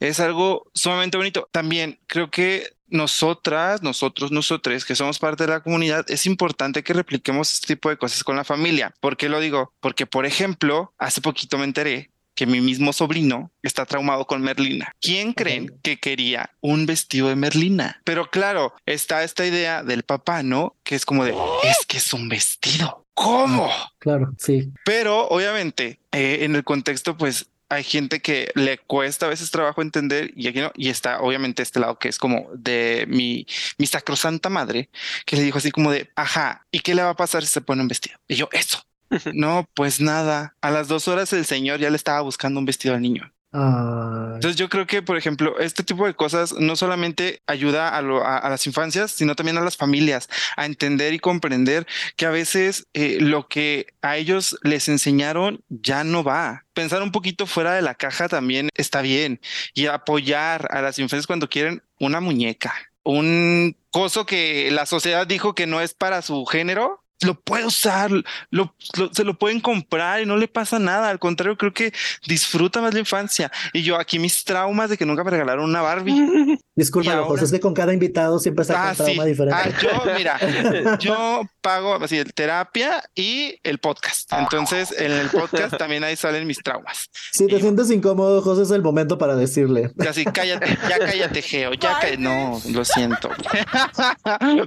es 0.01 0.21
algo 0.21 0.71
sumamente 0.75 1.17
bonito. 1.17 1.49
También 1.53 2.01
creo 2.07 2.31
que 2.31 2.75
nosotras, 2.89 3.83
nosotros, 3.83 4.31
nosotros 4.33 4.85
que 4.85 4.95
somos 4.95 5.19
parte 5.19 5.45
de 5.45 5.51
la 5.53 5.61
comunidad, 5.63 6.05
es 6.09 6.27
importante 6.27 6.83
que 6.85 6.93
repliquemos 6.93 7.53
este 7.53 7.75
tipo 7.75 7.89
de 7.89 7.97
cosas 7.99 8.23
con 8.25 8.37
la 8.37 8.45
familia. 8.45 8.95
¿Por 9.01 9.17
qué 9.17 9.29
lo 9.29 9.41
digo? 9.41 9.73
Porque, 9.81 10.07
por 10.07 10.27
ejemplo, 10.27 10.95
hace 10.99 11.21
poquito 11.21 11.59
me 11.59 11.65
enteré 11.65 12.11
que 12.37 12.47
mi 12.47 12.61
mismo 12.61 12.93
sobrino 12.93 13.51
está 13.63 13.85
traumado 13.87 14.27
con 14.27 14.43
Merlina. 14.43 14.93
¿Quién 15.01 15.33
creen 15.33 15.77
que 15.83 15.99
quería 15.99 16.51
un 16.61 16.87
vestido 16.87 17.29
de 17.29 17.35
Merlina? 17.35 18.01
Pero 18.05 18.31
claro, 18.31 18.75
está 18.85 19.25
esta 19.25 19.45
idea 19.45 19.83
del 19.83 20.05
papá, 20.05 20.45
¿no? 20.45 20.77
Que 20.85 20.95
es 20.95 21.05
como 21.05 21.25
de, 21.25 21.35
es 21.65 21.85
que 21.89 21.97
es 21.97 22.13
un 22.13 22.29
vestido. 22.29 23.05
¿Cómo? 23.15 23.71
Claro, 23.99 24.33
sí. 24.39 24.71
Pero 24.85 25.27
obviamente, 25.29 25.99
eh, 26.13 26.41
en 26.43 26.55
el 26.55 26.65
contexto, 26.65 27.17
pues 27.17 27.49
hay 27.69 27.83
gente 27.83 28.21
que 28.21 28.51
le 28.55 28.79
cuesta 28.79 29.27
a 29.27 29.29
veces 29.29 29.51
trabajo 29.51 29.83
entender 29.83 30.33
y 30.37 30.49
aquí 30.49 30.61
no. 30.61 30.71
Y 30.77 30.91
está 30.91 31.21
obviamente 31.21 31.63
este 31.63 31.81
lado 31.81 31.99
que 31.99 32.09
es 32.09 32.19
como 32.19 32.49
de 32.55 33.07
mi, 33.09 33.47
mi 33.79 33.87
sacrosanta 33.87 34.51
madre, 34.51 34.91
que 35.25 35.37
le 35.37 35.43
dijo 35.43 35.59
así 35.59 35.71
como 35.71 35.91
de, 35.91 36.11
ajá, 36.15 36.67
¿y 36.71 36.81
qué 36.81 36.95
le 36.95 37.03
va 37.03 37.11
a 37.11 37.17
pasar 37.17 37.45
si 37.45 37.53
se 37.53 37.61
pone 37.61 37.83
un 37.83 37.89
vestido? 37.89 38.19
Y 38.29 38.37
yo, 38.37 38.49
eso. 38.53 38.86
No, 39.35 39.69
pues 39.75 40.01
nada. 40.01 40.55
A 40.61 40.71
las 40.71 40.89
dos 40.89 41.09
horas 41.09 41.33
el 41.33 41.45
señor 41.47 41.81
ya 41.81 41.91
le 41.91 41.97
estaba 41.97 42.21
buscando 42.21 42.59
un 42.61 42.67
vestido 42.67 42.95
al 42.95 43.03
niño. 43.03 43.33
Ay, 43.53 44.35
Entonces 44.35 44.57
yo 44.57 44.69
creo 44.69 44.87
que, 44.87 45.01
por 45.03 45.17
ejemplo, 45.17 45.59
este 45.61 45.83
tipo 45.83 46.05
de 46.07 46.13
cosas 46.15 46.53
no 46.59 46.77
solamente 46.77 47.41
ayuda 47.47 47.89
a, 47.97 48.03
lo- 48.03 48.23
a- 48.25 48.37
a 48.39 48.51
las 48.51 48.67
infancias, 48.67 49.13
sino 49.13 49.35
también 49.35 49.57
a 49.57 49.63
las 49.63 49.77
familias 49.79 50.29
a 50.57 50.67
entender 50.67 51.15
y 51.15 51.19
comprender 51.19 51.87
que 52.17 52.27
a 52.27 52.31
veces 52.31 52.87
eh, 52.93 53.19
lo 53.21 53.49
que 53.49 53.87
a 54.03 54.17
ellos 54.19 54.59
les 54.63 54.89
enseñaron 54.89 55.61
ya 55.69 56.05
no 56.05 56.23
va. 56.23 56.65
Pensar 56.75 57.03
un 57.03 57.13
poquito 57.13 57.47
fuera 57.47 57.73
de 57.75 57.83
la 57.83 57.95
caja 57.95 58.29
también 58.29 58.69
está 58.75 59.01
bien 59.01 59.41
y 59.73 59.87
apoyar 59.87 60.69
a 60.71 60.83
las 60.83 60.99
infancias 60.99 61.27
cuando 61.27 61.49
quieren 61.49 61.83
una 61.99 62.21
muñeca, 62.21 62.75
un 63.05 63.75
coso 63.91 64.27
que 64.27 64.71
la 64.71 64.85
sociedad 64.85 65.27
dijo 65.27 65.55
que 65.55 65.67
no 65.67 65.81
es 65.81 65.95
para 65.95 66.21
su 66.21 66.45
género. 66.45 67.03
Lo 67.23 67.35
puede 67.41 67.67
usar, 67.67 68.11
lo, 68.51 68.75
se 69.13 69.25
lo 69.25 69.39
pueden 69.39 69.61
comprar 69.61 70.21
y 70.21 70.27
no 70.27 70.37
le 70.37 70.49
pasa 70.49 70.79
nada. 70.79 71.09
Al 71.09 71.19
contrario, 71.19 71.57
creo 71.57 71.73
que 71.73 71.93
disfruta 72.27 72.81
más 72.81 72.93
la 72.93 73.01
infancia. 73.01 73.51
Y 73.73 73.83
yo 73.83 73.99
aquí 73.99 74.19
mis 74.19 74.45
traumas 74.45 74.91
de 74.91 74.97
que 74.97 75.07
nunca 75.07 75.25
me 75.25 75.31
regalaron 75.31 75.65
una 75.65 75.81
Barbie. 75.81 76.59
Disculpa, 76.77 77.23
José, 77.25 77.47
es 77.47 77.53
que 77.53 77.61
con 77.61 77.73
cada 77.73 77.95
invitado 77.95 78.39
siempre 78.39 78.63
está 78.63 78.89
ah, 78.89 78.91
un 78.91 78.97
trauma 78.97 79.25
diferente. 79.25 79.59
Ah, 79.59 79.71
yo, 79.81 80.15
mira, 80.15 80.99
yo 80.99 81.43
pago 81.63 81.95
así 81.95 82.23
terapia 82.25 83.03
y 83.15 83.59
el 83.63 83.79
podcast. 83.79 84.31
Entonces, 84.35 84.95
en 84.99 85.13
el 85.13 85.31
podcast 85.31 85.79
también 85.79 86.05
ahí 86.05 86.17
salen 86.17 86.47
mis 86.47 86.59
traumas. 86.59 87.09
Si 87.33 87.47
te 87.47 87.61
sientes 87.61 87.91
incómodo, 87.91 88.43
José, 88.43 88.63
es 88.63 88.71
el 88.73 88.83
momento 88.83 89.17
para 89.17 89.37
decirle. 89.37 89.91
Así, 90.07 90.27
cállate, 90.27 90.79
ya 90.87 90.99
cállate, 91.07 91.41
Geo, 91.41 91.73
ya 91.73 91.99
cállate. 91.99 92.19
No, 92.19 92.61
lo 92.71 92.85
siento. 92.85 93.31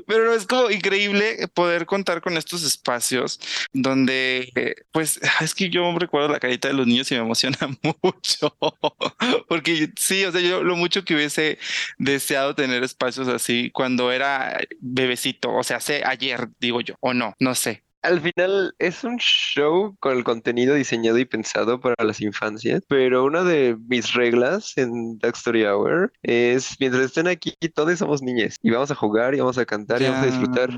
Pero 0.07 0.33
es 0.33 0.47
como 0.47 0.71
increíble 0.71 1.47
poder 1.53 1.85
contar 1.85 2.21
con 2.21 2.38
estos 2.39 2.63
espacios 2.63 3.39
donde, 3.73 4.75
pues, 4.91 5.19
es 5.41 5.55
que 5.55 5.69
yo 5.69 5.97
recuerdo 5.97 6.29
la 6.29 6.39
carita 6.39 6.67
de 6.67 6.73
los 6.73 6.87
niños 6.87 7.11
y 7.11 7.15
me 7.15 7.21
emociona 7.21 7.57
mucho. 8.03 8.55
Porque 9.47 9.91
sí, 9.97 10.23
o 10.25 10.31
sea, 10.31 10.41
yo 10.41 10.63
lo 10.63 10.75
mucho 10.75 11.03
que 11.03 11.15
hubiese 11.15 11.59
deseado 11.97 12.55
tener 12.55 12.83
espacios 12.83 13.27
así 13.27 13.71
cuando 13.71 14.11
era 14.11 14.59
bebecito, 14.79 15.51
o 15.53 15.63
sea, 15.63 15.77
hace 15.77 16.03
ayer, 16.05 16.49
digo 16.59 16.81
yo, 16.81 16.95
o 16.99 17.13
no, 17.13 17.33
no 17.39 17.55
sé. 17.55 17.83
Al 18.01 18.21
final 18.21 18.73
es 18.79 19.03
un 19.03 19.17
show 19.17 19.95
con 19.99 20.17
el 20.17 20.23
contenido 20.23 20.75
diseñado 20.75 21.17
y 21.17 21.25
pensado 21.25 21.81
para 21.81 22.01
las 22.03 22.21
infancias, 22.21 22.81
pero 22.87 23.25
una 23.25 23.43
de 23.43 23.77
mis 23.87 24.13
reglas 24.13 24.77
en 24.77 25.19
Dark 25.19 25.35
Story 25.35 25.65
Hour 25.65 26.13
es 26.21 26.77
mientras 26.79 27.03
estén 27.03 27.27
aquí 27.27 27.53
todos 27.73 27.99
somos 27.99 28.21
niñas 28.21 28.55
y 28.61 28.71
vamos 28.71 28.89
a 28.91 28.95
jugar 28.95 29.35
y 29.35 29.39
vamos 29.39 29.57
a 29.57 29.65
cantar 29.65 30.01
y 30.01 30.05
vamos 30.05 30.23
a 30.23 30.25
disfrutar. 30.27 30.69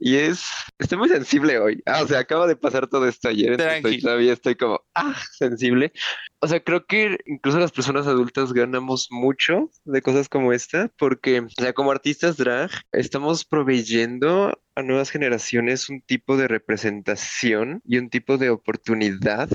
Y 0.00 0.16
es, 0.16 0.44
estoy 0.78 0.98
muy 0.98 1.08
sensible 1.08 1.58
hoy. 1.58 1.80
Ah, 1.86 2.02
o 2.02 2.08
sea, 2.08 2.18
acaba 2.18 2.46
de 2.48 2.56
pasar 2.56 2.88
todo 2.88 3.06
esto 3.06 3.28
ayer, 3.28 3.52
entonces 3.60 4.02
todavía 4.02 4.32
estoy 4.32 4.56
como, 4.56 4.80
ah, 4.94 5.14
sensible. 5.32 5.92
O 6.40 6.48
sea, 6.48 6.62
creo 6.62 6.84
que 6.86 7.18
incluso 7.26 7.58
las 7.58 7.72
personas 7.72 8.06
adultas 8.06 8.52
ganamos 8.52 9.08
mucho 9.10 9.70
de 9.84 10.02
cosas 10.02 10.28
como 10.28 10.52
esta, 10.52 10.90
porque, 10.98 11.40
o 11.40 11.48
sea, 11.48 11.72
como 11.72 11.92
artistas 11.92 12.36
drag, 12.36 12.70
estamos 12.92 13.44
proveyendo 13.44 14.52
a 14.74 14.82
nuevas 14.82 15.10
generaciones 15.10 15.88
un 15.88 16.00
tipo 16.00 16.36
de 16.36 16.48
representación 16.48 17.80
y 17.84 17.98
un 17.98 18.10
tipo 18.10 18.38
de 18.38 18.50
oportunidad 18.50 19.48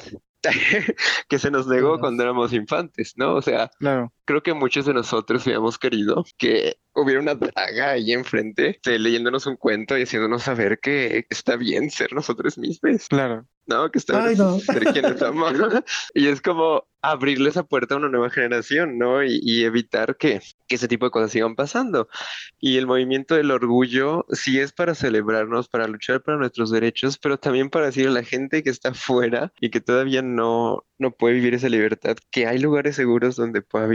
que 1.27 1.39
se 1.39 1.51
nos 1.51 1.67
negó 1.67 1.99
cuando 1.99 2.23
éramos 2.23 2.53
infantes, 2.53 3.13
¿no? 3.17 3.35
O 3.35 3.41
sea, 3.41 3.69
creo 4.25 4.43
que 4.43 4.53
muchos 4.53 4.85
de 4.85 4.93
nosotros 4.93 5.45
habíamos 5.45 5.77
querido 5.77 6.23
que 6.37 6.77
hubiera 6.93 7.19
una 7.19 7.35
draga 7.35 7.91
ahí 7.91 8.13
enfrente, 8.13 8.79
leyéndonos 8.85 9.45
un 9.45 9.57
cuento 9.57 9.97
y 9.97 10.03
haciéndonos 10.03 10.43
saber 10.43 10.79
que 10.79 11.25
está 11.29 11.55
bien 11.55 11.89
ser 11.89 12.13
nosotros 12.13 12.57
mismos. 12.57 13.07
Claro. 13.09 13.45
¿No? 13.69 13.89
Que 13.91 13.99
está 13.99 14.35
somos. 14.35 14.63
y 16.13 16.27
es 16.27 16.41
como 16.41 16.87
abrirle 17.01 17.49
esa 17.49 17.63
puerta 17.63 17.95
a 17.95 17.97
una 17.97 18.09
nueva 18.09 18.29
generación, 18.29 18.97
¿no? 18.97 19.23
Y, 19.23 19.63
evitar 19.63 20.17
que, 20.17 20.41
que, 20.67 20.75
ese 20.75 20.87
tipo 20.87 21.05
de 21.05 21.11
cosas 21.11 21.31
sigan 21.31 21.55
pasando. 21.55 22.09
Y 22.59 22.77
el 22.77 22.87
movimiento 22.87 23.35
del 23.35 23.51
orgullo 23.51 24.25
sí 24.31 24.59
es 24.59 24.73
para 24.73 24.95
celebrarnos, 24.95 25.69
para 25.69 25.87
luchar 25.87 26.21
para 26.21 26.37
nuestros 26.37 26.71
derechos, 26.71 27.17
pero 27.17 27.37
también 27.37 27.69
para 27.69 27.85
decir 27.85 28.07
a 28.07 28.11
la 28.11 28.23
gente 28.23 28.63
que 28.63 28.69
está 28.69 28.93
fuera 28.93 29.53
y 29.61 29.69
que 29.69 29.79
todavía 29.79 30.21
no, 30.21 30.85
no 30.97 31.11
puede 31.11 31.35
vivir 31.35 31.53
esa 31.53 31.69
libertad, 31.69 32.17
que 32.31 32.47
hay 32.47 32.59
lugares 32.59 32.95
seguros 32.97 33.37
donde 33.37 33.61
pueda 33.61 33.87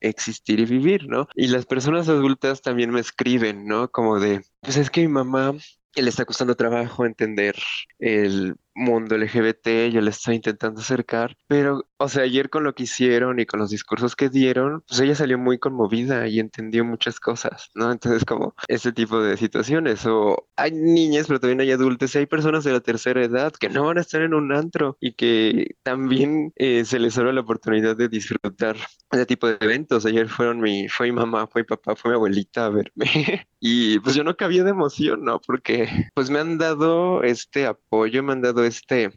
existir 0.00 0.60
y 0.60 0.66
vivir, 0.66 1.08
¿no? 1.08 1.28
Y 1.34 1.48
las 1.48 1.66
personas 1.66 2.08
adultas 2.08 2.62
también 2.62 2.90
me 2.90 3.00
escriben, 3.00 3.66
¿no? 3.66 3.90
Como 3.90 4.20
de, 4.20 4.44
pues 4.60 4.76
es 4.76 4.90
que 4.90 5.00
mi 5.02 5.08
mamá 5.08 5.54
le 5.94 6.08
está 6.08 6.24
costando 6.24 6.54
trabajo 6.54 7.04
entender 7.04 7.54
el 7.98 8.56
mundo 8.74 9.16
LGBT, 9.16 9.90
yo 9.92 10.00
le 10.00 10.10
estoy 10.10 10.36
intentando 10.36 10.80
acercar, 10.80 11.36
pero, 11.46 11.86
o 11.96 12.08
sea, 12.08 12.22
ayer 12.22 12.50
con 12.50 12.64
lo 12.64 12.74
que 12.74 12.84
hicieron 12.84 13.38
y 13.40 13.46
con 13.46 13.60
los 13.60 13.70
discursos 13.70 14.16
que 14.16 14.28
dieron, 14.28 14.82
pues 14.88 15.00
ella 15.00 15.14
salió 15.14 15.38
muy 15.38 15.58
conmovida 15.58 16.26
y 16.28 16.40
entendió 16.40 16.84
muchas 16.84 17.20
cosas, 17.20 17.70
¿no? 17.74 17.90
Entonces, 17.92 18.24
como 18.24 18.54
ese 18.68 18.92
tipo 18.92 19.20
de 19.20 19.36
situaciones, 19.36 20.06
o 20.06 20.48
hay 20.56 20.72
niñas, 20.72 21.26
pero 21.26 21.40
también 21.40 21.60
hay 21.60 21.72
adultos, 21.72 22.14
y 22.14 22.18
hay 22.18 22.26
personas 22.26 22.64
de 22.64 22.72
la 22.72 22.80
tercera 22.80 23.22
edad 23.22 23.52
que 23.52 23.68
no 23.68 23.84
van 23.84 23.98
a 23.98 24.00
estar 24.00 24.22
en 24.22 24.34
un 24.34 24.52
antro 24.52 24.96
y 25.00 25.12
que 25.12 25.76
también 25.82 26.52
eh, 26.56 26.84
se 26.84 26.98
les 26.98 27.16
abre 27.18 27.32
la 27.32 27.40
oportunidad 27.40 27.96
de 27.96 28.08
disfrutar 28.08 28.76
ese 29.10 29.26
tipo 29.26 29.46
de 29.46 29.56
eventos. 29.60 30.06
Ayer 30.06 30.28
fueron 30.28 30.60
mi, 30.60 30.88
fue 30.88 31.06
mi 31.06 31.12
mamá, 31.12 31.46
fue 31.46 31.62
mi 31.62 31.66
papá, 31.66 31.96
fue 31.96 32.10
mi 32.10 32.16
abuelita 32.16 32.66
a 32.66 32.70
verme. 32.70 32.92
y 33.60 33.98
pues 34.00 34.14
yo 34.14 34.24
no 34.24 34.36
cabía 34.36 34.64
de 34.64 34.70
emoción, 34.70 35.24
¿no? 35.24 35.40
Porque 35.40 35.88
pues 36.14 36.30
me 36.30 36.38
han 36.38 36.58
dado 36.58 37.22
este 37.22 37.66
apoyo, 37.66 38.22
me 38.22 38.32
han 38.32 38.42
dado 38.42 38.61
este 38.64 39.12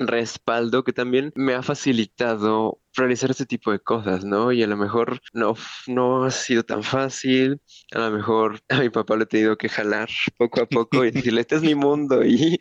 respaldo 0.00 0.82
que 0.82 0.92
también 0.92 1.32
me 1.36 1.54
ha 1.54 1.62
facilitado 1.62 2.80
realizar 2.94 3.30
este 3.30 3.46
tipo 3.46 3.70
de 3.70 3.80
cosas, 3.80 4.24
¿no? 4.24 4.50
Y 4.52 4.62
a 4.62 4.66
lo 4.66 4.76
mejor 4.76 5.20
no, 5.32 5.54
no 5.86 6.24
ha 6.24 6.30
sido 6.30 6.64
tan 6.64 6.82
fácil, 6.82 7.60
a 7.92 7.98
lo 7.98 8.10
mejor 8.10 8.60
a 8.68 8.80
mi 8.80 8.90
papá 8.90 9.16
le 9.16 9.24
he 9.24 9.26
tenido 9.26 9.56
que 9.56 9.68
jalar 9.68 10.08
poco 10.38 10.62
a 10.62 10.66
poco 10.66 11.04
y 11.04 11.10
decirle, 11.10 11.42
este 11.42 11.56
es 11.56 11.62
mi 11.62 11.74
mundo 11.74 12.24
y, 12.24 12.58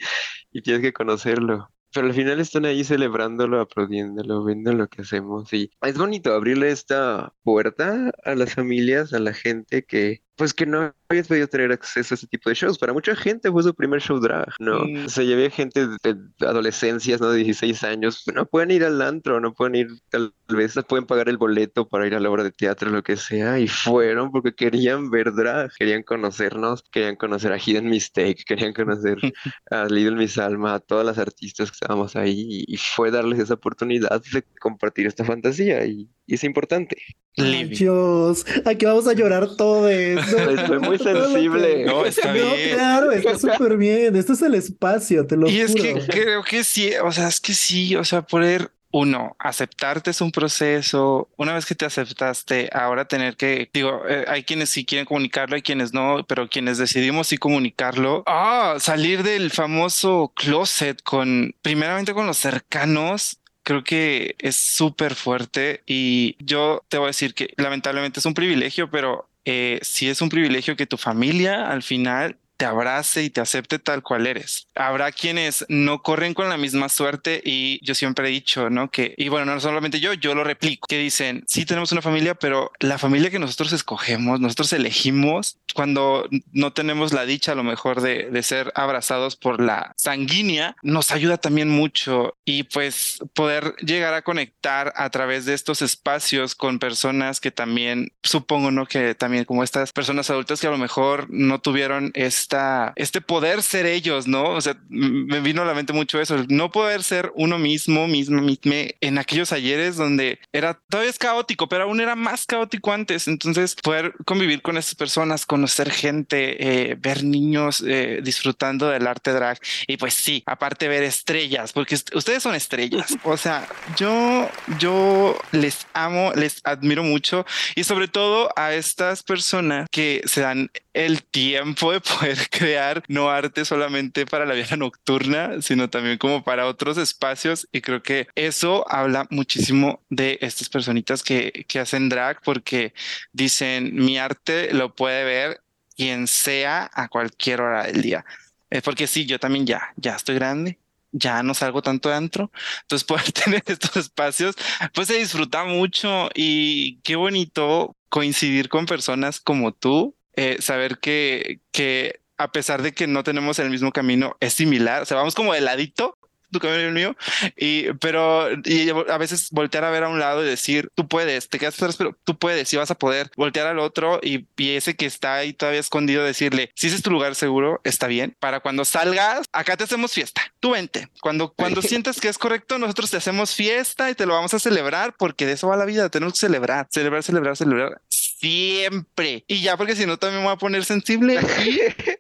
y 0.52 0.62
tienes 0.62 0.82
que 0.82 0.94
conocerlo. 0.94 1.70
Pero 1.92 2.06
al 2.06 2.14
final 2.14 2.40
están 2.40 2.66
ahí 2.66 2.84
celebrándolo, 2.84 3.60
aplaudiéndolo, 3.60 4.46
viendo 4.46 4.74
lo 4.74 4.88
que 4.88 5.02
hacemos 5.02 5.52
y 5.54 5.72
es 5.82 5.98
bonito 5.98 6.34
abrirle 6.34 6.70
esta 6.70 7.34
puerta 7.44 8.12
a 8.24 8.36
las 8.36 8.54
familias, 8.54 9.12
a 9.14 9.20
la 9.20 9.34
gente 9.34 9.84
que 9.86 10.22
pues 10.40 10.54
que 10.54 10.66
no 10.66 10.96
habías 11.10 11.28
podido 11.28 11.48
tener 11.48 11.70
acceso 11.74 12.14
a 12.14 12.16
ese 12.16 12.26
tipo 12.26 12.50
de 12.50 12.56
shows. 12.56 12.78
Para 12.78 12.94
mucha 12.94 13.14
gente 13.14 13.52
fue 13.52 13.62
su 13.62 13.76
primer 13.76 14.00
show 14.00 14.22
drag, 14.22 14.48
¿no? 14.58 14.86
Mm. 14.86 15.06
O 15.08 15.10
sea, 15.10 15.26
ya 15.26 15.34
había 15.36 15.50
gente 15.50 15.86
de, 15.86 16.16
adolescencias, 16.48 17.20
¿no? 17.20 17.30
De 17.30 17.44
16 17.44 17.84
años, 17.84 18.24
no 18.34 18.46
pueden 18.46 18.72
ir 18.72 18.86
al 18.86 19.02
antro, 19.02 19.42
no 19.42 19.54
pueden 19.54 19.76
ir, 19.76 19.88
tal 20.08 20.34
vez 20.48 20.76
pueden 20.88 21.06
pagar 21.06 21.28
el 21.28 21.38
boleto 21.38 21.90
para 21.90 22.08
ir 22.08 22.16
a 22.16 22.22
la 22.22 22.30
obra 22.30 22.46
de 22.46 22.54
teatro, 22.54 22.90
lo 22.90 23.04
que 23.04 23.18
sea, 23.18 23.60
y 23.60 23.68
fueron 23.68 24.32
porque 24.32 24.56
querían 24.56 25.12
ver 25.12 25.34
drag, 25.34 25.72
querían 25.78 26.04
conocernos, 26.04 26.84
querían 26.90 27.18
conocer 27.18 27.52
a 27.52 27.60
Hidden 27.60 27.90
Mistake, 27.90 28.46
querían 28.48 28.72
conocer 28.72 29.18
a 29.72 29.86
Little 29.88 30.16
Miss 30.16 30.38
Alma, 30.38 30.76
a 30.76 30.80
todas 30.80 31.06
las 31.06 31.18
artistas 31.18 31.70
que 31.70 31.76
estábamos 31.82 32.16
ahí, 32.16 32.64
y 32.66 32.78
fue 32.78 33.12
darles 33.12 33.40
esa 33.40 33.56
oportunidad 33.56 34.24
de 34.32 34.46
compartir 34.62 35.06
esta 35.06 35.26
fantasía, 35.26 35.86
y 35.86 36.10
y 36.30 36.36
es 36.36 36.44
importante. 36.44 36.96
Dios, 37.36 38.46
aquí 38.66 38.86
vamos 38.86 39.08
a 39.08 39.14
llorar 39.14 39.56
todos. 39.56 39.90
Estoy 39.92 40.80
muy 40.80 40.98
sensible. 41.00 41.86
No, 41.86 42.06
está 42.06 42.32
bien. 42.32 42.76
claro, 42.76 43.12
está 43.12 43.38
súper 43.38 43.78
bien. 43.78 44.16
Este 44.16 44.34
es 44.34 44.42
el 44.44 44.54
espacio, 44.54 45.26
te 45.26 45.36
lo 45.36 45.48
juro. 45.48 45.52
Y 45.52 45.62
es 45.62 45.74
que 45.74 45.96
creo 46.08 46.44
que 46.44 46.64
sí, 46.64 46.92
o 47.04 47.12
sea, 47.12 47.28
es 47.28 47.40
que 47.40 47.56
sí, 47.56 47.96
o 47.96 48.04
sea, 48.04 48.22
poder 48.22 48.70
uno, 48.92 49.36
aceptarte 49.40 50.10
es 50.12 50.22
un 50.22 50.32
proceso. 50.32 51.30
Una 51.38 51.54
vez 51.54 51.66
que 51.66 51.76
te 51.76 51.86
aceptaste, 51.86 52.70
ahora 52.74 53.06
tener 53.06 53.38
que, 53.38 53.70
digo, 53.72 54.02
eh, 54.08 54.26
hay 54.28 54.44
quienes 54.44 54.70
sí 54.70 54.86
quieren 54.86 55.06
comunicarlo, 55.06 55.56
hay 55.56 55.62
quienes 55.62 55.94
no, 55.94 56.26
pero 56.28 56.50
quienes 56.50 56.78
decidimos 56.78 57.28
sí 57.28 57.38
comunicarlo, 57.38 58.24
ah, 58.26 58.78
salir 58.80 59.24
del 59.24 59.52
famoso 59.52 60.34
closet 60.36 61.02
con, 61.04 61.56
primeramente 61.62 62.14
con 62.14 62.26
los 62.26 62.38
cercanos, 62.38 63.39
creo 63.70 63.84
que 63.84 64.36
es 64.40 64.56
súper 64.56 65.14
fuerte 65.14 65.84
y 65.86 66.36
yo 66.40 66.84
te 66.90 66.98
voy 66.98 67.06
a 67.06 67.14
decir 67.14 67.36
que 67.36 67.54
lamentablemente 67.56 68.20
es 68.20 68.26
un 68.26 68.34
privilegio, 68.34 68.90
pero 68.90 69.30
eh, 69.46 69.78
sí 69.84 70.10
es 70.10 70.24
un 70.24 70.30
privilegio 70.30 70.76
que 70.76 70.88
tu 70.88 70.98
familia 70.98 71.70
al 71.70 71.84
final 71.84 72.36
te 72.60 72.66
abrace 72.66 73.24
y 73.24 73.30
te 73.30 73.40
acepte 73.40 73.80
tal 73.80 74.04
cual 74.04 74.28
eres. 74.28 74.68
Habrá 74.76 75.14
quienes 75.14 75.66
no 75.70 76.04
corren 76.04 76.34
con 76.34 76.50
la 76.50 76.58
misma 76.58 76.90
suerte 76.90 77.42
y 77.46 77.80
yo 77.86 77.96
siempre 77.96 78.28
he 78.28 78.32
dicho, 78.32 78.70
¿no? 78.70 78.92
Que, 78.92 79.16
y 79.16 79.30
bueno, 79.30 79.46
no 79.46 79.62
solamente 79.62 80.02
yo, 80.02 80.14
yo 80.14 80.36
lo 80.36 80.44
replico, 80.44 80.86
que 80.86 80.98
dicen, 80.98 81.46
sí 81.48 81.66
tenemos 81.66 81.94
una 81.94 82.02
familia, 82.02 82.36
pero 82.36 82.74
la 82.82 82.98
familia 82.98 83.30
que 83.30 83.40
nosotros 83.40 83.72
escogemos, 83.72 84.42
nosotros 84.42 84.74
elegimos 84.74 85.58
cuando 85.74 86.28
no 86.52 86.74
tenemos 86.74 87.14
la 87.14 87.26
dicha 87.26 87.54
a 87.54 87.56
lo 87.56 87.64
mejor 87.64 88.02
de, 88.02 88.30
de 88.30 88.44
ser 88.44 88.74
abrazados 88.76 89.38
por 89.38 89.62
la 89.62 89.94
sanguínea, 89.96 90.76
nos 90.84 91.12
ayuda 91.12 91.38
también 91.38 91.70
mucho 91.70 92.36
y 92.44 92.64
pues 92.64 93.20
poder 93.36 93.74
llegar 93.78 94.14
a 94.16 94.22
conectar 94.22 94.92
a 94.98 95.10
través 95.12 95.46
de 95.46 95.54
estos 95.54 95.82
espacios 95.82 96.56
con 96.56 96.80
personas 96.80 97.40
que 97.40 97.52
también, 97.52 98.12
supongo, 98.22 98.70
¿no? 98.70 98.86
Que 98.86 99.16
también 99.16 99.46
como 99.46 99.64
estas 99.64 99.94
personas 99.94 100.30
adultas 100.30 100.60
que 100.60 100.68
a 100.68 100.72
lo 100.72 100.78
mejor 100.78 101.28
no 101.30 101.62
tuvieron 101.62 102.12
este 102.16 102.49
este 102.96 103.22
poder 103.22 103.62
ser 103.62 103.86
ellos, 103.86 104.28
¿no? 104.28 104.52
O 104.52 104.62
sea, 104.62 104.78
me 104.90 105.40
vino 105.40 105.62
a 105.62 105.66
la 105.66 105.74
mente 105.74 105.94
mucho 105.94 106.20
eso, 106.20 106.36
el 106.36 106.48
no 106.50 106.72
poder 106.72 107.04
ser 107.04 107.32
uno 107.36 107.58
mismo, 107.58 108.08
mismo, 108.08 108.42
mismo, 108.42 108.60
en 109.02 109.18
aquellos 109.18 109.52
ayeres 109.52 109.96
donde 109.96 110.40
era 110.52 110.74
todavía 110.90 111.10
es 111.10 111.18
caótico, 111.18 111.70
pero 111.70 111.84
aún 111.84 112.02
era 112.02 112.16
más 112.16 112.46
caótico 112.46 112.92
antes. 112.92 113.28
Entonces, 113.28 113.76
poder 113.76 114.14
convivir 114.26 114.62
con 114.62 114.78
esas 114.78 114.96
personas, 114.96 115.46
conocer 115.46 115.92
gente, 115.92 116.92
eh, 116.92 116.96
ver 117.00 117.24
niños 117.24 117.84
eh, 117.86 118.20
disfrutando 118.24 118.90
del 118.90 119.08
arte 119.08 119.32
drag 119.32 119.60
y 119.88 119.98
pues 119.98 120.14
sí, 120.14 120.44
aparte 120.46 120.88
ver 120.88 121.04
estrellas, 121.04 121.74
porque 121.74 121.96
ustedes 122.14 122.44
son 122.44 122.56
estrellas. 122.56 123.18
O 123.24 123.38
sea, 123.38 123.68
yo, 123.96 124.50
yo 124.80 125.38
les 125.52 125.86
amo, 125.94 126.32
les 126.36 126.62
admiro 126.64 127.04
mucho 127.04 127.46
y 127.76 127.84
sobre 127.84 128.08
todo 128.08 128.50
a 128.56 128.74
estas 128.74 129.24
personas 129.24 129.88
que 129.92 130.22
se 130.26 130.42
dan 130.42 130.72
el 130.94 131.24
tiempo 131.24 131.92
de 131.92 132.02
poder 132.02 132.39
crear 132.52 133.04
no 133.08 133.30
arte 133.30 133.66
solamente 133.66 134.26
para 134.26 134.46
la 134.46 134.54
vida 134.54 134.76
nocturna, 134.78 135.62
sino 135.62 135.90
también 135.90 136.18
como 136.18 136.44
para 136.44 136.68
otros 136.68 136.98
espacios. 136.98 137.68
Y 137.72 137.82
creo 137.82 138.02
que 138.04 138.28
eso 138.36 138.86
habla 138.90 139.28
muchísimo 139.30 140.02
de 140.10 140.38
estas 140.42 140.70
personitas 140.70 141.24
que, 141.24 141.66
que 141.68 141.80
hacen 141.80 142.10
drag 142.10 142.42
porque 142.42 142.94
dicen 143.32 143.96
mi 143.96 144.18
arte 144.18 144.74
lo 144.74 144.96
puede 144.96 145.24
ver 145.24 145.62
quien 145.96 146.28
sea 146.28 146.90
a 146.94 147.10
cualquier 147.10 147.62
hora 147.62 147.86
del 147.86 148.02
día. 148.02 148.26
Es 148.70 148.84
porque 148.84 149.08
sí, 149.08 149.26
yo 149.26 149.40
también 149.40 149.66
ya, 149.66 149.94
ya 149.98 150.16
estoy 150.16 150.36
grande, 150.36 150.80
ya 151.12 151.44
no 151.44 151.54
salgo 151.54 151.82
tanto 151.82 152.10
de 152.10 152.16
antro. 152.16 152.52
Entonces, 152.82 153.04
poder 153.08 153.32
tener 153.32 153.64
estos 153.66 153.98
espacios, 153.98 154.56
pues 154.94 155.08
se 155.08 155.18
disfruta 155.18 155.64
mucho 155.66 156.30
y 156.34 157.00
qué 157.02 157.16
bonito 157.16 157.96
coincidir 158.10 158.70
con 158.70 158.86
personas 158.86 159.40
como 159.40 159.74
tú, 159.74 160.16
eh, 160.36 160.58
saber 160.62 161.00
que, 161.00 161.60
que 161.72 162.22
a 162.40 162.52
pesar 162.52 162.82
de 162.82 162.94
que 162.94 163.06
no 163.06 163.24
tenemos 163.24 163.60
el 163.60 163.70
mismo 163.70 163.92
camino, 163.92 164.36
es 164.40 164.54
similar. 164.54 165.04
O 165.04 165.06
sea, 165.06 165.18
vamos 165.18 165.36
como 165.36 165.54
de 165.54 165.62
ladito, 165.62 166.18
tu 166.52 166.60
camino 166.60 166.82
y 166.82 166.86
el 166.86 166.94
mío, 166.94 167.16
y, 167.56 167.94
pero 168.00 168.50
y 168.66 168.90
a 168.90 169.18
veces 169.18 169.50
voltear 169.52 169.84
a 169.84 169.90
ver 169.90 170.04
a 170.04 170.10
un 170.10 170.20
lado 170.20 170.44
y 170.44 170.48
decir, 170.48 170.90
tú 170.96 171.08
puedes, 171.08 171.50
te 171.50 171.60
quedas 171.60 171.76
atrás, 171.76 171.96
pero 171.98 172.18
tú 172.24 172.38
puedes 172.38 172.72
y 172.74 172.78
vas 172.78 172.92
a 172.92 172.96
poder 172.96 173.30
voltear 173.36 173.68
al 173.68 173.80
otro 173.80 174.20
y, 174.22 174.48
y 174.58 174.72
ese 174.72 174.96
que 174.96 175.06
está 175.06 175.36
ahí 175.36 175.54
todavía 175.54 175.80
escondido, 175.80 176.24
decirle, 176.24 176.72
si 176.76 176.88
ese 176.88 176.96
es 176.96 177.04
tu 177.04 177.12
lugar 177.12 177.36
seguro, 177.36 177.82
está 177.84 178.08
bien, 178.08 178.36
para 178.40 178.60
cuando 178.60 178.86
salgas, 178.86 179.46
acá 179.52 179.78
te 179.78 179.84
hacemos 179.84 180.12
fiesta, 180.12 180.42
tú 180.60 180.72
vente, 180.72 181.10
cuando, 181.22 181.54
cuando 181.54 181.82
sientas 181.84 182.20
que 182.20 182.30
es 182.30 182.38
correcto, 182.38 182.78
nosotros 182.80 183.12
te 183.12 183.18
hacemos 183.18 183.54
fiesta 183.54 184.10
y 184.10 184.16
te 184.16 184.26
lo 184.26 184.34
vamos 184.34 184.54
a 184.54 184.60
celebrar, 184.60 185.16
porque 185.18 185.46
de 185.46 185.54
eso 185.54 185.68
va 185.68 185.78
la 185.78 185.86
vida, 185.86 186.10
tenemos 186.10 186.34
que 186.34 186.40
celebrar, 186.40 186.88
celebrar, 186.90 187.24
celebrar, 187.24 187.58
celebrar 187.58 188.02
siempre. 188.40 189.44
Y 189.48 189.62
ya, 189.62 189.76
porque 189.78 189.96
si 189.96 190.06
no, 190.06 190.18
también 190.18 190.42
me 190.42 190.48
voy 190.48 190.56
a 190.56 190.58
poner 190.58 190.86
sensible. 190.86 191.40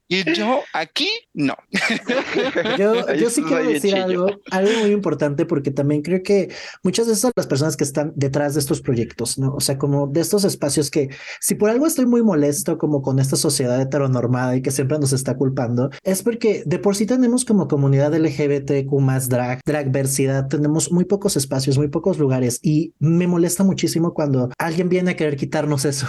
Y, 0.07 0.33
yo 0.33 0.61
aquí, 0.73 1.09
no. 1.33 1.55
Yo, 2.77 3.13
yo 3.13 3.29
sí 3.29 3.43
quiero 3.43 3.69
decir 3.69 3.95
algo, 3.95 4.27
algo 4.51 4.71
muy 4.79 4.91
importante, 4.91 5.45
porque 5.45 5.71
también 5.71 6.01
creo 6.01 6.23
que 6.23 6.49
muchas 6.83 7.07
de 7.07 7.13
esas 7.13 7.31
las 7.35 7.47
personas 7.47 7.77
que 7.77 7.83
están 7.83 8.11
detrás 8.15 8.53
de 8.53 8.59
estos 8.59 8.81
proyectos, 8.81 9.37
¿no? 9.37 9.53
O 9.53 9.59
sea, 9.59 9.77
como 9.77 10.07
de 10.07 10.21
estos 10.21 10.45
espacios 10.45 10.89
que, 10.89 11.09
si 11.39 11.55
por 11.55 11.69
algo 11.69 11.85
estoy 11.85 12.05
muy 12.05 12.23
molesto, 12.23 12.77
como 12.77 13.01
con 13.01 13.19
esta 13.19 13.35
sociedad 13.35 13.79
heteronormada 13.79 14.55
y 14.55 14.61
que 14.61 14.71
siempre 14.71 14.97
nos 14.99 15.13
está 15.13 15.35
culpando, 15.35 15.89
es 16.03 16.23
porque 16.23 16.63
de 16.65 16.79
por 16.79 16.95
sí 16.95 17.05
tenemos 17.05 17.45
como 17.45 17.67
comunidad 17.67 18.15
LGBTQ 18.15 18.91
más 18.99 19.29
drag, 19.29 19.61
dragversidad, 19.65 20.47
tenemos 20.47 20.91
muy 20.91 21.05
pocos 21.05 21.37
espacios, 21.37 21.77
muy 21.77 21.89
pocos 21.89 22.17
lugares 22.17 22.59
y 22.61 22.93
me 22.99 23.27
molesta 23.27 23.63
muchísimo 23.63 24.13
cuando 24.13 24.49
alguien 24.57 24.89
viene 24.89 25.11
a 25.11 25.15
querer 25.15 25.35
quitarnos 25.35 25.85
eso. 25.85 26.08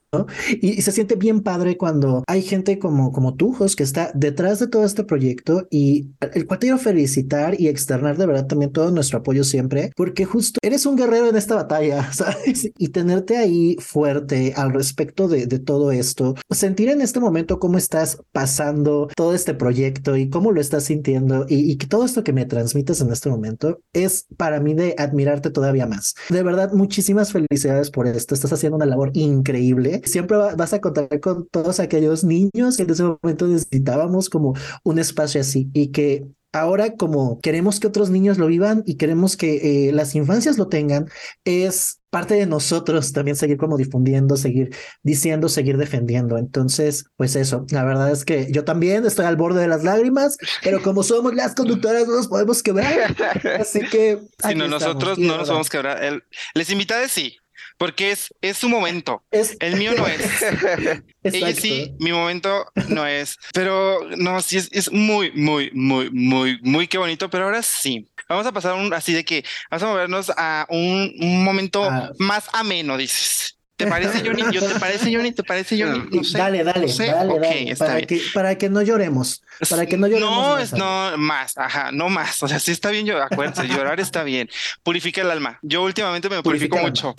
¿no? 0.11 0.25
Y, 0.61 0.81
se 0.81 0.91
siente 0.91 1.15
bien 1.15 1.41
padre 1.41 1.77
cuando 1.77 2.23
hay 2.27 2.41
gente 2.41 2.79
como, 2.79 3.11
como 3.11 3.35
tú, 3.35 3.53
Jos, 3.53 3.75
que 3.75 3.83
está 3.83 4.11
detrás 4.13 4.59
de 4.59 4.67
todo 4.67 4.83
este 4.83 5.03
proyecto 5.03 5.67
y 5.69 6.09
el 6.33 6.47
cual 6.47 6.59
te 6.59 6.67
quiero 6.67 6.77
felicitar 6.77 7.59
y 7.59 7.67
externar 7.67 8.17
de 8.17 8.25
verdad 8.25 8.47
también 8.47 8.71
todo 8.71 8.91
nuestro 8.91 9.19
apoyo 9.19 9.43
siempre, 9.43 9.91
porque 9.95 10.25
justo 10.25 10.59
eres 10.61 10.85
un 10.85 10.97
guerrero 10.97 11.29
en 11.29 11.35
esta 11.35 11.55
batalla, 11.55 12.11
¿sabes? 12.13 12.71
Y 12.77 12.89
tenerte 12.89 13.37
ahí 13.37 13.77
fuerte 13.79 14.53
al 14.55 14.73
respecto 14.73 15.27
de, 15.27 15.45
de 15.45 15.59
todo 15.59 15.91
esto, 15.91 16.35
sentir 16.49 16.89
en 16.89 17.01
este 17.01 17.19
momento 17.19 17.59
cómo 17.59 17.77
estás 17.77 18.21
pasando 18.31 19.07
todo 19.15 19.33
este 19.33 19.53
proyecto 19.53 20.17
y 20.17 20.29
cómo 20.29 20.51
lo 20.51 20.59
estás 20.59 20.83
sintiendo 20.85 21.45
y, 21.47 21.71
y 21.71 21.75
todo 21.77 22.05
esto 22.05 22.23
que 22.23 22.33
me 22.33 22.45
transmites 22.45 23.01
en 23.01 23.11
este 23.11 23.29
momento 23.29 23.81
es 23.93 24.27
para 24.37 24.59
mí 24.59 24.73
de 24.73 24.95
admirarte 24.97 25.51
todavía 25.51 25.85
más. 25.85 26.15
De 26.29 26.43
verdad, 26.43 26.73
muchísimas 26.73 27.31
felicidades 27.31 27.91
por 27.91 28.07
esto. 28.07 28.35
Estás 28.35 28.53
haciendo 28.53 28.77
una 28.77 28.85
labor 28.85 29.11
increíble 29.13 30.00
siempre 30.03 30.37
vas 30.37 30.73
a 30.73 30.81
contar 30.81 31.19
con 31.19 31.47
todos 31.47 31.79
aquellos 31.79 32.23
niños 32.23 32.77
que 32.77 32.83
en 32.83 32.89
ese 32.89 33.03
momento 33.03 33.47
necesitábamos 33.47 34.29
como 34.29 34.53
un 34.83 34.99
espacio 34.99 35.41
así 35.41 35.69
y 35.73 35.87
que 35.91 36.27
ahora 36.53 36.95
como 36.95 37.39
queremos 37.39 37.79
que 37.79 37.87
otros 37.87 38.09
niños 38.09 38.37
lo 38.37 38.47
vivan 38.47 38.83
y 38.85 38.95
queremos 38.95 39.37
que 39.37 39.87
eh, 39.87 39.93
las 39.93 40.15
infancias 40.15 40.57
lo 40.57 40.67
tengan, 40.67 41.07
es 41.45 42.01
parte 42.09 42.35
de 42.35 42.45
nosotros 42.45 43.13
también 43.13 43.37
seguir 43.37 43.57
como 43.57 43.77
difundiendo, 43.77 44.35
seguir 44.35 44.75
diciendo, 45.01 45.47
seguir 45.47 45.77
defendiendo. 45.77 46.37
Entonces, 46.37 47.05
pues 47.15 47.37
eso, 47.37 47.65
la 47.71 47.85
verdad 47.85 48.11
es 48.11 48.25
que 48.25 48.51
yo 48.51 48.65
también 48.65 49.05
estoy 49.05 49.25
al 49.25 49.37
borde 49.37 49.61
de 49.61 49.69
las 49.69 49.83
lágrimas, 49.83 50.37
pero 50.61 50.81
como 50.83 51.03
somos 51.03 51.33
las 51.33 51.55
conductoras 51.55 52.05
no 52.07 52.17
nos 52.17 52.27
podemos 52.27 52.61
quebrar. 52.61 53.15
Así 53.59 53.79
que... 53.89 54.19
Si 54.45 54.55
no, 54.55 54.67
nosotros 54.67 55.17
no 55.17 55.37
nos 55.37 55.47
podemos 55.47 55.69
quebrar. 55.69 56.03
El, 56.03 56.23
les 56.53 56.69
invitades 56.69 57.11
sí, 57.11 57.37
porque 57.81 58.11
es, 58.11 58.31
es 58.41 58.59
su 58.59 58.69
momento. 58.69 59.23
El 59.59 59.75
mío 59.75 59.93
no 59.97 60.05
es. 60.05 60.21
Ella 61.23 61.51
sí, 61.51 61.95
mi 61.97 62.11
momento 62.11 62.67
no 62.89 63.07
es. 63.07 63.39
Pero 63.55 64.07
no, 64.17 64.39
sí 64.43 64.57
es, 64.57 64.69
es 64.71 64.91
muy, 64.91 65.31
muy, 65.31 65.71
muy, 65.73 66.11
muy, 66.11 66.59
muy 66.61 66.87
qué 66.87 66.99
bonito. 66.99 67.27
Pero 67.31 67.45
ahora 67.45 67.63
sí. 67.63 68.07
Vamos 68.29 68.45
a 68.45 68.51
pasar 68.51 68.75
un, 68.75 68.93
así 68.93 69.13
de 69.13 69.25
que 69.25 69.43
vamos 69.71 69.81
a 69.81 69.87
movernos 69.87 70.31
a 70.37 70.67
un, 70.69 71.11
un 71.21 71.43
momento 71.43 71.83
ah. 71.83 72.11
más 72.19 72.49
ameno, 72.53 72.97
dices. 72.97 73.57
¿Te 73.83 73.89
parece, 73.89 74.19
Johnny? 74.25 74.43
¿Yo 74.51 74.65
te 74.65 74.79
parece, 74.79 75.15
Johnny? 75.15 75.31
¿Te 75.31 75.43
parece, 75.43 75.81
Johnny? 75.81 76.03
No 76.11 76.23
sé. 76.23 76.37
Dale, 76.37 76.63
dale, 76.63 76.87
dale, 76.87 77.39
dale. 77.39 77.75
Para, 77.75 78.01
Que, 78.01 78.21
para 78.33 78.57
que 78.57 78.69
no 78.69 78.81
lloremos. 78.81 79.43
Para 79.69 79.85
que 79.85 79.97
no 79.97 80.07
lloremos. 80.07 80.31
No, 80.31 80.55
más, 80.55 80.63
es, 80.63 80.73
no, 80.73 81.17
más. 81.17 81.57
Ajá, 81.57 81.91
no 81.91 82.09
más. 82.09 82.41
O 82.43 82.47
sea, 82.47 82.59
sí 82.59 82.71
está 82.71 82.91
bien, 82.91 83.05
yo, 83.05 83.21
acuérdense, 83.21 83.67
llorar 83.67 83.99
está 83.99 84.23
bien. 84.23 84.49
Purifica 84.83 85.21
el 85.21 85.31
alma. 85.31 85.59
Yo 85.61 85.83
últimamente 85.83 86.29
me 86.29 86.41
purifico 86.41 86.77
mucho. 86.77 87.13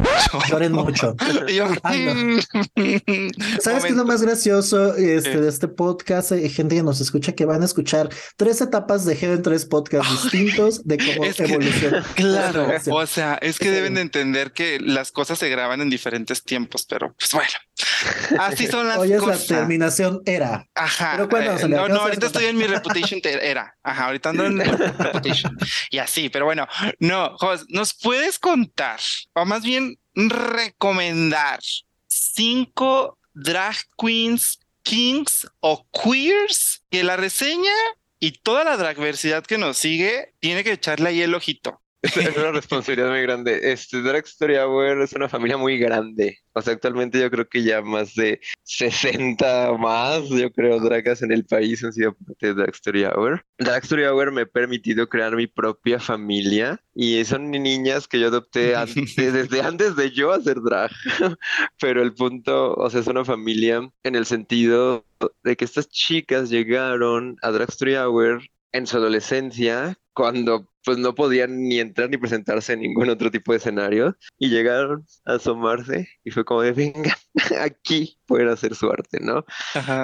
Lloren 0.49 0.73
mucho. 0.73 1.15
¿Sabes 3.61 3.85
qué 3.85 3.91
es 3.91 3.97
lo 3.97 4.05
más 4.05 4.23
gracioso 4.23 4.97
este, 4.97 5.41
de 5.41 5.49
este 5.49 5.69
podcast? 5.69 6.33
Hay 6.33 6.49
gente 6.49 6.77
que 6.77 6.83
nos 6.83 7.01
escucha 7.01 7.33
que 7.33 7.45
van 7.45 7.63
a 7.63 7.65
escuchar 7.65 8.09
tres 8.37 8.61
etapas 8.61 9.05
de 9.05 9.17
Heaven, 9.17 9.43
tres 9.43 9.67
podcasts 9.67 10.23
distintos 10.23 10.85
de 10.85 10.99
cómo 10.99 11.25
evoluciona. 11.25 12.05
Claro. 12.15 12.69
O 12.91 13.07
sea, 13.07 13.39
es 13.41 13.59
que 13.59 13.71
deben 13.71 13.95
de 13.95 14.03
entender 14.03 14.53
que 14.53 14.79
las 14.81 15.13
cosas 15.13 15.39
se 15.39 15.49
graban 15.49 15.81
en 15.81 15.91
diferentes 15.91 16.43
tiempos 16.43 16.52
tiempos, 16.53 16.85
pero 16.87 17.15
pues 17.15 17.33
bueno, 17.33 18.39
así 18.39 18.67
son 18.67 18.87
las 18.87 18.99
Hoy 18.99 19.15
es 19.15 19.25
la 19.25 19.39
terminación 19.39 20.21
era. 20.27 20.69
Ajá. 20.75 21.15
Eh, 21.15 21.69
no, 21.69 21.89
no, 21.89 22.01
ahorita 22.01 22.27
estoy 22.27 22.45
en 22.45 22.59
mi 22.59 22.67
reputation 22.67 23.23
era. 23.25 23.75
Ajá, 23.83 24.05
ahorita 24.05 24.29
ando 24.29 24.45
en 24.45 24.59
reputation. 24.99 25.57
Y 25.91 25.97
así, 25.97 26.29
pero 26.29 26.45
bueno, 26.45 26.69
no, 26.99 27.35
Jos, 27.39 27.65
¿nos 27.71 27.95
puedes 27.95 28.39
contar 28.39 29.01
o 29.33 29.47
más 29.47 29.63
bien 29.63 29.99
recomendar 30.15 31.61
cinco 32.07 33.19
drag 33.33 33.77
queens, 33.97 34.61
kings 34.83 35.49
o 35.61 35.87
queers 35.91 36.85
que 36.91 37.03
la 37.03 37.17
reseña 37.17 37.73
y 38.21 38.33
toda 38.33 38.63
la 38.63 38.77
dragversidad 38.77 39.43
que 39.43 39.57
nos 39.57 39.79
sigue 39.79 40.35
tiene 40.39 40.65
que 40.65 40.73
echarle 40.73 41.09
ahí 41.09 41.23
el 41.23 41.35
ojito? 41.35 41.82
Es 42.17 42.37
una 42.37 42.51
responsabilidad 42.51 43.11
muy 43.11 43.23
grande. 43.23 43.61
Este, 43.63 44.03
Drag 44.03 44.25
Story 44.25 44.57
Hour 44.57 45.03
es 45.03 45.13
una 45.13 45.29
familia 45.29 45.57
muy 45.57 45.79
grande. 45.79 46.39
O 46.53 46.61
sea, 46.61 46.73
actualmente 46.73 47.21
yo 47.21 47.31
creo 47.31 47.49
que 47.49 47.63
ya 47.63 47.81
más 47.81 48.15
de 48.15 48.41
60 48.65 49.73
más, 49.79 50.29
yo 50.29 50.51
creo, 50.53 50.81
dragas 50.81 51.23
en 51.23 51.31
el 51.31 51.45
país 51.45 51.83
han 51.85 51.93
sido 51.93 52.15
parte 52.15 52.49
de 52.49 52.55
Drag 52.55 52.75
Story 52.75 53.05
Hour. 53.05 53.45
Drag 53.59 53.85
Story 53.85 54.05
Hour 54.05 54.33
me 54.33 54.43
ha 54.43 54.47
permitido 54.47 55.09
crear 55.09 55.37
mi 55.37 55.47
propia 55.47 56.01
familia 56.01 56.81
y 56.95 57.25
son 57.25 57.51
niñas 57.51 58.09
que 58.09 58.19
yo 58.19 58.29
adopté 58.29 58.75
antes, 58.77 59.15
desde 59.15 59.63
antes 59.63 59.95
de 59.95 60.11
yo 60.11 60.33
hacer 60.33 60.61
drag. 60.61 60.91
Pero 61.81 62.03
el 62.03 62.15
punto, 62.15 62.75
o 62.75 62.91
sea, 62.91 63.01
es 63.01 63.07
una 63.07 63.25
familia 63.25 63.89
en 64.03 64.15
el 64.17 64.27
sentido 64.27 65.05
de 65.45 65.57
que 65.57 65.65
estas 65.65 65.89
chicas 65.89 66.51
llegaron 66.51 67.37
a 67.43 67.53
Drag 67.53 67.69
Story 67.71 67.95
Hour 67.95 68.43
en 68.73 68.87
su 68.87 68.97
adolescencia 68.97 69.99
cuando 70.15 70.69
pues 70.85 70.99
no 70.99 71.15
podían 71.15 71.63
ni 71.63 71.81
entrar 71.81 72.11
ni 72.11 72.17
presentarse 72.17 72.73
en 72.73 72.81
ningún 72.81 73.09
otro 73.09 73.31
tipo 73.31 73.53
de 73.53 73.59
escenario 73.59 74.17
y 74.39 74.49
llegaron 74.49 75.07
a 75.25 75.35
asomarse 75.35 76.09
y 76.25 76.31
fue 76.31 76.45
como 76.45 76.63
de 76.63 76.73
venga, 76.73 77.17
aquí 77.61 78.19
pueden 78.27 78.49
hacer 78.49 78.75
su 78.75 78.91
arte, 78.91 79.19
¿no? 79.21 79.45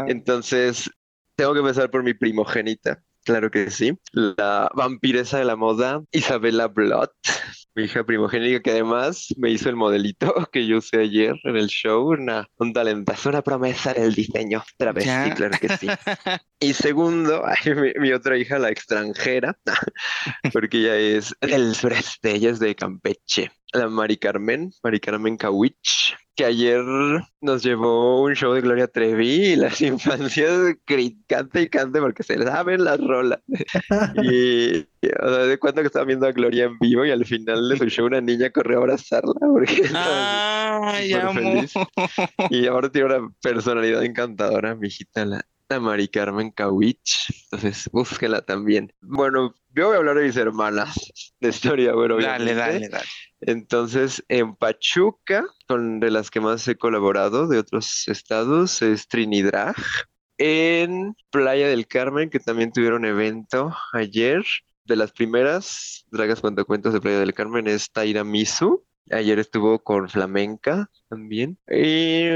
Entonces, 0.07 0.91
tengo 1.35 1.53
que 1.53 1.61
empezar 1.61 1.91
por 1.91 2.03
mi 2.03 2.15
primogénita, 2.15 3.03
claro 3.25 3.51
que 3.51 3.71
sí, 3.71 3.99
la 4.13 4.71
vampiresa 4.75 5.39
de 5.39 5.45
la 5.45 5.57
moda, 5.57 6.03
Isabela 6.13 6.69
Blood 6.69 7.11
mi 7.79 7.85
hija 7.85 8.03
primogénica, 8.03 8.61
que 8.61 8.73
además 8.73 9.29
me 9.37 9.51
hizo 9.51 9.69
el 9.69 9.77
modelito 9.77 10.35
que 10.53 10.67
yo 10.67 10.79
usé 10.79 11.03
ayer 11.03 11.37
en 11.45 11.57
el 11.57 11.69
show, 11.69 12.09
una, 12.09 12.49
un 12.59 12.73
talentazo, 12.73 13.29
una 13.29 13.43
promesa 13.43 13.93
en 13.93 14.03
el 14.03 14.15
diseño. 14.17 14.65
Travesti, 14.77 15.31
claro 15.37 15.57
que 15.61 15.69
sí. 15.77 15.87
Y 16.61 16.75
segundo, 16.75 17.45
mi, 18.01 18.11
otra 18.11 18.37
hija, 18.37 18.59
la 18.59 18.71
extranjera, 18.71 19.57
porque 20.53 20.79
ella 20.79 20.97
es 20.97 21.37
del 21.41 21.77
sureste, 21.77 22.35
ella 22.35 22.51
es 22.51 22.59
de 22.59 22.75
Campeche 22.75 23.53
la 23.73 23.89
Mari 23.89 24.17
Carmen, 24.17 24.73
Mari 24.83 24.99
Carmen 24.99 25.37
Kawich, 25.37 26.17
que 26.39 26.45
ayer 26.45 26.85
nos 27.41 27.65
llevó 27.65 28.23
un 28.23 28.35
show 28.35 28.53
de 28.53 28.61
Gloria 28.61 28.87
Trevi 28.87 29.29
y 29.29 29.57
las 29.57 29.81
infancias 29.81 30.77
cante 31.27 31.63
y 31.63 31.69
cante 31.69 32.01
porque 32.01 32.23
se 32.23 32.41
saben 32.41 32.85
las 32.85 33.01
rolas. 33.01 33.41
y, 34.23 34.79
o 34.79 35.29
sea, 35.29 35.47
de 35.47 35.59
cuando 35.59 35.81
que 35.81 35.89
estaba 35.89 36.05
viendo 36.05 36.29
a 36.29 36.33
Gloria 36.33 36.67
en 36.67 36.79
vivo 36.79 37.05
y 37.05 37.11
al 37.11 37.27
final 37.27 37.69
de 37.69 37.77
su 37.79 37.87
show 37.87 38.07
una 38.07 38.21
niña 38.21 38.51
corrió 38.51 38.79
a 38.79 38.83
abrazarla 38.83 39.35
porque 39.41 39.83
Ay, 39.95 41.13
feliz. 41.35 41.73
Y 42.51 42.69
ahora 42.69 42.89
tiene 42.89 43.17
una 43.17 43.35
personalidad 43.43 44.05
encantadora, 44.05 44.77
mi 44.77 44.87
hijita, 44.87 45.25
la 45.25 45.45
a 45.71 45.81
Mari 45.81 46.09
Carmen 46.09 46.51
Kawich. 46.51 47.29
Entonces, 47.45 47.89
búsquela 47.93 48.43
también. 48.43 48.93
Bueno, 49.01 49.55
yo 49.75 49.87
voy 49.87 49.95
a 49.95 49.99
hablar 49.99 50.17
de 50.17 50.25
mis 50.25 50.37
hermanas 50.37 50.95
de 51.41 51.49
historia, 51.49 51.95
bueno, 51.95 52.17
Dale, 52.21 52.55
dale, 52.55 52.89
dale. 52.89 53.05
Entonces, 53.41 54.25
en 54.29 54.57
Pachuca, 54.57 55.45
con 55.67 56.01
de 56.01 56.11
las 56.11 56.31
que 56.31 56.41
más 56.41 56.67
he 56.67 56.77
colaborado 56.77 57.47
de 57.47 57.59
otros 57.59 58.09
estados, 58.09 58.83
es 58.83 59.07
Trinidad. 59.09 59.77
En 60.39 61.15
Playa 61.31 61.69
del 61.69 61.87
Carmen, 61.87 62.31
que 62.31 62.41
también 62.41 62.73
tuvieron 62.73 63.05
evento 63.05 63.75
ayer. 63.93 64.45
De 64.85 64.97
las 64.97 65.13
primeras 65.13 66.07
dragas 66.11 66.41
cuentacuentos 66.41 66.95
de 66.95 67.01
Playa 67.01 67.21
del 67.21 67.35
Carmen 67.35 67.67
es 67.67 67.91
Taira 67.93 68.25
Misu. 68.25 68.85
Ayer 69.11 69.39
estuvo 69.39 69.79
con 69.79 70.09
Flamenca 70.09 70.91
también. 71.09 71.57
Y 71.71 72.29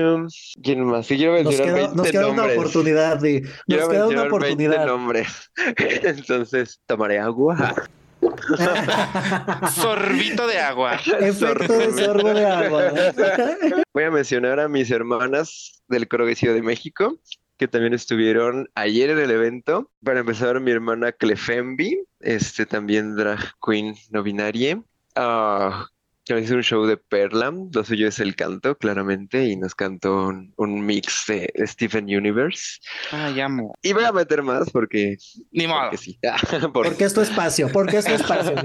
¿quién 0.63 0.85
más? 0.85 1.07
Sí, 1.07 1.17
quiero 1.17 1.35
Nos 1.43 1.45
mencionar 1.45 1.75
queda, 1.75 1.87
nos 1.89 2.03
20 2.03 2.11
queda 2.13 2.29
una 2.29 2.45
oportunidad, 2.47 3.21
Di. 3.21 3.41
Nos 3.41 3.51
Quiero 3.67 3.89
queda 3.89 4.07
una 4.09 4.23
mencionar 4.25 4.41
20 4.41 4.69
oportunidad. 4.69 4.87
nombres. 4.87 5.51
Entonces, 6.03 6.81
tomaré 6.87 7.19
agua. 7.19 7.75
Sorbito 9.75 10.47
de 10.47 10.59
agua. 10.61 10.95
Efecto 11.21 11.73
de 11.73 12.05
sorbo 12.05 12.35
de 12.35 12.47
agua. 12.47 12.83
Voy 13.95 14.05
a 14.05 14.11
mencionar 14.11 14.61
a 14.61 14.69
mis 14.69 14.91
hermanas 14.91 15.83
del 15.89 16.09
Coro 16.09 16.27
de 16.27 16.35
Ciudad 16.35 16.55
de 16.55 16.63
México, 16.63 17.19
que 17.59 17.69
también 17.69 17.95
estuvieron 17.95 18.69
ayer 18.75 19.11
en 19.11 19.19
el 19.19 19.31
evento. 19.31 19.91
Para 20.05 20.21
empezar, 20.21 20.61
mi 20.61 20.71
hermana 20.71 21.13
Clefembi, 21.13 22.05
este 22.21 22.67
también 22.67 23.17
drag 23.17 23.41
queen 23.65 23.95
no 24.11 24.23
binaria. 24.23 24.81
Ah, 25.15 25.87
que 26.25 26.39
hizo 26.39 26.55
un 26.55 26.63
show 26.63 26.85
de 26.87 26.97
Perla, 26.97 27.53
lo 27.73 27.85
suyo 27.85 28.07
es 28.09 28.21
el 28.21 28.37
canto, 28.37 28.77
claramente, 28.77 29.45
y 29.47 29.57
nos 29.57 29.75
cantó 29.75 30.29
un, 30.29 30.53
un 30.57 30.85
mix 30.87 31.25
de 31.27 31.53
Stephen 31.67 32.05
Universe. 32.05 32.79
Ay, 33.11 33.41
amo. 33.41 33.75
Y 33.83 33.93
voy 33.93 34.05
a 34.05 34.13
meter 34.13 34.43
más 34.43 34.71
porque, 34.71 35.17
Ni 35.51 35.67
modo. 35.67 35.91
porque 35.91 35.97
sí, 35.99 36.19
Por- 36.73 36.87
Porque 36.87 37.05
es 37.05 37.15
tu 37.15 37.21
espacio, 37.23 37.69
porque 37.73 37.99
es 37.99 38.05
tu 38.05 38.13
espacio. 38.13 38.55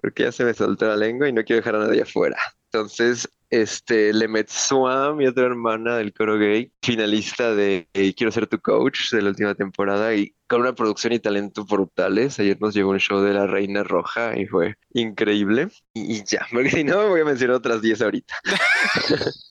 Porque 0.00 0.24
ya 0.24 0.32
se 0.32 0.44
me 0.44 0.54
soltó 0.54 0.86
la 0.86 0.96
lengua 0.96 1.28
y 1.28 1.32
no 1.32 1.42
quiero 1.42 1.60
dejar 1.60 1.74
a 1.74 1.78
nadie 1.86 2.02
afuera. 2.02 2.36
Entonces, 2.70 3.28
este, 3.50 4.12
Lemetsua, 4.12 5.14
mi 5.14 5.26
otra 5.26 5.46
hermana 5.46 5.96
del 5.96 6.12
coro 6.12 6.38
gay, 6.38 6.72
finalista 6.82 7.54
de 7.54 7.88
eh, 7.94 8.14
Quiero 8.14 8.32
ser 8.32 8.46
tu 8.46 8.60
coach 8.60 9.10
de 9.12 9.22
la 9.22 9.30
última 9.30 9.54
temporada 9.54 10.14
y 10.14 10.34
con 10.46 10.60
una 10.62 10.74
producción 10.74 11.12
y 11.12 11.18
talento 11.18 11.64
brutales. 11.64 12.38
Ayer 12.38 12.60
nos 12.60 12.74
llegó 12.74 12.90
un 12.90 13.00
show 13.00 13.20
de 13.20 13.34
La 13.34 13.46
Reina 13.46 13.82
Roja 13.82 14.38
y 14.38 14.46
fue 14.46 14.76
increíble. 14.92 15.68
Y, 15.94 16.16
y 16.16 16.24
ya, 16.24 16.46
porque 16.52 16.70
si 16.70 16.84
no, 16.84 17.08
voy 17.08 17.20
a 17.20 17.24
mencionar 17.24 17.56
otras 17.56 17.82
10 17.82 18.02
ahorita. 18.02 18.34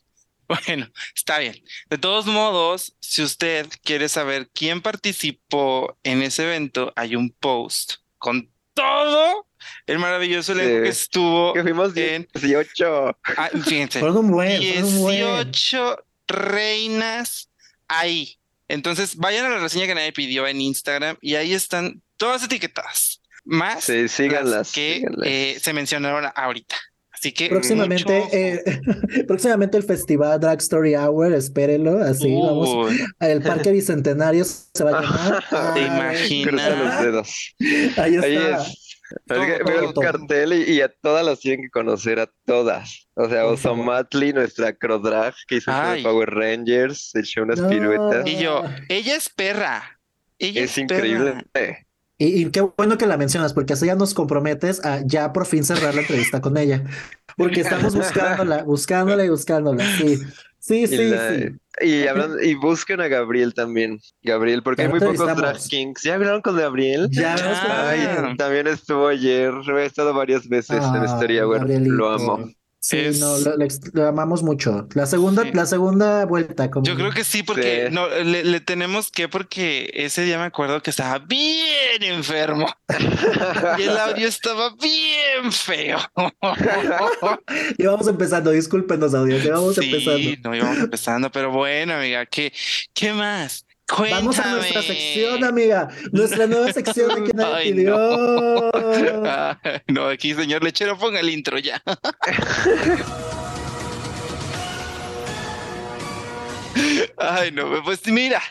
Bueno, 0.48 0.88
está 1.14 1.40
bien. 1.40 1.56
De 1.90 1.98
todos 1.98 2.26
modos, 2.26 2.96
si 3.02 3.22
usted 3.22 3.68
quiere 3.84 4.08
saber 4.08 4.50
quién 4.54 4.82
participó 4.82 5.98
en 6.04 6.22
ese 6.22 6.44
evento, 6.44 6.94
hay 6.96 7.18
un 7.18 7.32
post 7.32 7.96
con 8.18 8.50
todo 8.74 9.47
el 9.88 10.00
maravilloso 10.00 10.52
elenco 10.52 10.84
que 10.84 10.90
estuvo 10.90 11.54
Que 11.54 11.64
fuimos 11.64 11.96
en... 11.98 12.28
18. 12.34 13.18
Ah, 13.38 13.50
fíjense, 13.66 14.00
Fueron 14.00 14.18
un 14.18 14.32
buen, 14.32 14.62
fueron 14.62 14.84
un 14.86 15.00
buen. 15.00 15.18
18 15.18 15.98
reinas 16.28 17.50
ahí. 17.88 18.38
Entonces, 18.68 19.16
vayan 19.16 19.46
a 19.46 19.50
la 19.50 19.60
reseña 19.60 19.86
que 19.88 19.96
nadie 19.96 20.12
pidió 20.12 20.46
en 20.48 20.60
Instagram 20.62 21.18
y 21.22 21.36
ahí 21.36 21.54
están 21.54 22.02
todas 22.18 22.44
etiquetadas. 22.44 23.22
Más 23.46 23.86
Sí, 23.86 24.02
las 24.04 24.12
síganlas, 24.12 24.72
que 24.74 24.96
síganlas. 24.98 25.28
eh, 25.28 25.58
se 25.62 25.72
mencionaron 25.74 26.30
ahorita. 26.36 26.76
Así 27.14 27.32
que 27.32 27.48
Próximamente, 27.50 28.20
mucho 28.20 28.30
eh, 28.36 28.64
próximamente 29.28 29.78
el 29.78 29.84
festival 29.84 30.40
Drag 30.40 30.60
Story 30.60 30.96
Hour, 30.96 31.34
espérenlo, 31.34 31.98
así 32.04 32.32
vamos. 32.36 32.94
El 33.20 33.42
Parque 33.42 33.72
Bicentenario 33.72 34.44
se 34.46 34.84
va 34.84 35.00
a 35.00 35.02
llamar. 35.02 35.46
¿Te 35.74 35.80
¿Te 35.80 35.88
Ay, 35.88 36.44
Cruza 36.44 36.70
los 36.70 36.80
imaginas? 36.80 37.02
dedos. 37.02 37.56
Ahí 37.98 38.18
Ahí 38.18 38.36
está. 38.36 38.66
Es. 39.12 39.38
Es 39.38 39.46
que 39.58 39.64
Todo, 39.64 39.66
veo 39.74 39.94
todo, 39.94 40.04
el 40.04 40.12
cartel 40.12 40.54
y, 40.54 40.74
y 40.74 40.82
a 40.82 40.90
todas 40.90 41.26
las 41.26 41.40
tienen 41.40 41.62
que 41.64 41.70
conocer, 41.70 42.20
a 42.20 42.30
todas. 42.46 43.08
O 43.16 43.28
sea. 43.30 43.46
Osomatli, 43.46 44.34
nuestra 44.34 44.74
crodrag 44.74 45.34
que 45.48 45.56
hizo 45.58 45.72
el 45.72 45.78
show 45.78 45.86
Ay. 45.92 45.98
de 46.04 46.10
Power 46.10 46.30
Rangers, 46.34 47.12
echó 47.16 47.44
unas 47.44 47.60
No. 47.60 47.70
piruetas. 47.70 48.28
Y 48.28 48.38
yo, 48.38 48.64
ella 48.90 49.16
es 49.16 49.30
perra. 49.30 50.00
Ella 50.40 50.64
Es 50.64 50.78
es 50.78 50.88
perra. 50.88 51.08
increíble. 51.08 51.44
Y, 52.20 52.42
y 52.46 52.50
qué 52.50 52.62
bueno 52.62 52.98
que 52.98 53.06
la 53.06 53.16
mencionas, 53.16 53.54
porque 53.54 53.74
así 53.74 53.86
ya 53.86 53.96
nos 53.96 54.16
comprometes 54.16 54.84
a 54.84 55.02
ya 55.06 55.32
por 55.34 55.46
fin 55.46 55.64
cerrar 55.64 55.94
la 55.94 56.02
entrevista 56.02 56.42
con 56.42 56.58
ella. 56.58 56.84
Porque 57.38 57.62
estamos 57.62 57.96
buscándola, 57.96 58.64
buscándola 58.64 59.24
y 59.24 59.30
buscándola. 59.30 59.86
Sí, 59.98 60.18
sí, 60.60 60.84
Y, 60.84 60.88
sí, 60.88 61.10
la- 61.10 61.34
sí. 61.36 61.46
y 61.82 62.08
hablando- 62.08 62.42
y 62.42 62.56
busquen 62.56 63.02
a 63.02 63.08
Gabriel 63.08 63.54
también. 63.54 64.00
Gabriel, 64.24 64.64
porque 64.64 64.84
hay 64.84 64.88
muy 64.90 65.00
pocos 65.00 65.36
drag 65.36 65.58
kings. 65.70 66.02
¿Ya 66.04 66.16
hablaron 66.16 66.42
con 66.42 66.58
Gabriel? 66.58 67.08
Ya, 67.12 67.36
con 67.36 67.46
Ay, 67.48 68.04
Gabriel. 68.04 68.38
también 68.38 68.68
estuvo 68.68 69.08
ayer. 69.08 69.54
He 69.78 69.86
estado 69.86 70.14
varias 70.14 70.48
veces 70.48 70.78
en 70.78 70.84
Ah, 70.84 71.06
Historia 71.06 71.48
Web. 71.48 71.60
Gabrielito. 71.62 71.94
Lo 71.94 72.10
amo. 72.10 72.50
Sí, 72.90 72.98
Es- 73.00 73.20
no, 73.20 73.38
lo, 73.40 73.58
lo 73.58 73.66
ex- 73.66 73.82
lo 73.94 74.08
amamos 74.08 74.44
mucho. 74.44 74.88
La 74.94 75.06
segunda, 75.06 75.44
Sí. 75.44 75.52
la 75.54 75.66
segunda 75.66 76.24
vuelta, 76.26 76.72
como 76.72 76.86
Yo 76.86 76.96
creo 76.96 77.12
que 77.12 77.26
sí, 77.26 77.44
porque 77.44 77.88
Sí. 77.90 77.94
no 77.94 78.08
le, 78.08 78.46
le 78.46 78.60
tenemos 78.62 79.12
que, 79.12 79.28
porque 79.28 79.92
ese 79.94 80.24
día 80.24 80.38
me 80.38 80.46
acuerdo 80.46 80.82
que 80.82 80.90
estaba 80.92 81.20
bien 81.20 82.02
enfermo 82.02 82.66
y 83.78 83.84
el 83.84 83.98
audio 83.98 84.28
estaba 84.30 84.74
bien 84.82 85.52
feo. 85.52 85.98
Y 87.78 87.86
vamos 87.86 88.08
empezando, 88.08 88.52
discúlpenos, 88.52 89.14
audiencia, 89.14 89.52
vamos 89.54 89.76
Sí, 89.76 89.84
empezando. 89.94 90.50
no 90.50 90.56
íbamos 90.56 90.78
empezando, 90.78 91.30
pero 91.32 91.52
bueno, 91.52 91.94
amiga, 91.96 92.26
¿qué, 92.26 92.54
qué 92.94 93.12
más? 93.12 93.66
Cuéntame. 93.88 94.22
Vamos 94.22 94.40
a 94.40 94.52
nuestra 94.52 94.82
sección, 94.82 95.44
amiga. 95.44 95.88
Nuestra 96.12 96.46
nueva 96.46 96.74
sección 96.74 97.16
de 97.16 97.24
que 97.24 97.34
nadie 97.34 97.56
Ay, 97.56 97.72
pidió. 97.74 98.76
Ay, 98.76 99.82
no, 99.88 100.08
aquí, 100.08 100.34
señor 100.34 100.64
lechero, 100.64 100.98
ponga 100.98 101.22
el 101.22 101.30
intro 101.30 101.58
ya. 101.58 101.82
Ay, 107.18 107.52
no, 107.52 107.84
pues 107.84 108.06
mira, 108.08 108.42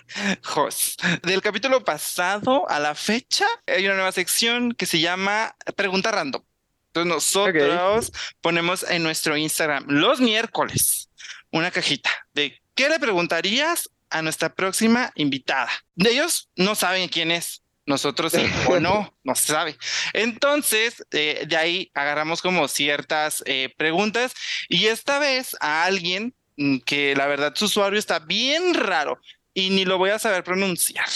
Jos, 0.42 0.96
del 1.22 1.40
capítulo 1.40 1.84
pasado 1.84 2.68
a 2.68 2.80
la 2.80 2.94
fecha 2.94 3.46
hay 3.66 3.86
una 3.86 3.94
nueva 3.94 4.12
sección 4.12 4.72
que 4.72 4.86
se 4.86 5.00
llama 5.00 5.54
Pregunta 5.76 6.10
Random. 6.10 6.42
Entonces 6.88 7.12
nosotros 7.12 8.10
ponemos 8.40 8.84
en 8.88 9.02
nuestro 9.02 9.36
Instagram 9.36 9.84
los 9.88 10.20
miércoles 10.20 11.10
una 11.52 11.70
cajita 11.70 12.10
de 12.32 12.60
¿qué 12.74 12.88
le 12.88 12.98
preguntarías 12.98 13.90
a 14.18 14.22
nuestra 14.22 14.54
próxima 14.54 15.12
invitada? 15.14 15.70
De 15.94 16.10
ellos 16.10 16.48
no 16.56 16.74
saben 16.74 17.08
quién 17.08 17.30
es. 17.30 17.62
Nosotros 17.86 18.32
sí 18.32 18.44
o 18.68 18.80
no, 18.80 19.16
no 19.24 19.34
se 19.34 19.52
sabe. 19.52 19.78
Entonces, 20.12 21.04
eh, 21.12 21.44
de 21.46 21.56
ahí 21.56 21.90
agarramos 21.94 22.42
como 22.42 22.66
ciertas 22.66 23.44
eh, 23.46 23.72
preguntas 23.76 24.34
y 24.68 24.86
esta 24.86 25.20
vez 25.20 25.56
a 25.60 25.84
alguien 25.84 26.34
mm, 26.56 26.78
que 26.78 27.14
la 27.14 27.26
verdad 27.26 27.54
su 27.54 27.66
usuario 27.66 27.98
está 27.98 28.18
bien 28.18 28.74
raro 28.74 29.20
y 29.54 29.70
ni 29.70 29.84
lo 29.84 29.98
voy 29.98 30.10
a 30.10 30.18
saber 30.18 30.42
pronunciar. 30.42 31.06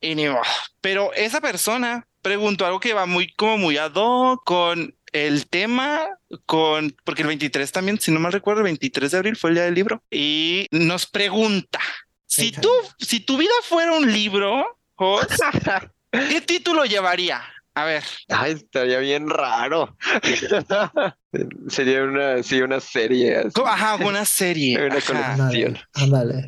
Y 0.00 0.14
ni 0.14 0.28
modo. 0.28 0.42
Pero 0.80 1.12
esa 1.14 1.40
persona 1.40 2.06
preguntó 2.22 2.64
algo 2.64 2.80
que 2.80 2.94
va 2.94 3.04
muy 3.04 3.32
como 3.32 3.58
muy 3.58 3.76
ad 3.76 3.92
hoc 3.94 4.44
con 4.44 4.96
el 5.12 5.46
tema, 5.46 6.08
con 6.46 6.96
porque 7.04 7.22
el 7.22 7.28
23 7.28 7.70
también, 7.70 8.00
si 8.00 8.10
no 8.10 8.20
mal 8.20 8.32
recuerdo, 8.32 8.60
el 8.60 8.64
23 8.64 9.10
de 9.10 9.18
abril 9.18 9.36
fue 9.36 9.50
el 9.50 9.56
día 9.56 9.64
del 9.64 9.74
libro 9.74 10.02
y 10.10 10.68
nos 10.70 11.06
pregunta 11.06 11.80
si 12.32 12.50
tú, 12.52 12.70
si 12.98 13.20
tu 13.20 13.36
vida 13.36 13.52
fuera 13.62 13.92
un 13.92 14.10
libro, 14.10 14.64
Jos, 14.94 15.26
¿qué 16.10 16.40
título 16.40 16.84
llevaría? 16.84 17.42
A 17.74 17.84
ver, 17.86 18.04
Ay, 18.28 18.52
estaría 18.52 18.98
bien 18.98 19.28
raro. 19.30 19.96
Sería 21.68 22.02
una, 22.04 22.42
sí, 22.42 22.60
una 22.60 22.80
serie. 22.80 23.36
así. 23.38 23.62
ajá, 23.64 23.96
una 23.96 24.24
serie. 24.26 24.76
Una 24.84 24.96
ajá. 24.96 25.36
colección. 25.36 25.78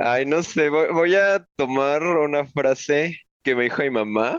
Ay, 0.01 0.27
no 0.27 0.43
sé, 0.43 0.69
voy, 0.69 0.89
voy 0.93 1.15
a 1.15 1.47
tomar 1.57 2.03
una 2.03 2.45
frase 2.47 3.19
que 3.43 3.55
me 3.55 3.65
dijo 3.65 3.83
mi 3.83 3.91
mamá. 3.91 4.39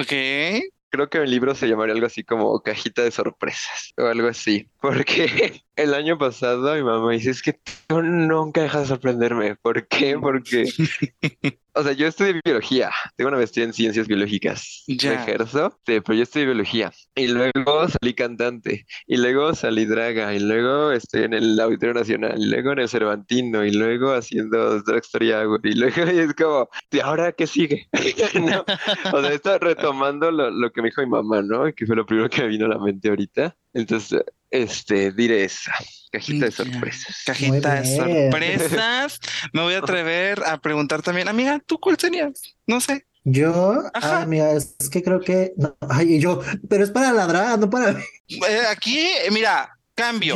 Ok. 0.00 0.12
Creo 0.90 1.08
que 1.08 1.18
el 1.18 1.30
libro 1.30 1.54
se 1.54 1.66
llamaría 1.66 1.94
algo 1.94 2.06
así 2.06 2.22
como 2.22 2.60
Cajita 2.60 3.02
de 3.02 3.10
Sorpresas 3.10 3.94
o 3.96 4.04
algo 4.06 4.28
así. 4.28 4.68
Porque 4.82 5.62
el 5.76 5.94
año 5.94 6.18
pasado 6.18 6.74
mi 6.74 6.82
mamá 6.82 7.12
dice, 7.12 7.30
es 7.30 7.40
que 7.40 7.58
tú 7.86 8.02
nunca 8.02 8.62
dejas 8.62 8.82
de 8.82 8.88
sorprenderme. 8.88 9.54
¿Por 9.54 9.86
qué? 9.86 10.18
Porque, 10.18 10.64
o 11.74 11.82
sea, 11.84 11.92
yo 11.92 12.08
estudié 12.08 12.40
biología. 12.44 12.90
Tengo 13.14 13.28
una 13.28 13.36
maestría 13.36 13.64
en 13.64 13.72
ciencias 13.72 14.08
biológicas. 14.08 14.82
Ya. 14.88 15.22
ejerzo, 15.22 15.78
sí, 15.86 16.00
pero 16.00 16.14
yo 16.14 16.24
estudié 16.24 16.46
biología. 16.46 16.90
Y 17.14 17.28
luego 17.28 17.86
salí 17.88 18.12
cantante. 18.12 18.84
Y 19.06 19.18
luego 19.18 19.54
salí 19.54 19.84
draga. 19.84 20.34
Y 20.34 20.40
luego 20.40 20.90
estoy 20.90 21.22
en 21.22 21.34
el 21.34 21.60
Auditorio 21.60 21.94
Nacional. 21.94 22.34
Y 22.42 22.46
luego 22.46 22.72
en 22.72 22.80
el 22.80 22.88
Cervantino. 22.88 23.64
Y 23.64 23.70
luego 23.70 24.14
haciendo 24.14 24.82
Drag 24.82 25.02
Story 25.02 25.32
Hour. 25.32 25.60
Y 25.62 25.74
luego 25.74 25.94
y 26.12 26.18
es 26.18 26.34
como, 26.34 26.68
¿y 26.90 26.98
ahora 26.98 27.30
qué 27.30 27.46
sigue? 27.46 27.88
¿No? 28.34 28.64
O 29.12 29.20
sea, 29.20 29.32
está 29.32 29.58
retomando 29.58 30.32
lo, 30.32 30.50
lo 30.50 30.72
que 30.72 30.82
me 30.82 30.88
dijo 30.88 31.02
mi 31.02 31.08
mamá, 31.08 31.40
¿no? 31.40 31.72
Que 31.72 31.86
fue 31.86 31.94
lo 31.94 32.04
primero 32.04 32.28
que 32.28 32.42
me 32.42 32.48
vino 32.48 32.66
a 32.66 32.70
la 32.70 32.78
mente 32.78 33.08
ahorita. 33.08 33.56
Entonces, 33.74 34.22
este, 34.50 35.12
diré 35.12 35.44
esa. 35.44 35.72
Cajita 36.10 36.44
de 36.46 36.50
sorpresas. 36.52 37.16
Cajita 37.24 37.80
de 37.80 37.96
sorpresas. 37.96 39.18
Me 39.52 39.62
voy 39.62 39.74
a 39.74 39.78
atrever 39.82 40.42
a 40.44 40.58
preguntar 40.60 41.00
también, 41.02 41.28
amiga, 41.28 41.58
¿tú 41.64 41.78
cuál 41.80 41.96
serías? 41.98 42.32
No 42.66 42.80
sé. 42.80 43.06
Yo, 43.24 43.82
Ajá. 43.94 44.22
ah, 44.22 44.26
mira, 44.26 44.52
es 44.52 44.74
que 44.90 45.02
creo 45.02 45.20
que, 45.20 45.52
no, 45.56 45.76
ay, 45.88 46.18
yo, 46.18 46.40
pero 46.68 46.82
es 46.82 46.90
para 46.90 47.12
ladrar, 47.12 47.56
no 47.58 47.70
para 47.70 47.92
Eh, 48.28 48.62
aquí, 48.68 48.98
eh, 48.98 49.30
mira, 49.30 49.70
cambio. 49.94 50.34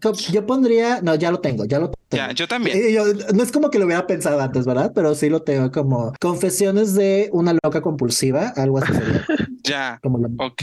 Yo, 0.00 0.12
yo 0.32 0.46
pondría, 0.46 1.00
no, 1.02 1.14
ya 1.16 1.30
lo 1.30 1.40
tengo, 1.40 1.66
ya 1.66 1.78
lo 1.80 1.90
tengo. 1.90 2.26
ya, 2.26 2.32
yo 2.32 2.48
también. 2.48 2.78
Eh, 2.78 2.92
yo- 2.92 3.04
no 3.34 3.42
es 3.42 3.52
como 3.52 3.68
que 3.70 3.78
lo 3.78 3.84
hubiera 3.84 4.06
pensado 4.06 4.40
antes, 4.40 4.64
¿verdad? 4.64 4.92
Pero 4.94 5.14
sí 5.14 5.28
lo 5.28 5.42
tengo 5.42 5.70
como 5.70 6.14
confesiones 6.18 6.94
de 6.94 7.28
una 7.32 7.52
loca 7.62 7.82
compulsiva, 7.82 8.54
algo 8.56 8.78
así 8.78 8.94
sería, 8.94 9.26
Ya. 9.64 9.98
como 10.02 10.18
lo- 10.18 10.28
Ok. 10.38 10.62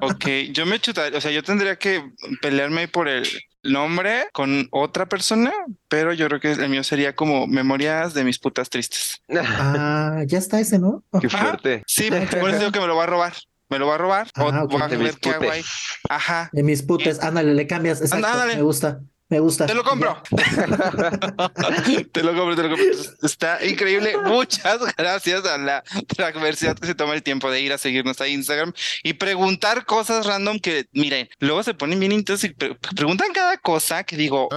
Ok. 0.00 0.24
Yo 0.52 0.66
me 0.66 0.78
chutaría, 0.80 1.16
o 1.16 1.20
sea, 1.20 1.30
yo 1.30 1.42
tendría 1.42 1.76
que 1.76 2.02
pelearme 2.42 2.88
por 2.88 3.08
el 3.08 3.26
nombre 3.62 4.26
con 4.32 4.68
otra 4.70 5.06
persona, 5.06 5.52
pero 5.88 6.12
yo 6.12 6.26
creo 6.28 6.40
que 6.40 6.52
el 6.52 6.68
mío 6.68 6.84
sería 6.84 7.14
como 7.14 7.46
memorias 7.46 8.14
de 8.14 8.24
mis 8.24 8.38
putas 8.38 8.68
tristes. 8.70 9.20
Ah, 9.34 10.22
ya 10.26 10.38
está 10.38 10.60
ese, 10.60 10.78
¿no? 10.78 11.02
Qué 11.20 11.28
fuerte. 11.28 11.82
Sí, 11.86 12.08
por 12.10 12.50
eso 12.50 12.58
digo 12.58 12.72
que 12.72 12.80
me 12.80 12.86
lo 12.86 12.96
va 12.96 13.04
a 13.04 13.06
robar. 13.06 13.34
Me 13.68 13.78
lo 13.80 13.88
va 13.88 13.96
a 13.96 13.98
robar. 13.98 14.28
O 14.38 14.48
Ah, 14.48 14.62
ok. 14.64 14.70
voy 14.72 14.82
a 14.82 14.86
De 14.88 14.96
ver 14.96 15.06
mis 15.08 15.16
qué 15.16 15.30
hago 15.30 15.50
ahí. 15.50 15.60
putes. 15.60 15.72
Ajá. 16.08 16.50
De 16.52 16.62
mis 16.62 16.82
putes, 16.82 17.20
ándale, 17.22 17.52
le 17.54 17.66
cambias, 17.66 18.00
exacto, 18.00 18.26
Ándale. 18.26 18.56
me 18.56 18.62
gusta, 18.62 19.00
me 19.28 19.40
gusta. 19.40 19.66
Te 19.66 19.74
lo 19.74 19.82
compro. 19.84 20.22
te 22.12 22.22
lo 22.22 22.34
compro, 22.34 22.56
te 22.56 22.62
lo 22.62 22.68
compro. 22.68 22.86
Está 23.22 23.64
increíble. 23.64 24.16
Muchas 24.24 24.78
gracias 24.96 25.44
a 25.46 25.58
la 25.58 25.82
transversidad 26.16 26.76
que 26.78 26.86
se 26.86 26.94
toma 26.94 27.14
el 27.14 27.22
tiempo 27.22 27.50
de 27.50 27.60
ir 27.60 27.72
a 27.72 27.78
seguirnos 27.78 28.20
a 28.20 28.28
Instagram 28.28 28.72
y 29.02 29.14
preguntar 29.14 29.84
cosas 29.84 30.26
random 30.26 30.58
que, 30.60 30.86
miren, 30.92 31.28
luego 31.40 31.62
se 31.62 31.74
ponen 31.74 31.98
bien 32.00 32.12
intensos 32.12 32.44
y 32.44 32.54
pre- 32.54 32.76
preguntan 32.94 33.32
cada 33.32 33.56
cosa 33.58 34.04
que 34.04 34.16
digo, 34.16 34.48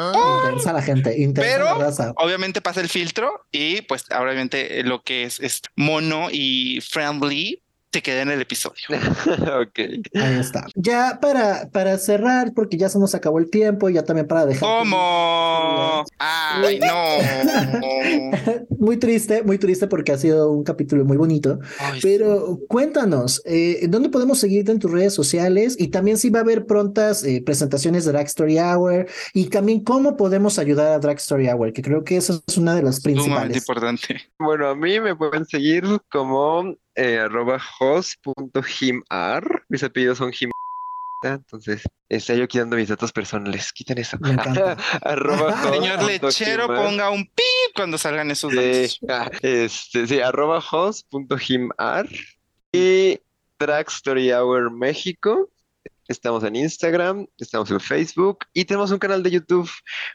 Intensa 0.45 0.73
la 0.73 0.81
gente, 0.81 1.17
intensa 1.19 1.41
Pero- 1.51 1.65
la 1.65 1.85
raza. 1.85 2.13
obviamente 2.17 2.61
pasa 2.61 2.81
el 2.81 2.89
filtro 2.89 3.45
y 3.51 3.81
pues 3.81 4.05
obviamente 4.17 4.83
lo 4.83 5.01
que 5.03 5.23
es, 5.23 5.39
es 5.39 5.61
mono 5.75 6.27
y 6.31 6.79
friendly 6.81 7.63
te 7.91 8.01
queda 8.01 8.21
en 8.21 8.29
el 8.29 8.41
episodio. 8.41 8.85
ok. 8.91 9.79
Ahí 10.15 10.39
está. 10.39 10.67
Ya 10.75 11.19
para, 11.21 11.69
para 11.71 11.97
cerrar, 11.97 12.53
porque 12.53 12.77
ya 12.77 12.87
se 12.89 12.99
nos 12.99 13.15
acabó 13.15 13.39
el 13.39 13.49
tiempo, 13.49 13.89
y 13.89 13.93
ya 13.93 14.03
también 14.03 14.27
para 14.27 14.45
dejar. 14.45 14.61
¿Cómo? 14.61 16.05
Ay, 16.19 16.79
no. 16.79 18.57
Muy 18.79 18.97
triste, 18.97 19.43
muy 19.43 19.57
triste 19.57 19.87
porque 19.87 20.13
ha 20.13 20.17
sido 20.17 20.51
un 20.51 20.63
capítulo 20.63 21.03
muy 21.03 21.17
bonito. 21.17 21.59
Ay, 21.79 21.99
Pero 22.01 22.59
cuéntanos, 22.69 23.41
eh, 23.43 23.85
¿dónde 23.89 24.07
podemos 24.07 24.39
seguirte 24.39 24.71
en 24.71 24.79
tus 24.79 24.89
redes 24.89 25.13
sociales? 25.13 25.75
Y 25.77 25.89
también 25.89 26.17
si 26.17 26.29
va 26.29 26.39
a 26.39 26.43
haber 26.43 26.65
prontas 26.65 27.23
eh, 27.25 27.41
presentaciones 27.45 28.05
de 28.05 28.13
Drag 28.13 28.27
Story 28.27 28.57
Hour 28.57 29.07
y 29.33 29.49
también 29.49 29.83
cómo 29.83 30.15
podemos 30.15 30.59
ayudar 30.59 30.93
a 30.93 30.99
Drag 30.99 31.17
Story 31.17 31.49
Hour, 31.49 31.73
que 31.73 31.81
creo 31.81 32.05
que 32.05 32.15
eso 32.15 32.41
es 32.47 32.57
una 32.57 32.73
de 32.73 32.83
las 32.83 32.97
sumamente 32.97 33.21
principales. 33.21 33.57
importante. 33.57 34.21
Bueno, 34.39 34.69
a 34.69 34.75
mí 34.75 34.99
me 35.01 35.13
pueden 35.15 35.45
seguir 35.45 35.83
como 36.09 36.75
eh, 36.95 37.19
arroba 37.19 37.59
host.himar. 37.79 39.63
Mis 39.69 39.83
apellidos 39.83 40.17
son 40.17 40.31
him. 40.39 40.51
Entonces, 41.21 41.83
está 42.07 42.33
yo 42.33 42.47
quitando 42.47 42.75
mis 42.75 42.87
datos 42.87 43.11
personales. 43.11 43.73
Quiten 43.73 43.97
eso. 43.97 44.17
Arroba 45.01 45.49
host 45.63 45.73
Señor 45.73 45.99
punto 45.99 46.27
lechero, 46.27 46.65
himar. 46.65 46.77
ponga 46.77 47.09
un 47.09 47.25
pip 47.25 47.75
cuando 47.75 47.97
salgan 47.97 48.31
esos 48.31 48.53
datos. 48.53 48.99
ah, 49.09 49.29
este, 49.41 50.07
sí, 50.07 50.21
arroba 50.21 50.59
host.himar 50.59 52.07
y 52.71 53.19
Drag 53.59 53.87
Story 53.87 54.31
Hour 54.31 54.71
México. 54.71 55.49
Estamos 56.07 56.43
en 56.43 56.55
Instagram, 56.55 57.27
estamos 57.37 57.69
en 57.69 57.79
Facebook 57.79 58.39
y 58.53 58.65
tenemos 58.65 58.89
un 58.89 58.97
canal 58.97 59.21
de 59.21 59.29
YouTube 59.29 59.69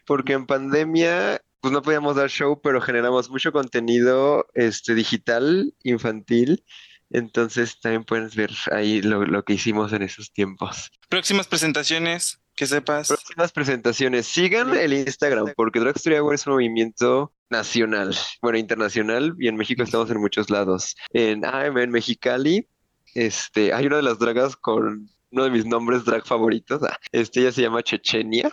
porque 0.05 0.33
en 0.33 0.45
pandemia 0.45 1.41
pues 1.64 1.72
no 1.72 1.80
podíamos 1.80 2.14
dar 2.14 2.28
show, 2.28 2.60
pero 2.60 2.78
generamos 2.78 3.30
mucho 3.30 3.50
contenido 3.50 4.46
este, 4.52 4.94
digital, 4.94 5.72
infantil. 5.82 6.62
Entonces 7.08 7.80
también 7.80 8.04
puedes 8.04 8.36
ver 8.36 8.50
ahí 8.70 9.00
lo, 9.00 9.24
lo 9.24 9.46
que 9.46 9.54
hicimos 9.54 9.90
en 9.94 10.02
esos 10.02 10.30
tiempos. 10.30 10.90
Próximas 11.08 11.46
presentaciones, 11.46 12.38
que 12.54 12.66
sepas. 12.66 13.08
Próximas 13.08 13.50
presentaciones. 13.50 14.26
Sigan 14.26 14.76
el 14.76 14.92
Instagram 14.92 15.54
porque 15.56 15.80
Drag 15.80 15.96
Story 15.96 16.16
Hour 16.16 16.34
es 16.34 16.46
un 16.46 16.52
movimiento 16.52 17.32
nacional, 17.48 18.14
bueno, 18.42 18.58
internacional 18.58 19.34
y 19.38 19.48
en 19.48 19.56
México 19.56 19.82
estamos 19.84 20.10
en 20.10 20.20
muchos 20.20 20.50
lados. 20.50 20.94
En 21.14 21.46
AM, 21.46 21.78
en 21.78 21.90
Mexicali, 21.92 22.68
este, 23.14 23.72
hay 23.72 23.86
una 23.86 23.96
de 23.96 24.02
las 24.02 24.18
dragas 24.18 24.54
con 24.54 25.08
uno 25.30 25.44
de 25.44 25.50
mis 25.50 25.64
nombres 25.64 26.04
drag 26.04 26.26
favoritos. 26.26 26.82
ah, 26.82 26.98
Este, 27.10 27.40
ella 27.40 27.52
se 27.52 27.62
llama 27.62 27.82
Chechenia 27.82 28.50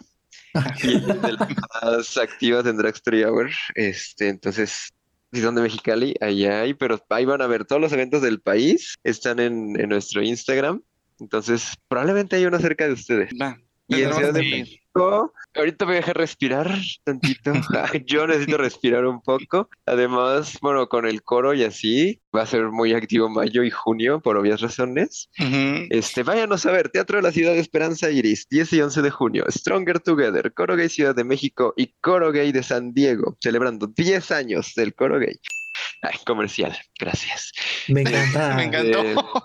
de 0.83 1.31
las 1.33 1.49
más 1.83 2.17
activas 2.17 2.65
en 2.65 2.77
Drag 2.77 2.95
Story 2.95 3.23
Hour. 3.23 3.49
Este, 3.75 4.29
entonces, 4.29 4.89
si 5.31 5.41
son 5.41 5.55
de 5.55 5.61
Mexicali, 5.61 6.15
allá 6.19 6.61
hay, 6.61 6.73
pero 6.73 6.99
ahí 7.09 7.25
van 7.25 7.41
a 7.41 7.47
ver 7.47 7.65
todos 7.65 7.81
los 7.81 7.93
eventos 7.93 8.21
del 8.21 8.41
país, 8.41 8.95
están 9.03 9.39
en, 9.39 9.79
en 9.79 9.89
nuestro 9.89 10.21
Instagram. 10.21 10.81
Entonces, 11.19 11.75
probablemente 11.87 12.35
hay 12.35 12.45
uno 12.45 12.59
cerca 12.59 12.87
de 12.87 12.93
ustedes. 12.93 13.31
Va, 13.39 13.57
Y 13.87 14.01
en 14.01 14.13
Ciudad 14.13 14.33
de 14.33 14.80
México, 14.93 15.33
ahorita 15.55 15.85
voy 15.85 15.93
a 15.95 15.97
dejar 15.97 16.17
respirar 16.17 16.71
tantito. 17.03 17.51
Yo 18.05 18.27
necesito 18.27 18.57
respirar 18.57 19.05
un 19.05 19.21
poco. 19.21 19.69
Además, 19.85 20.57
bueno, 20.61 20.87
con 20.87 21.05
el 21.05 21.23
coro 21.23 21.53
y 21.53 21.63
así, 21.63 22.21
va 22.35 22.43
a 22.43 22.45
ser 22.45 22.69
muy 22.69 22.93
activo 22.93 23.29
mayo 23.29 23.63
y 23.63 23.71
junio, 23.71 24.21
por 24.21 24.37
obvias 24.37 24.61
razones. 24.61 25.29
Este, 25.89 26.23
váyanos 26.23 26.65
a 26.65 26.71
ver, 26.71 26.89
Teatro 26.89 27.17
de 27.17 27.23
la 27.23 27.31
Ciudad 27.31 27.53
de 27.53 27.59
Esperanza 27.59 28.09
Iris, 28.09 28.47
10 28.49 28.73
y 28.73 28.81
11 28.81 29.01
de 29.01 29.09
junio, 29.09 29.45
Stronger 29.49 29.99
Together, 29.99 30.53
Coro 30.53 30.75
Gay 30.75 30.89
Ciudad 30.89 31.15
de 31.15 31.23
México 31.23 31.73
y 31.77 31.93
Coro 32.01 32.31
Gay 32.31 32.51
de 32.51 32.63
San 32.63 32.93
Diego, 32.93 33.37
celebrando 33.41 33.87
10 33.87 34.31
años 34.31 34.73
del 34.75 34.93
Coro 34.93 35.19
Gay. 35.19 35.39
Ay, 36.01 36.17
comercial, 36.25 36.75
gracias. 36.99 37.51
Me 37.87 38.01
encanta. 38.01 38.55
Me 38.55 38.63
encantó. 38.63 39.43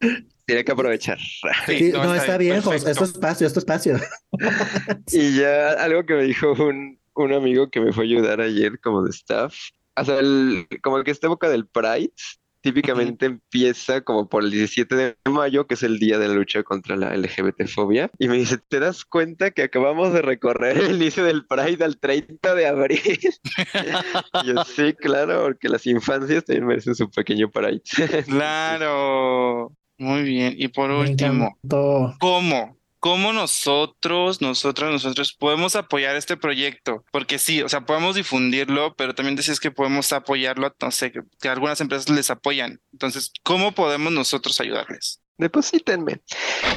Tiene 0.46 0.64
que 0.64 0.72
aprovechar. 0.72 1.18
Sí, 1.66 1.90
no, 1.92 2.14
está 2.14 2.38
bien, 2.38 2.60
Jos, 2.62 2.68
perfecto. 2.84 2.90
esto 2.92 3.04
es 3.04 3.10
espacio, 3.10 3.46
esto 3.48 3.58
es 3.58 3.64
espacio. 3.64 3.96
Y 5.12 5.38
ya 5.40 5.72
algo 5.72 6.04
que 6.06 6.14
me 6.14 6.22
dijo 6.24 6.52
un, 6.52 6.98
un 7.14 7.32
amigo 7.32 7.68
que 7.70 7.80
me 7.80 7.92
fue 7.92 8.04
a 8.04 8.06
ayudar 8.06 8.40
ayer 8.40 8.78
como 8.80 9.02
de 9.02 9.10
staff, 9.10 9.54
o 9.96 10.04
sea, 10.04 10.18
el- 10.20 10.66
como 10.82 11.02
que 11.02 11.10
esta 11.10 11.26
época 11.26 11.48
del 11.48 11.66
Pride 11.66 12.12
típicamente 12.60 13.26
empieza 13.26 14.00
como 14.00 14.28
por 14.28 14.42
el 14.42 14.50
17 14.50 14.94
de 14.96 15.16
mayo, 15.30 15.66
que 15.68 15.74
es 15.74 15.84
el 15.84 15.98
día 16.00 16.18
de 16.18 16.26
la 16.28 16.34
lucha 16.34 16.64
contra 16.64 16.96
la 16.96 17.14
LGBT-fobia, 17.16 18.10
y 18.18 18.26
me 18.28 18.36
dice, 18.38 18.58
¿te 18.58 18.80
das 18.80 19.04
cuenta 19.04 19.52
que 19.52 19.62
acabamos 19.62 20.12
de 20.12 20.20
recorrer 20.22 20.76
el 20.78 20.96
inicio 20.96 21.24
del 21.24 21.46
Pride 21.46 21.84
al 21.84 21.98
30 21.98 22.54
de 22.56 22.66
abril? 22.66 23.00
Y 24.44 24.46
yo, 24.48 24.64
sí, 24.64 24.94
claro, 24.94 25.44
porque 25.44 25.68
las 25.68 25.86
infancias 25.86 26.44
también 26.44 26.66
merecen 26.66 26.94
su 26.96 27.08
pequeño 27.10 27.50
Pride. 27.50 27.82
Claro. 28.26 29.72
Muy 29.98 30.22
bien. 30.22 30.54
Y 30.56 30.68
por 30.68 30.90
Me 30.90 31.00
último, 31.00 31.56
encantó. 31.60 32.14
¿cómo? 32.18 32.76
¿Cómo 32.98 33.32
nosotros, 33.32 34.40
nosotros, 34.40 34.90
nosotros 34.90 35.32
podemos 35.32 35.76
apoyar 35.76 36.16
este 36.16 36.36
proyecto? 36.36 37.04
Porque 37.12 37.38
sí, 37.38 37.62
o 37.62 37.68
sea, 37.68 37.82
podemos 37.82 38.16
difundirlo, 38.16 38.96
pero 38.96 39.14
también 39.14 39.36
decías 39.36 39.60
que 39.60 39.70
podemos 39.70 40.12
apoyarlo, 40.12 40.74
no 40.80 40.90
sé, 40.90 41.12
que, 41.12 41.20
que 41.40 41.48
algunas 41.48 41.80
empresas 41.80 42.08
les 42.08 42.30
apoyan. 42.30 42.80
Entonces, 42.92 43.32
¿cómo 43.44 43.72
podemos 43.72 44.12
nosotros 44.12 44.60
ayudarles? 44.60 45.20
Deposítenme. 45.38 46.20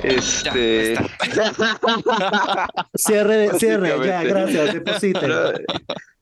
Este... 0.04 0.96
Cierre, 2.96 3.58
cierre, 3.58 4.06
ya, 4.06 4.24
gracias, 4.24 4.74
deposite. 4.74 5.20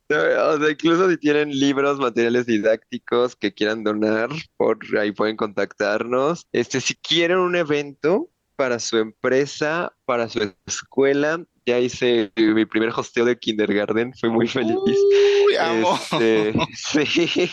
O 0.09 0.57
sea, 0.57 0.71
incluso 0.71 1.09
si 1.09 1.17
tienen 1.17 1.49
libros, 1.49 1.99
materiales 1.99 2.45
didácticos 2.45 3.35
que 3.35 3.53
quieran 3.53 3.83
donar, 3.83 4.29
por 4.55 4.79
ahí 4.97 5.11
pueden 5.11 5.35
contactarnos. 5.35 6.45
Este, 6.51 6.79
si 6.79 6.95
quieren 6.95 7.39
un 7.39 7.55
evento 7.55 8.29
para 8.55 8.79
su 8.79 8.97
empresa, 8.97 9.93
para 10.05 10.29
su 10.29 10.53
escuela, 10.65 11.43
ya 11.65 11.79
hice 11.79 12.31
mi 12.37 12.65
primer 12.65 12.89
hosteo 12.95 13.25
de 13.25 13.37
kindergarten, 13.37 14.13
fui 14.13 14.29
muy 14.29 14.47
feliz. 14.47 14.75
Uy, 14.75 15.55
amo. 15.59 15.95
Este, 15.95 16.53
sí. 16.73 17.51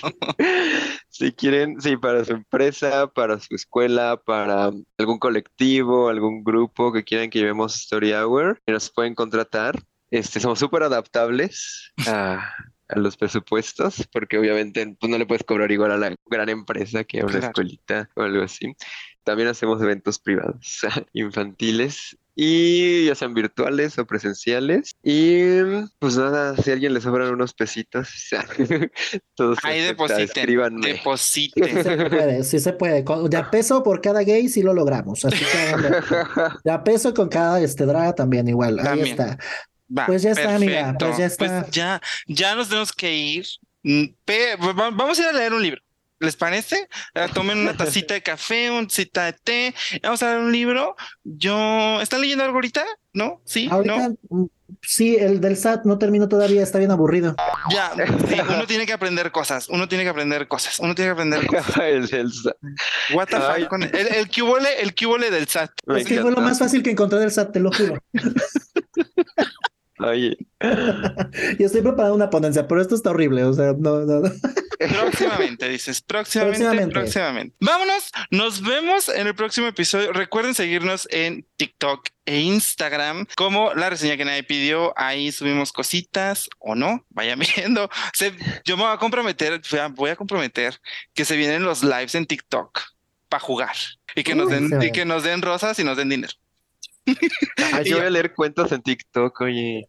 Si 1.09 1.33
quieren, 1.33 1.81
sí, 1.81 1.97
para 1.97 2.25
su 2.25 2.33
empresa, 2.33 3.09
para 3.09 3.39
su 3.39 3.55
escuela, 3.55 4.21
para 4.25 4.71
algún 4.99 5.19
colectivo, 5.19 6.09
algún 6.09 6.43
grupo 6.43 6.93
que 6.93 7.05
quieran 7.05 7.31
que 7.31 7.41
llevemos 7.41 7.75
Story 7.77 8.13
Hour, 8.13 8.61
nos 8.67 8.91
pueden 8.91 9.15
contratar. 9.15 9.81
Este, 10.15 10.39
somos 10.39 10.59
súper 10.61 10.83
adaptables 10.85 11.93
a, 12.07 12.53
a 12.89 12.99
los 12.99 13.17
presupuestos, 13.17 14.07
porque 14.13 14.39
obviamente 14.39 14.97
pues, 15.01 15.11
no 15.11 15.19
le 15.19 15.27
puedes 15.27 15.43
cobrar 15.45 15.73
igual 15.73 15.91
a 15.93 15.97
la 15.99 16.15
gran 16.27 16.49
empresa 16.49 17.03
que 17.05 17.21
a 17.21 17.25
una 17.25 17.33
Claro. 17.33 17.47
escuelita 17.49 18.11
o 18.15 18.23
algo 18.23 18.43
así. 18.45 18.75
También 19.25 19.49
hacemos 19.49 19.81
eventos 19.83 20.19
privados, 20.19 20.81
infantiles. 21.15 22.17
y 22.37 23.07
ya 23.07 23.15
sean 23.15 23.33
virtuales 23.33 23.97
o 23.99 24.07
presenciales. 24.07 24.93
Y 25.03 25.63
pues 25.99 26.17
nada, 26.17 26.57
si 26.57 26.71
a 26.71 26.75
alguien 26.75 26.93
le 26.93 27.01
sobran 27.01 27.33
unos 27.33 27.55
pesitos, 27.55 28.09
o 28.09 28.13
sea, 28.29 28.45
todos 29.35 29.59
Ahí 29.63 29.81
depositen. 29.81 30.81
Depositen. 30.81 31.65
Sí 31.65 31.83
se 31.83 31.97
puede, 32.11 32.45
sí 32.45 32.61
se 32.61 32.73
puede. 32.75 33.05
De 33.31 33.37
a 33.37 33.51
peso 33.51 33.83
por 33.83 34.01
cada 34.01 34.23
gay 34.25 34.49
sí 34.49 34.63
lo 34.63 34.75
logramos. 34.75 35.25
Así 35.25 35.45
que 35.45 35.75
de 36.65 36.71
a 36.71 36.85
peso 36.85 37.15
con 37.15 37.29
cada 37.29 37.61
este 37.61 37.87
draga 37.87 38.15
también 38.15 38.47
igual. 38.49 38.79
Ahí 38.81 38.85
También. 38.85 39.09
está. 39.09 39.39
Va, 39.97 40.07
Pues 40.07 40.23
ya 40.23 40.31
está, 40.33 40.55
amiga, 40.57 40.97
perfecto. 40.99 41.07
pues 41.07 41.19
ya 41.19 41.27
está. 41.27 41.67
ya, 41.71 42.01
ya 42.27 42.55
nos 42.55 42.69
tenemos 42.69 42.93
que 42.93 43.15
ir. 43.15 43.47
Mm, 43.83 44.05
vamos 44.95 45.19
a 45.19 45.23
ir 45.23 45.29
a 45.29 45.33
leer 45.33 45.53
un 45.53 45.63
libro. 45.63 45.81
¿Les 46.21 46.37
parece? 46.37 46.89
Eh, 47.15 47.27
Tomen 47.35 47.59
una 47.59 47.77
tacita 47.77 48.15
de 48.15 48.23
café, 48.23 48.71
una 48.71 48.87
tacita 48.87 49.27
de 49.27 49.33
té. 49.35 49.75
Vamos 50.03 50.23
a 50.23 50.27
leer 50.31 50.39
un 50.41 50.53
libro. 50.53 50.97
Yo, 51.23 52.01
¿están 52.01 52.21
leyendo 52.23 52.45
algo 52.45 52.57
ahorita? 52.57 52.85
¿No? 53.13 53.43
¿Sí? 53.45 53.69
Ahorita, 53.71 54.09
¿No? 54.09 54.17
mm, 54.31 54.47
sí, 54.81 55.17
el 55.17 55.41
del 55.41 55.57
SAT 55.59 55.85
no 55.85 55.99
terminó 55.99 56.27
todavía, 56.29 56.63
está 56.63 56.79
bien 56.79 56.93
aburrido. 56.93 57.37
Ya, 57.71 57.93
sí, 58.29 58.37
uno 58.49 58.67
tiene 58.67 58.87
que 58.87 58.93
aprender 58.95 59.33
cosas. 59.33 59.69
Uno 59.69 59.87
tiene 59.87 60.05
que 60.05 60.11
aprender 60.11 60.49
cosas. 60.49 60.79
Uno 60.79 60.95
tiene 60.95 61.09
que 61.09 61.13
aprender 61.13 61.47
cosas. 61.47 61.77
el, 61.83 62.15
el- 62.15 62.33
What 63.15 63.27
the 63.29 63.37
fuck 63.37 63.69
con 63.69 63.83
el, 63.83 63.95
el 63.95 64.31
cubole, 64.31 64.81
el 64.81 64.95
cubole 64.95 65.31
del 65.31 65.47
SAT. 65.47 65.73
Es 65.97 66.07
que 66.07 66.21
fue 66.23 66.31
lo 66.31 66.41
más 66.41 66.59
fácil 66.59 66.83
que 66.83 66.91
encontré 66.93 67.19
del 67.19 67.33
SAT, 67.33 67.53
te 67.53 67.61
lo 67.61 67.71
juro. 67.71 67.99
Oye, 70.01 70.37
Y 71.59 71.63
estoy 71.63 71.83
preparando 71.83 72.15
una 72.15 72.31
ponencia, 72.31 72.67
pero 72.67 72.81
esto 72.81 72.95
está 72.95 73.11
horrible. 73.11 73.45
O 73.45 73.53
sea, 73.53 73.75
no, 73.79 74.01
no. 74.01 74.21
no. 74.21 74.31
Próximamente, 74.79 75.69
dices. 75.69 76.03
Próximamente, 76.03 76.59
Próximamente. 76.59 76.93
próximamente. 76.95 77.57
Vámonos. 77.61 78.11
Nos 78.31 78.61
vemos 78.63 79.09
en 79.09 79.27
el 79.27 79.35
próximo 79.35 79.67
episodio. 79.69 80.13
Recuerden 80.13 80.55
seguirnos 80.55 81.07
en 81.11 81.47
TikTok 81.57 82.09
e 82.27 82.41
Instagram 82.41 83.27
como 83.37 83.73
la 83.75 83.89
reseña 83.91 84.17
que 84.17 84.25
nadie 84.25 84.43
pidió. 84.43 84.93
Ahí 84.97 85.31
subimos 85.33 85.73
cositas 85.73 86.49
o 86.59 86.75
no. 86.75 87.05
Vayan 87.11 87.39
viendo. 87.57 87.89
Se- 88.15 88.35
yo 88.65 88.77
me 88.77 88.83
voy 88.85 88.93
a 88.93 88.99
comprometer, 88.99 89.61
voy 89.95 90.11
a 90.11 90.17
comprometer 90.17 90.81
que 91.15 91.25
se 91.25 91.37
vienen 91.37 91.63
los 91.63 91.83
lives 91.85 92.15
en 92.15 92.27
TikTok 92.27 92.81
para 93.29 93.41
jugar 93.41 93.77
y 94.17 94.23
que 94.23 94.35
nos 94.35 94.49
den, 94.51 94.71
y 94.83 94.93
que 94.93 95.05
nos 95.05 95.23
den 95.25 95.41
rosas 95.43 95.79
y 95.79 95.85
nos 95.85 95.97
den 95.97 96.09
dinero. 96.09 96.33
Ah, 97.73 97.83
yo 97.83 97.99
voy 97.99 98.07
a 98.07 98.11
leer 98.11 98.35
cuentos 98.35 98.73
en 98.73 98.83
TikTok, 98.83 99.41
oye, 99.41 99.87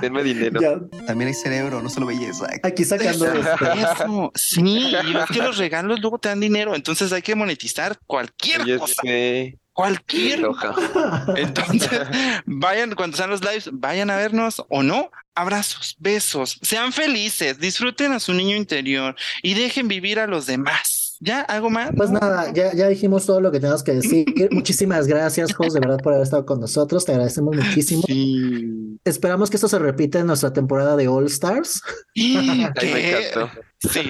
denme 0.00 0.22
dinero. 0.22 0.60
Ya, 0.60 0.78
También 1.06 1.28
hay 1.28 1.34
cerebro, 1.34 1.82
no 1.82 1.88
solo 1.88 2.06
belleza. 2.06 2.46
aquí 2.62 2.84
sacando 2.84 3.26
Eso, 3.26 4.32
sí, 4.34 4.90
y 4.90 5.16
es 5.16 5.26
que 5.32 5.42
los 5.42 5.58
regalos 5.58 6.00
luego 6.00 6.18
te 6.18 6.28
dan 6.28 6.40
dinero, 6.40 6.74
entonces 6.74 7.12
hay 7.12 7.22
que 7.22 7.34
monetizar 7.34 7.98
cualquier 8.06 8.62
Oye, 8.62 8.78
cosa, 8.78 8.94
sí, 9.02 9.58
cualquier. 9.72 10.46
Entonces, 11.36 11.90
vayan, 12.46 12.94
cuando 12.94 13.16
sean 13.16 13.30
los 13.30 13.42
lives, 13.42 13.70
vayan 13.72 14.10
a 14.10 14.16
vernos 14.16 14.64
o 14.68 14.82
no. 14.82 15.10
Abrazos, 15.34 15.96
besos, 15.98 16.58
sean 16.60 16.92
felices, 16.92 17.58
disfruten 17.58 18.12
a 18.12 18.20
su 18.20 18.34
niño 18.34 18.54
interior 18.54 19.16
y 19.42 19.54
dejen 19.54 19.88
vivir 19.88 20.18
a 20.18 20.26
los 20.26 20.44
demás. 20.44 21.01
¿Ya? 21.24 21.40
¿Algo 21.42 21.70
más? 21.70 21.90
Pues 21.96 22.10
¿No? 22.10 22.18
nada, 22.18 22.52
ya, 22.52 22.72
ya 22.74 22.88
dijimos 22.88 23.24
todo 23.26 23.40
lo 23.40 23.52
que 23.52 23.60
tenemos 23.60 23.84
que 23.84 23.92
decir. 23.92 24.26
Muchísimas 24.50 25.06
gracias, 25.06 25.54
Jos, 25.54 25.72
de 25.72 25.78
verdad, 25.80 25.98
por 26.02 26.12
haber 26.14 26.24
estado 26.24 26.44
con 26.44 26.60
nosotros. 26.60 27.04
Te 27.04 27.12
agradecemos 27.12 27.54
muchísimo. 27.54 28.02
Sí. 28.06 28.98
Esperamos 29.04 29.48
que 29.48 29.56
esto 29.56 29.68
se 29.68 29.78
repita 29.78 30.18
en 30.18 30.26
nuestra 30.26 30.52
temporada 30.52 30.96
de 30.96 31.06
All 31.08 31.26
Stars. 31.26 31.80
Ay, 32.16 32.66
me 32.66 32.72
¿Qué? 32.74 33.28
encantó. 33.28 33.50
Sí, 33.78 34.00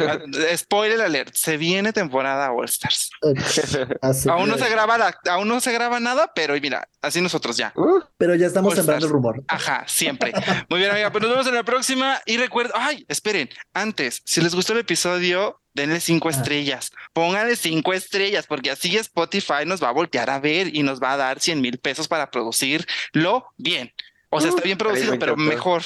spoiler 0.57 1.01
alert, 1.01 1.33
se 1.35 1.57
viene 1.57 1.95
temporada 1.95 2.53
All 2.53 2.67
Stars. 2.67 3.11
Así 4.03 4.29
Aún 4.29 4.49
no 4.51 4.59
se 4.59 4.69
graba 4.69 4.99
la- 4.99 5.17
aún 5.31 5.49
no 5.49 5.61
se 5.61 5.73
graba 5.73 5.99
nada, 5.99 6.31
pero 6.35 6.55
mira, 6.61 6.87
así 7.01 7.23
nosotros 7.23 7.57
ya. 7.57 7.73
Uh, 7.75 8.01
Pero 8.19 8.35
ya 8.35 8.47
estamos 8.49 8.73
All 8.73 8.77
sembrando 8.77 9.07
el 9.07 9.13
rumor. 9.13 9.43
Ajá, 9.49 9.85
siempre. 9.87 10.33
Muy 10.69 10.79
bien, 10.79 10.91
amiga, 10.91 11.11
pues 11.11 11.23
nos 11.23 11.31
vemos 11.31 11.47
en 11.47 11.55
la 11.55 11.63
próxima. 11.65 12.21
Y 12.27 12.37
recuerden, 12.37 12.73
ay, 12.77 13.07
esperen, 13.09 13.49
antes, 13.73 14.21
si 14.27 14.43
les 14.43 14.55
gustó 14.55 14.75
el 14.75 14.81
episodio, 14.81 15.62
denle 15.75 16.01
cinco 16.01 16.29
Ah. 16.29 16.33
estrellas. 16.33 16.91
Pónganle 17.13 17.57
cinco 17.57 17.93
estrellas, 17.93 18.47
porque 18.47 18.71
así 18.71 18.97
Spotify 18.97 19.65
nos 19.67 19.83
va 19.83 19.89
a 19.89 19.93
voltear 19.93 20.31
a 20.31 20.39
ver 20.41 20.75
y 20.75 20.83
nos 20.83 21.01
va 21.03 21.13
a 21.13 21.17
dar 21.17 21.41
100 21.41 21.61
mil 21.61 21.79
pesos 21.79 22.09
para 22.09 22.31
producirlo 22.31 23.47
bien. 23.57 23.93
O 24.35 24.41
sea, 24.41 24.49
está 24.49 24.63
bien 24.63 24.79
producido, 24.79 25.19
pero 25.19 25.37
mejor. 25.37 25.83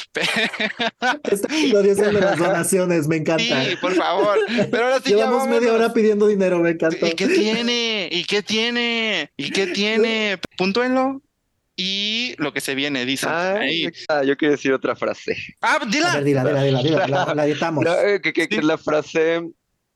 Episodio 1.24 1.80
es 1.92 1.98
el 1.98 2.14
de 2.14 2.20
las 2.20 2.38
donaciones, 2.38 3.08
me 3.08 3.16
encanta. 3.16 3.64
sí, 3.64 3.76
por 3.80 3.92
favor. 3.94 4.38
Pero 4.70 4.84
ahora 4.84 5.00
sí, 5.00 5.10
ya 5.10 5.16
Llevamos 5.16 5.48
media 5.48 5.72
hora 5.72 5.92
pidiendo 5.92 6.26
dinero, 6.28 6.58
me 6.60 6.70
encanta. 6.70 7.08
¿Y 7.08 7.12
qué 7.12 7.26
tiene? 7.26 8.08
¿Y 8.10 8.24
qué 8.24 8.42
tiene? 8.42 9.32
¿Y 9.36 9.50
qué 9.50 9.66
tiene? 9.66 10.38
Puntúenlo. 10.56 11.22
Y 11.78 12.34
lo 12.38 12.52
que 12.54 12.60
se 12.62 12.74
viene, 12.74 13.04
dicen. 13.04 13.28
ay, 13.32 13.86
Ahí. 13.86 13.92
ah, 14.08 14.22
yo 14.22 14.36
quiero 14.36 14.52
decir 14.52 14.72
otra 14.72 14.96
frase. 14.96 15.36
Ah, 15.60 15.78
A 15.82 15.84
dila. 15.84 16.14
ver, 16.14 16.24
dila, 16.24 16.44
dila, 16.44 16.62
dila, 16.62 16.82
dila, 16.82 17.06
la, 17.08 17.34
la 17.34 17.46
editamos. 17.46 17.84
No, 17.84 17.94
eh, 17.98 18.20
que, 18.22 18.32
que- 18.32 18.48
que 18.48 18.56
Sí. 18.56 18.62
la 18.62 18.78
frase, 18.78 19.42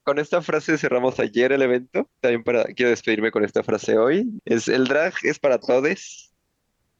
con 0.02 0.18
esta 0.18 0.42
frase 0.42 0.78
cerramos 0.78 1.18
ayer 1.20 1.52
el 1.52 1.62
evento. 1.62 2.08
También 2.20 2.42
para, 2.44 2.64
quiero 2.64 2.90
despedirme 2.90 3.30
con 3.30 3.44
esta 3.44 3.62
frase 3.62 3.98
hoy. 3.98 4.28
Es 4.44 4.68
el 4.68 4.86
drag 4.86 5.14
es 5.22 5.38
para 5.38 5.58
todos 5.58 6.32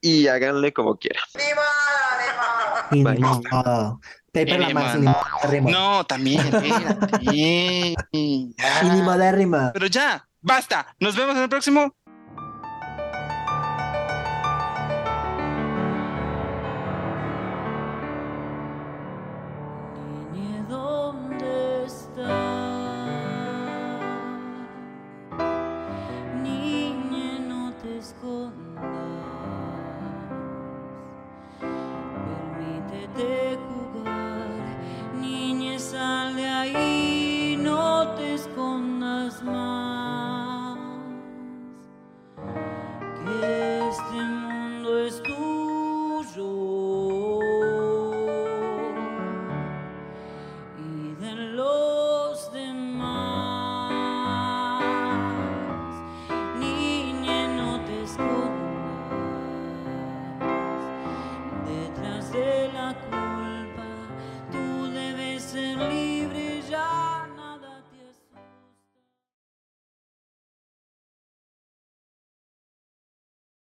y 0.00 0.28
háganle 0.28 0.72
como 0.72 0.96
quieran. 0.96 1.22
Ni 2.90 3.04
modo. 3.04 4.00
Pepe 4.32 4.58
la 4.58 4.70
más. 4.70 4.98
No, 5.62 6.04
también. 6.06 6.42
Y 7.20 7.94
ni 8.82 9.02
modérrimo. 9.02 9.70
Pero 9.72 9.86
ya, 9.86 10.26
basta. 10.40 10.94
Nos 11.00 11.16
vemos 11.16 11.36
en 11.36 11.42
el 11.42 11.48
próximo 11.48 11.94